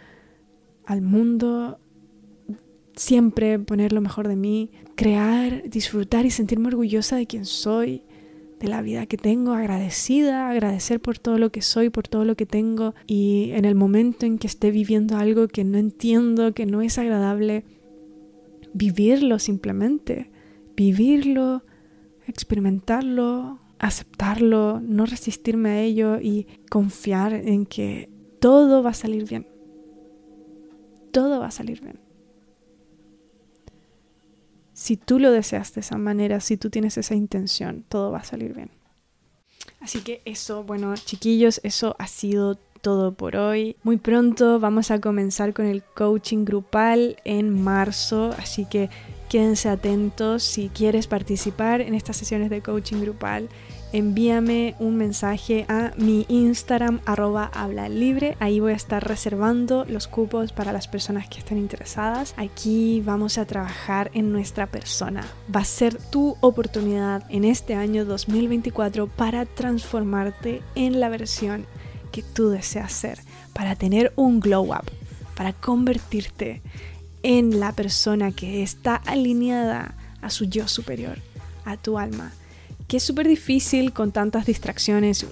al 0.88 1.04
mundo, 1.04 1.78
siempre 2.96 3.60
poner 3.60 3.94
lo 3.94 4.02
mejor 4.02 4.28
de 4.28 4.36
mí, 4.36 4.72
crear, 4.96 5.70
disfrutar 5.70 6.26
y 6.26 6.32
sentirme 6.32 6.70
orgullosa 6.70 7.16
de 7.16 7.28
quien 7.28 7.46
soy, 7.46 8.02
de 8.60 8.68
la 8.68 8.82
vida 8.82 9.06
que 9.06 9.18
tengo, 9.18 9.54
agradecida, 9.54 10.50
agradecer 10.50 11.00
por 11.00 11.20
todo 11.20 11.38
lo 11.38 11.52
que 11.52 11.62
soy, 11.62 11.92
por 11.92 12.08
todo 12.08 12.26
lo 12.26 12.36
que 12.36 12.48
tengo. 12.48 12.96
Y 13.06 13.52
en 13.52 13.66
el 13.66 13.76
momento 13.76 14.26
en 14.26 14.40
que 14.40 14.48
esté 14.48 14.72
viviendo 14.72 15.16
algo 15.16 15.48
que 15.48 15.64
no 15.64 15.78
entiendo, 15.78 16.56
que 16.56 16.66
no 16.66 16.82
es 16.82 16.98
agradable, 16.98 17.64
vivirlo 18.74 19.38
simplemente, 19.38 20.32
vivirlo, 20.76 21.64
experimentarlo, 22.26 23.60
aceptarlo, 23.78 24.82
no 24.82 25.06
resistirme 25.06 25.70
a 25.70 25.82
ello 25.82 26.20
y 26.20 26.48
confiar 26.68 27.36
en 27.36 27.68
que 27.68 28.10
todo 28.42 28.84
va 28.84 28.90
a 28.90 28.94
salir 28.94 29.26
bien. 29.26 29.48
Todo 31.14 31.40
va 31.40 31.48
a 31.48 31.52
salir 31.52 31.80
bien 31.80 32.12
si 34.82 34.98
tú 34.98 35.20
lo 35.20 35.32
deseas 35.32 35.76
de 35.76 35.82
esa 35.82 36.00
manera, 36.00 36.40
si 36.40 36.58
tú 36.58 36.72
tienes 36.72 36.98
esa 36.98 37.14
intención, 37.14 37.86
todo 37.88 38.12
va 38.12 38.18
a 38.18 38.24
salir 38.24 38.56
bien. 38.56 38.72
Así 39.80 40.02
que 40.02 40.24
eso, 40.26 40.64
bueno, 40.64 40.96
chiquillos, 40.96 41.62
eso 41.64 41.96
ha 42.00 42.08
sido 42.08 42.56
todo 42.56 43.14
por 43.14 43.36
hoy. 43.36 43.76
Muy 43.84 43.98
pronto 43.98 44.60
vamos 44.60 44.90
a 44.90 45.00
comenzar 45.00 45.54
con 45.54 45.68
el 45.68 45.84
coaching 45.84 46.46
grupal 46.46 47.18
en 47.26 47.64
marzo, 47.64 48.34
así 48.40 48.66
que 48.66 48.90
quédense 49.30 49.70
atentos 49.70 50.42
si 50.42 50.70
quieres 50.70 51.06
participar 51.06 51.82
en 51.82 51.94
estas 51.94 52.18
sesiones 52.18 52.50
de 52.50 52.64
coaching 52.64 53.02
grupal 53.02 53.50
envíame 53.94 54.76
un 54.80 54.96
mensaje 54.96 55.66
a 55.68 55.92
mi 55.98 56.26
Instagram 56.30 57.02
arroba 57.06 57.50
habla 57.54 57.90
libre. 57.90 58.38
Ahí 58.40 58.60
voy 58.60 58.74
a 58.74 58.76
estar 58.76 59.06
reservando 59.06 59.86
los 59.86 60.08
cupos 60.08 60.52
para 60.54 60.72
las 60.72 60.88
personas 60.88 61.28
que 61.28 61.40
estén 61.40 61.58
interesadas. 61.58 62.34
Aquí 62.38 63.02
vamos 63.06 63.38
a 63.38 63.46
trabajar 63.46 64.12
en 64.14 64.32
nuestra 64.32 64.68
persona. 64.68 65.26
Va 65.54 65.62
a 65.62 65.66
ser 65.66 65.98
tu 65.98 66.38
oportunidad 66.42 67.24
en 67.30 67.44
este 67.44 67.76
año 67.76 68.06
2024 68.06 69.08
para 69.08 69.46
transformarte 69.46 70.62
en 70.76 71.00
la 71.00 71.10
versión 71.10 71.66
que 72.12 72.24
tú 72.24 72.50
deseas 72.50 72.92
ser, 72.92 73.20
para 73.54 73.76
tener 73.76 74.12
un 74.16 74.40
glow 74.40 74.74
up, 74.74 74.92
para 75.36 75.54
convertirte 75.54 76.62
en 77.24 77.60
la 77.60 77.72
persona 77.72 78.32
que 78.32 78.64
está 78.64 78.96
alineada 78.96 79.96
a 80.22 80.30
su 80.30 80.46
yo 80.46 80.68
superior, 80.68 81.20
a 81.66 81.78
tu 81.78 81.98
alma 81.98 82.34
que 82.92 82.98
es 82.98 83.04
súper 83.04 83.26
difícil 83.26 83.94
con 83.94 84.12
tantas 84.12 84.46
distracciones, 84.46 85.26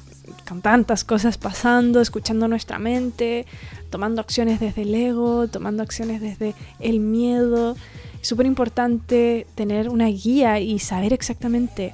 con 0.48 0.62
tantas 0.62 1.04
cosas 1.04 1.38
pasando, 1.38 2.00
escuchando 2.00 2.48
nuestra 2.48 2.80
mente, 2.80 3.46
tomando 3.90 4.22
acciones 4.22 4.62
desde 4.62 4.84
el 4.84 4.96
ego, 4.96 5.50
tomando 5.50 5.84
acciones 5.84 6.22
desde 6.22 6.56
el 6.80 7.02
miedo. 7.02 7.76
Es 8.22 8.30
súper 8.30 8.46
importante 8.46 9.46
tener 9.56 9.90
una 9.90 10.08
guía 10.08 10.62
y 10.62 10.80
saber 10.80 11.12
exactamente 11.12 11.94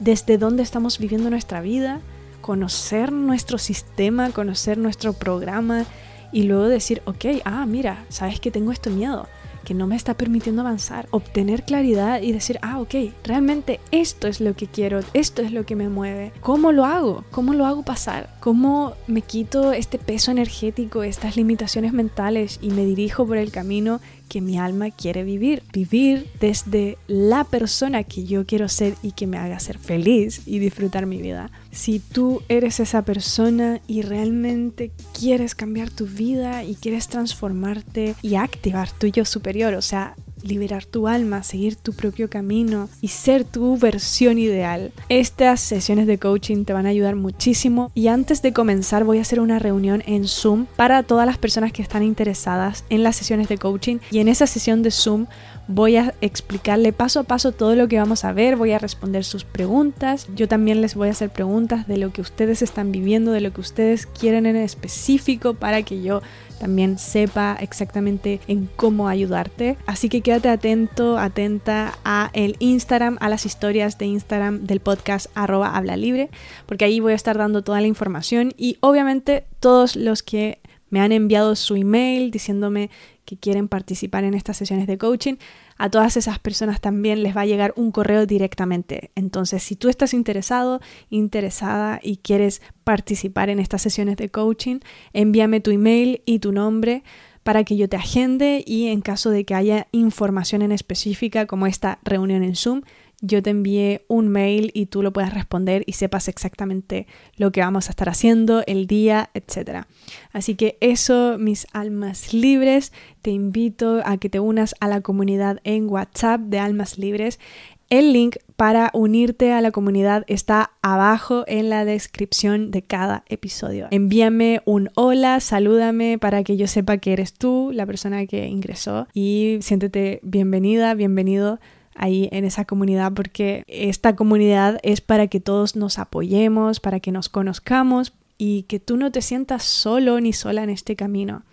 desde 0.00 0.38
dónde 0.38 0.64
estamos 0.64 0.98
viviendo 0.98 1.30
nuestra 1.30 1.60
vida, 1.60 2.00
conocer 2.40 3.12
nuestro 3.12 3.58
sistema, 3.58 4.30
conocer 4.30 4.76
nuestro 4.76 5.12
programa 5.12 5.84
y 6.32 6.42
luego 6.42 6.66
decir, 6.66 7.00
ok, 7.04 7.26
ah, 7.44 7.64
mira, 7.64 8.04
sabes 8.08 8.40
que 8.40 8.50
tengo 8.50 8.72
este 8.72 8.90
miedo 8.90 9.28
que 9.66 9.74
no 9.74 9.88
me 9.88 9.96
está 9.96 10.14
permitiendo 10.14 10.62
avanzar, 10.62 11.08
obtener 11.10 11.64
claridad 11.64 12.22
y 12.22 12.30
decir, 12.30 12.60
ah, 12.62 12.78
ok, 12.78 12.94
realmente 13.24 13.80
esto 13.90 14.28
es 14.28 14.40
lo 14.40 14.54
que 14.54 14.68
quiero, 14.68 15.00
esto 15.12 15.42
es 15.42 15.50
lo 15.50 15.66
que 15.66 15.74
me 15.74 15.88
mueve. 15.88 16.32
¿Cómo 16.40 16.70
lo 16.70 16.84
hago? 16.84 17.24
¿Cómo 17.32 17.52
lo 17.52 17.66
hago 17.66 17.82
pasar? 17.82 18.30
¿Cómo 18.38 18.94
me 19.08 19.22
quito 19.22 19.72
este 19.72 19.98
peso 19.98 20.30
energético, 20.30 21.02
estas 21.02 21.36
limitaciones 21.36 21.92
mentales 21.92 22.60
y 22.62 22.70
me 22.70 22.84
dirijo 22.84 23.26
por 23.26 23.38
el 23.38 23.50
camino 23.50 24.00
que 24.28 24.40
mi 24.40 24.58
alma 24.58 24.90
quiere 24.90 25.24
vivir. 25.24 25.62
Vivir 25.72 26.28
desde 26.40 26.98
la 27.06 27.44
persona 27.44 28.04
que 28.04 28.24
yo 28.24 28.46
quiero 28.46 28.68
ser 28.68 28.94
y 29.02 29.12
que 29.12 29.26
me 29.26 29.38
haga 29.38 29.58
ser 29.60 29.78
feliz 29.78 30.42
y 30.46 30.58
disfrutar 30.58 31.06
mi 31.06 31.20
vida. 31.20 31.50
Si 31.70 31.98
tú 32.00 32.42
eres 32.48 32.80
esa 32.80 33.02
persona 33.02 33.80
y 33.86 34.02
realmente 34.02 34.90
quieres 35.18 35.54
cambiar 35.54 35.90
tu 35.90 36.06
vida 36.06 36.64
y 36.64 36.74
quieres 36.74 37.08
transformarte 37.08 38.14
y 38.22 38.34
activar 38.36 38.90
tu 38.90 39.06
yo 39.06 39.24
superior, 39.24 39.74
o 39.74 39.82
sea, 39.82 40.16
liberar 40.46 40.84
tu 40.84 41.08
alma, 41.08 41.42
seguir 41.42 41.76
tu 41.76 41.92
propio 41.92 42.28
camino 42.30 42.88
y 43.00 43.08
ser 43.08 43.44
tu 43.44 43.76
versión 43.78 44.38
ideal. 44.38 44.92
Estas 45.08 45.60
sesiones 45.60 46.06
de 46.06 46.18
coaching 46.18 46.64
te 46.64 46.72
van 46.72 46.86
a 46.86 46.90
ayudar 46.90 47.16
muchísimo 47.16 47.90
y 47.94 48.08
antes 48.08 48.42
de 48.42 48.52
comenzar 48.52 49.04
voy 49.04 49.18
a 49.18 49.22
hacer 49.22 49.40
una 49.40 49.58
reunión 49.58 50.02
en 50.06 50.26
Zoom 50.26 50.66
para 50.76 51.02
todas 51.02 51.26
las 51.26 51.38
personas 51.38 51.72
que 51.72 51.82
están 51.82 52.02
interesadas 52.02 52.84
en 52.90 53.02
las 53.02 53.16
sesiones 53.16 53.48
de 53.48 53.58
coaching 53.58 53.98
y 54.10 54.18
en 54.18 54.28
esa 54.28 54.46
sesión 54.46 54.82
de 54.82 54.90
Zoom 54.90 55.26
voy 55.68 55.96
a 55.96 56.14
explicarle 56.20 56.92
paso 56.92 57.20
a 57.20 57.24
paso 57.24 57.52
todo 57.52 57.74
lo 57.74 57.88
que 57.88 57.98
vamos 57.98 58.24
a 58.24 58.32
ver, 58.32 58.56
voy 58.56 58.72
a 58.72 58.78
responder 58.78 59.24
sus 59.24 59.44
preguntas, 59.44 60.28
yo 60.34 60.48
también 60.48 60.80
les 60.80 60.94
voy 60.94 61.08
a 61.08 61.12
hacer 61.12 61.30
preguntas 61.30 61.88
de 61.88 61.96
lo 61.96 62.12
que 62.12 62.20
ustedes 62.20 62.62
están 62.62 62.92
viviendo, 62.92 63.32
de 63.32 63.40
lo 63.40 63.52
que 63.52 63.60
ustedes 63.60 64.06
quieren 64.06 64.46
en 64.46 64.56
específico 64.56 65.54
para 65.54 65.82
que 65.82 66.02
yo 66.02 66.22
también 66.58 66.98
sepa 66.98 67.56
exactamente 67.60 68.40
en 68.48 68.68
cómo 68.76 69.08
ayudarte. 69.08 69.76
Así 69.86 70.08
que 70.08 70.20
quédate 70.20 70.48
atento, 70.48 71.18
atenta 71.18 71.98
a 72.04 72.30
el 72.32 72.56
Instagram, 72.58 73.18
a 73.20 73.28
las 73.28 73.46
historias 73.46 73.98
de 73.98 74.06
Instagram 74.06 74.64
del 74.66 74.80
podcast 74.80 75.26
arroba 75.34 75.76
habla 75.76 75.96
libre, 75.96 76.30
porque 76.66 76.84
ahí 76.84 77.00
voy 77.00 77.12
a 77.12 77.16
estar 77.16 77.36
dando 77.36 77.62
toda 77.62 77.80
la 77.80 77.86
información 77.86 78.52
y 78.56 78.78
obviamente 78.80 79.44
todos 79.60 79.96
los 79.96 80.22
que 80.22 80.60
me 80.88 81.00
han 81.00 81.12
enviado 81.12 81.56
su 81.56 81.76
email 81.76 82.30
diciéndome 82.30 82.90
que 83.24 83.36
quieren 83.36 83.68
participar 83.68 84.24
en 84.24 84.34
estas 84.34 84.56
sesiones 84.56 84.86
de 84.86 84.98
coaching, 84.98 85.34
a 85.78 85.90
todas 85.90 86.16
esas 86.16 86.38
personas 86.38 86.80
también 86.80 87.22
les 87.22 87.36
va 87.36 87.42
a 87.42 87.46
llegar 87.46 87.72
un 87.76 87.90
correo 87.90 88.26
directamente. 88.26 89.10
Entonces, 89.14 89.62
si 89.62 89.76
tú 89.76 89.88
estás 89.88 90.14
interesado, 90.14 90.80
interesada 91.10 92.00
y 92.02 92.18
quieres 92.18 92.62
participar 92.84 93.50
en 93.50 93.58
estas 93.58 93.82
sesiones 93.82 94.16
de 94.16 94.28
coaching, 94.28 94.80
envíame 95.12 95.60
tu 95.60 95.70
email 95.70 96.22
y 96.24 96.38
tu 96.38 96.52
nombre 96.52 97.02
para 97.42 97.62
que 97.62 97.76
yo 97.76 97.88
te 97.88 97.96
agende 97.96 98.64
y 98.66 98.88
en 98.88 99.00
caso 99.00 99.30
de 99.30 99.44
que 99.44 99.54
haya 99.54 99.86
información 99.92 100.62
en 100.62 100.72
específica 100.72 101.46
como 101.46 101.68
esta 101.68 102.00
reunión 102.02 102.42
en 102.42 102.56
Zoom, 102.56 102.82
yo 103.26 103.42
te 103.42 103.50
envíe 103.50 104.00
un 104.08 104.28
mail 104.28 104.70
y 104.74 104.86
tú 104.86 105.02
lo 105.02 105.12
puedas 105.12 105.34
responder 105.34 105.82
y 105.86 105.92
sepas 105.92 106.28
exactamente 106.28 107.06
lo 107.36 107.52
que 107.52 107.60
vamos 107.60 107.88
a 107.88 107.90
estar 107.90 108.08
haciendo, 108.08 108.62
el 108.66 108.86
día, 108.86 109.30
etc. 109.34 109.84
Así 110.32 110.54
que 110.54 110.78
eso, 110.80 111.36
mis 111.38 111.66
almas 111.72 112.32
libres, 112.32 112.92
te 113.22 113.30
invito 113.30 114.00
a 114.04 114.16
que 114.18 114.30
te 114.30 114.40
unas 114.40 114.74
a 114.80 114.88
la 114.88 115.00
comunidad 115.00 115.58
en 115.64 115.88
WhatsApp 115.88 116.40
de 116.42 116.58
Almas 116.58 116.98
Libres. 116.98 117.40
El 117.88 118.12
link 118.12 118.36
para 118.56 118.90
unirte 118.94 119.52
a 119.52 119.60
la 119.60 119.70
comunidad 119.70 120.24
está 120.26 120.72
abajo 120.82 121.44
en 121.46 121.70
la 121.70 121.84
descripción 121.84 122.72
de 122.72 122.82
cada 122.82 123.22
episodio. 123.28 123.86
Envíame 123.92 124.60
un 124.64 124.90
hola, 124.96 125.38
salúdame 125.38 126.18
para 126.18 126.42
que 126.42 126.56
yo 126.56 126.66
sepa 126.66 126.98
que 126.98 127.12
eres 127.12 127.34
tú, 127.34 127.70
la 127.72 127.86
persona 127.86 128.26
que 128.26 128.48
ingresó, 128.48 129.06
y 129.14 129.58
siéntete 129.60 130.18
bienvenida, 130.24 130.94
bienvenido 130.94 131.60
ahí 131.96 132.28
en 132.32 132.44
esa 132.44 132.64
comunidad 132.64 133.12
porque 133.12 133.64
esta 133.66 134.16
comunidad 134.16 134.78
es 134.82 135.00
para 135.00 135.26
que 135.26 135.40
todos 135.40 135.76
nos 135.76 135.98
apoyemos, 135.98 136.80
para 136.80 137.00
que 137.00 137.12
nos 137.12 137.28
conozcamos 137.28 138.12
y 138.38 138.62
que 138.64 138.80
tú 138.80 138.96
no 138.96 139.10
te 139.10 139.22
sientas 139.22 139.64
solo 139.64 140.20
ni 140.20 140.32
sola 140.32 140.62
en 140.62 140.70
este 140.70 140.96
camino. 140.96 141.44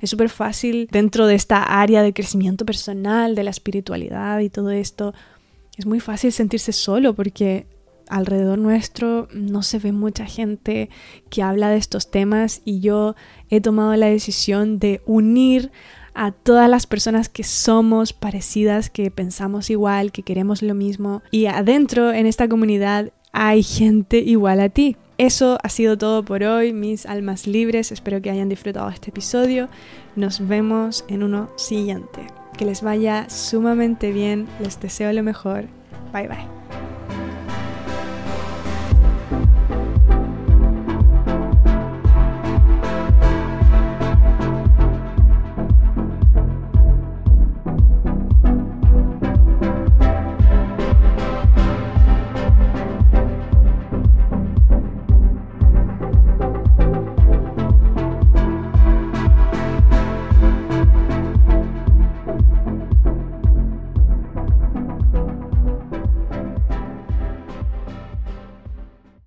Es 0.00 0.10
súper 0.10 0.28
fácil 0.28 0.88
dentro 0.90 1.26
de 1.26 1.34
esta 1.34 1.62
área 1.62 2.02
de 2.02 2.12
crecimiento 2.12 2.64
personal, 2.64 3.34
de 3.34 3.44
la 3.44 3.50
espiritualidad 3.50 4.40
y 4.40 4.50
todo 4.50 4.70
esto. 4.70 5.14
Es 5.76 5.86
muy 5.86 6.00
fácil 6.00 6.32
sentirse 6.32 6.72
solo 6.72 7.14
porque 7.14 7.66
alrededor 8.08 8.58
nuestro 8.58 9.28
no 9.32 9.62
se 9.62 9.78
ve 9.78 9.92
mucha 9.92 10.26
gente 10.26 10.90
que 11.28 11.42
habla 11.42 11.70
de 11.70 11.76
estos 11.76 12.10
temas 12.10 12.62
y 12.64 12.80
yo 12.80 13.16
he 13.50 13.60
tomado 13.60 13.94
la 13.96 14.06
decisión 14.06 14.78
de 14.78 15.02
unir 15.06 15.72
a 16.16 16.32
todas 16.32 16.68
las 16.68 16.86
personas 16.86 17.28
que 17.28 17.44
somos 17.44 18.12
parecidas, 18.12 18.90
que 18.90 19.10
pensamos 19.10 19.70
igual, 19.70 20.10
que 20.10 20.22
queremos 20.22 20.62
lo 20.62 20.74
mismo. 20.74 21.22
Y 21.30 21.46
adentro, 21.46 22.12
en 22.12 22.26
esta 22.26 22.48
comunidad, 22.48 23.12
hay 23.32 23.62
gente 23.62 24.18
igual 24.18 24.60
a 24.60 24.70
ti. 24.70 24.96
Eso 25.18 25.58
ha 25.62 25.68
sido 25.68 25.96
todo 25.96 26.24
por 26.24 26.42
hoy, 26.42 26.72
mis 26.72 27.06
almas 27.06 27.46
libres. 27.46 27.92
Espero 27.92 28.20
que 28.20 28.30
hayan 28.30 28.48
disfrutado 28.48 28.88
este 28.88 29.10
episodio. 29.10 29.68
Nos 30.14 30.46
vemos 30.46 31.04
en 31.08 31.22
uno 31.22 31.50
siguiente. 31.56 32.26
Que 32.56 32.64
les 32.64 32.82
vaya 32.82 33.28
sumamente 33.28 34.10
bien. 34.10 34.46
Les 34.60 34.80
deseo 34.80 35.12
lo 35.12 35.22
mejor. 35.22 35.66
Bye 36.12 36.28
bye. 36.28 36.55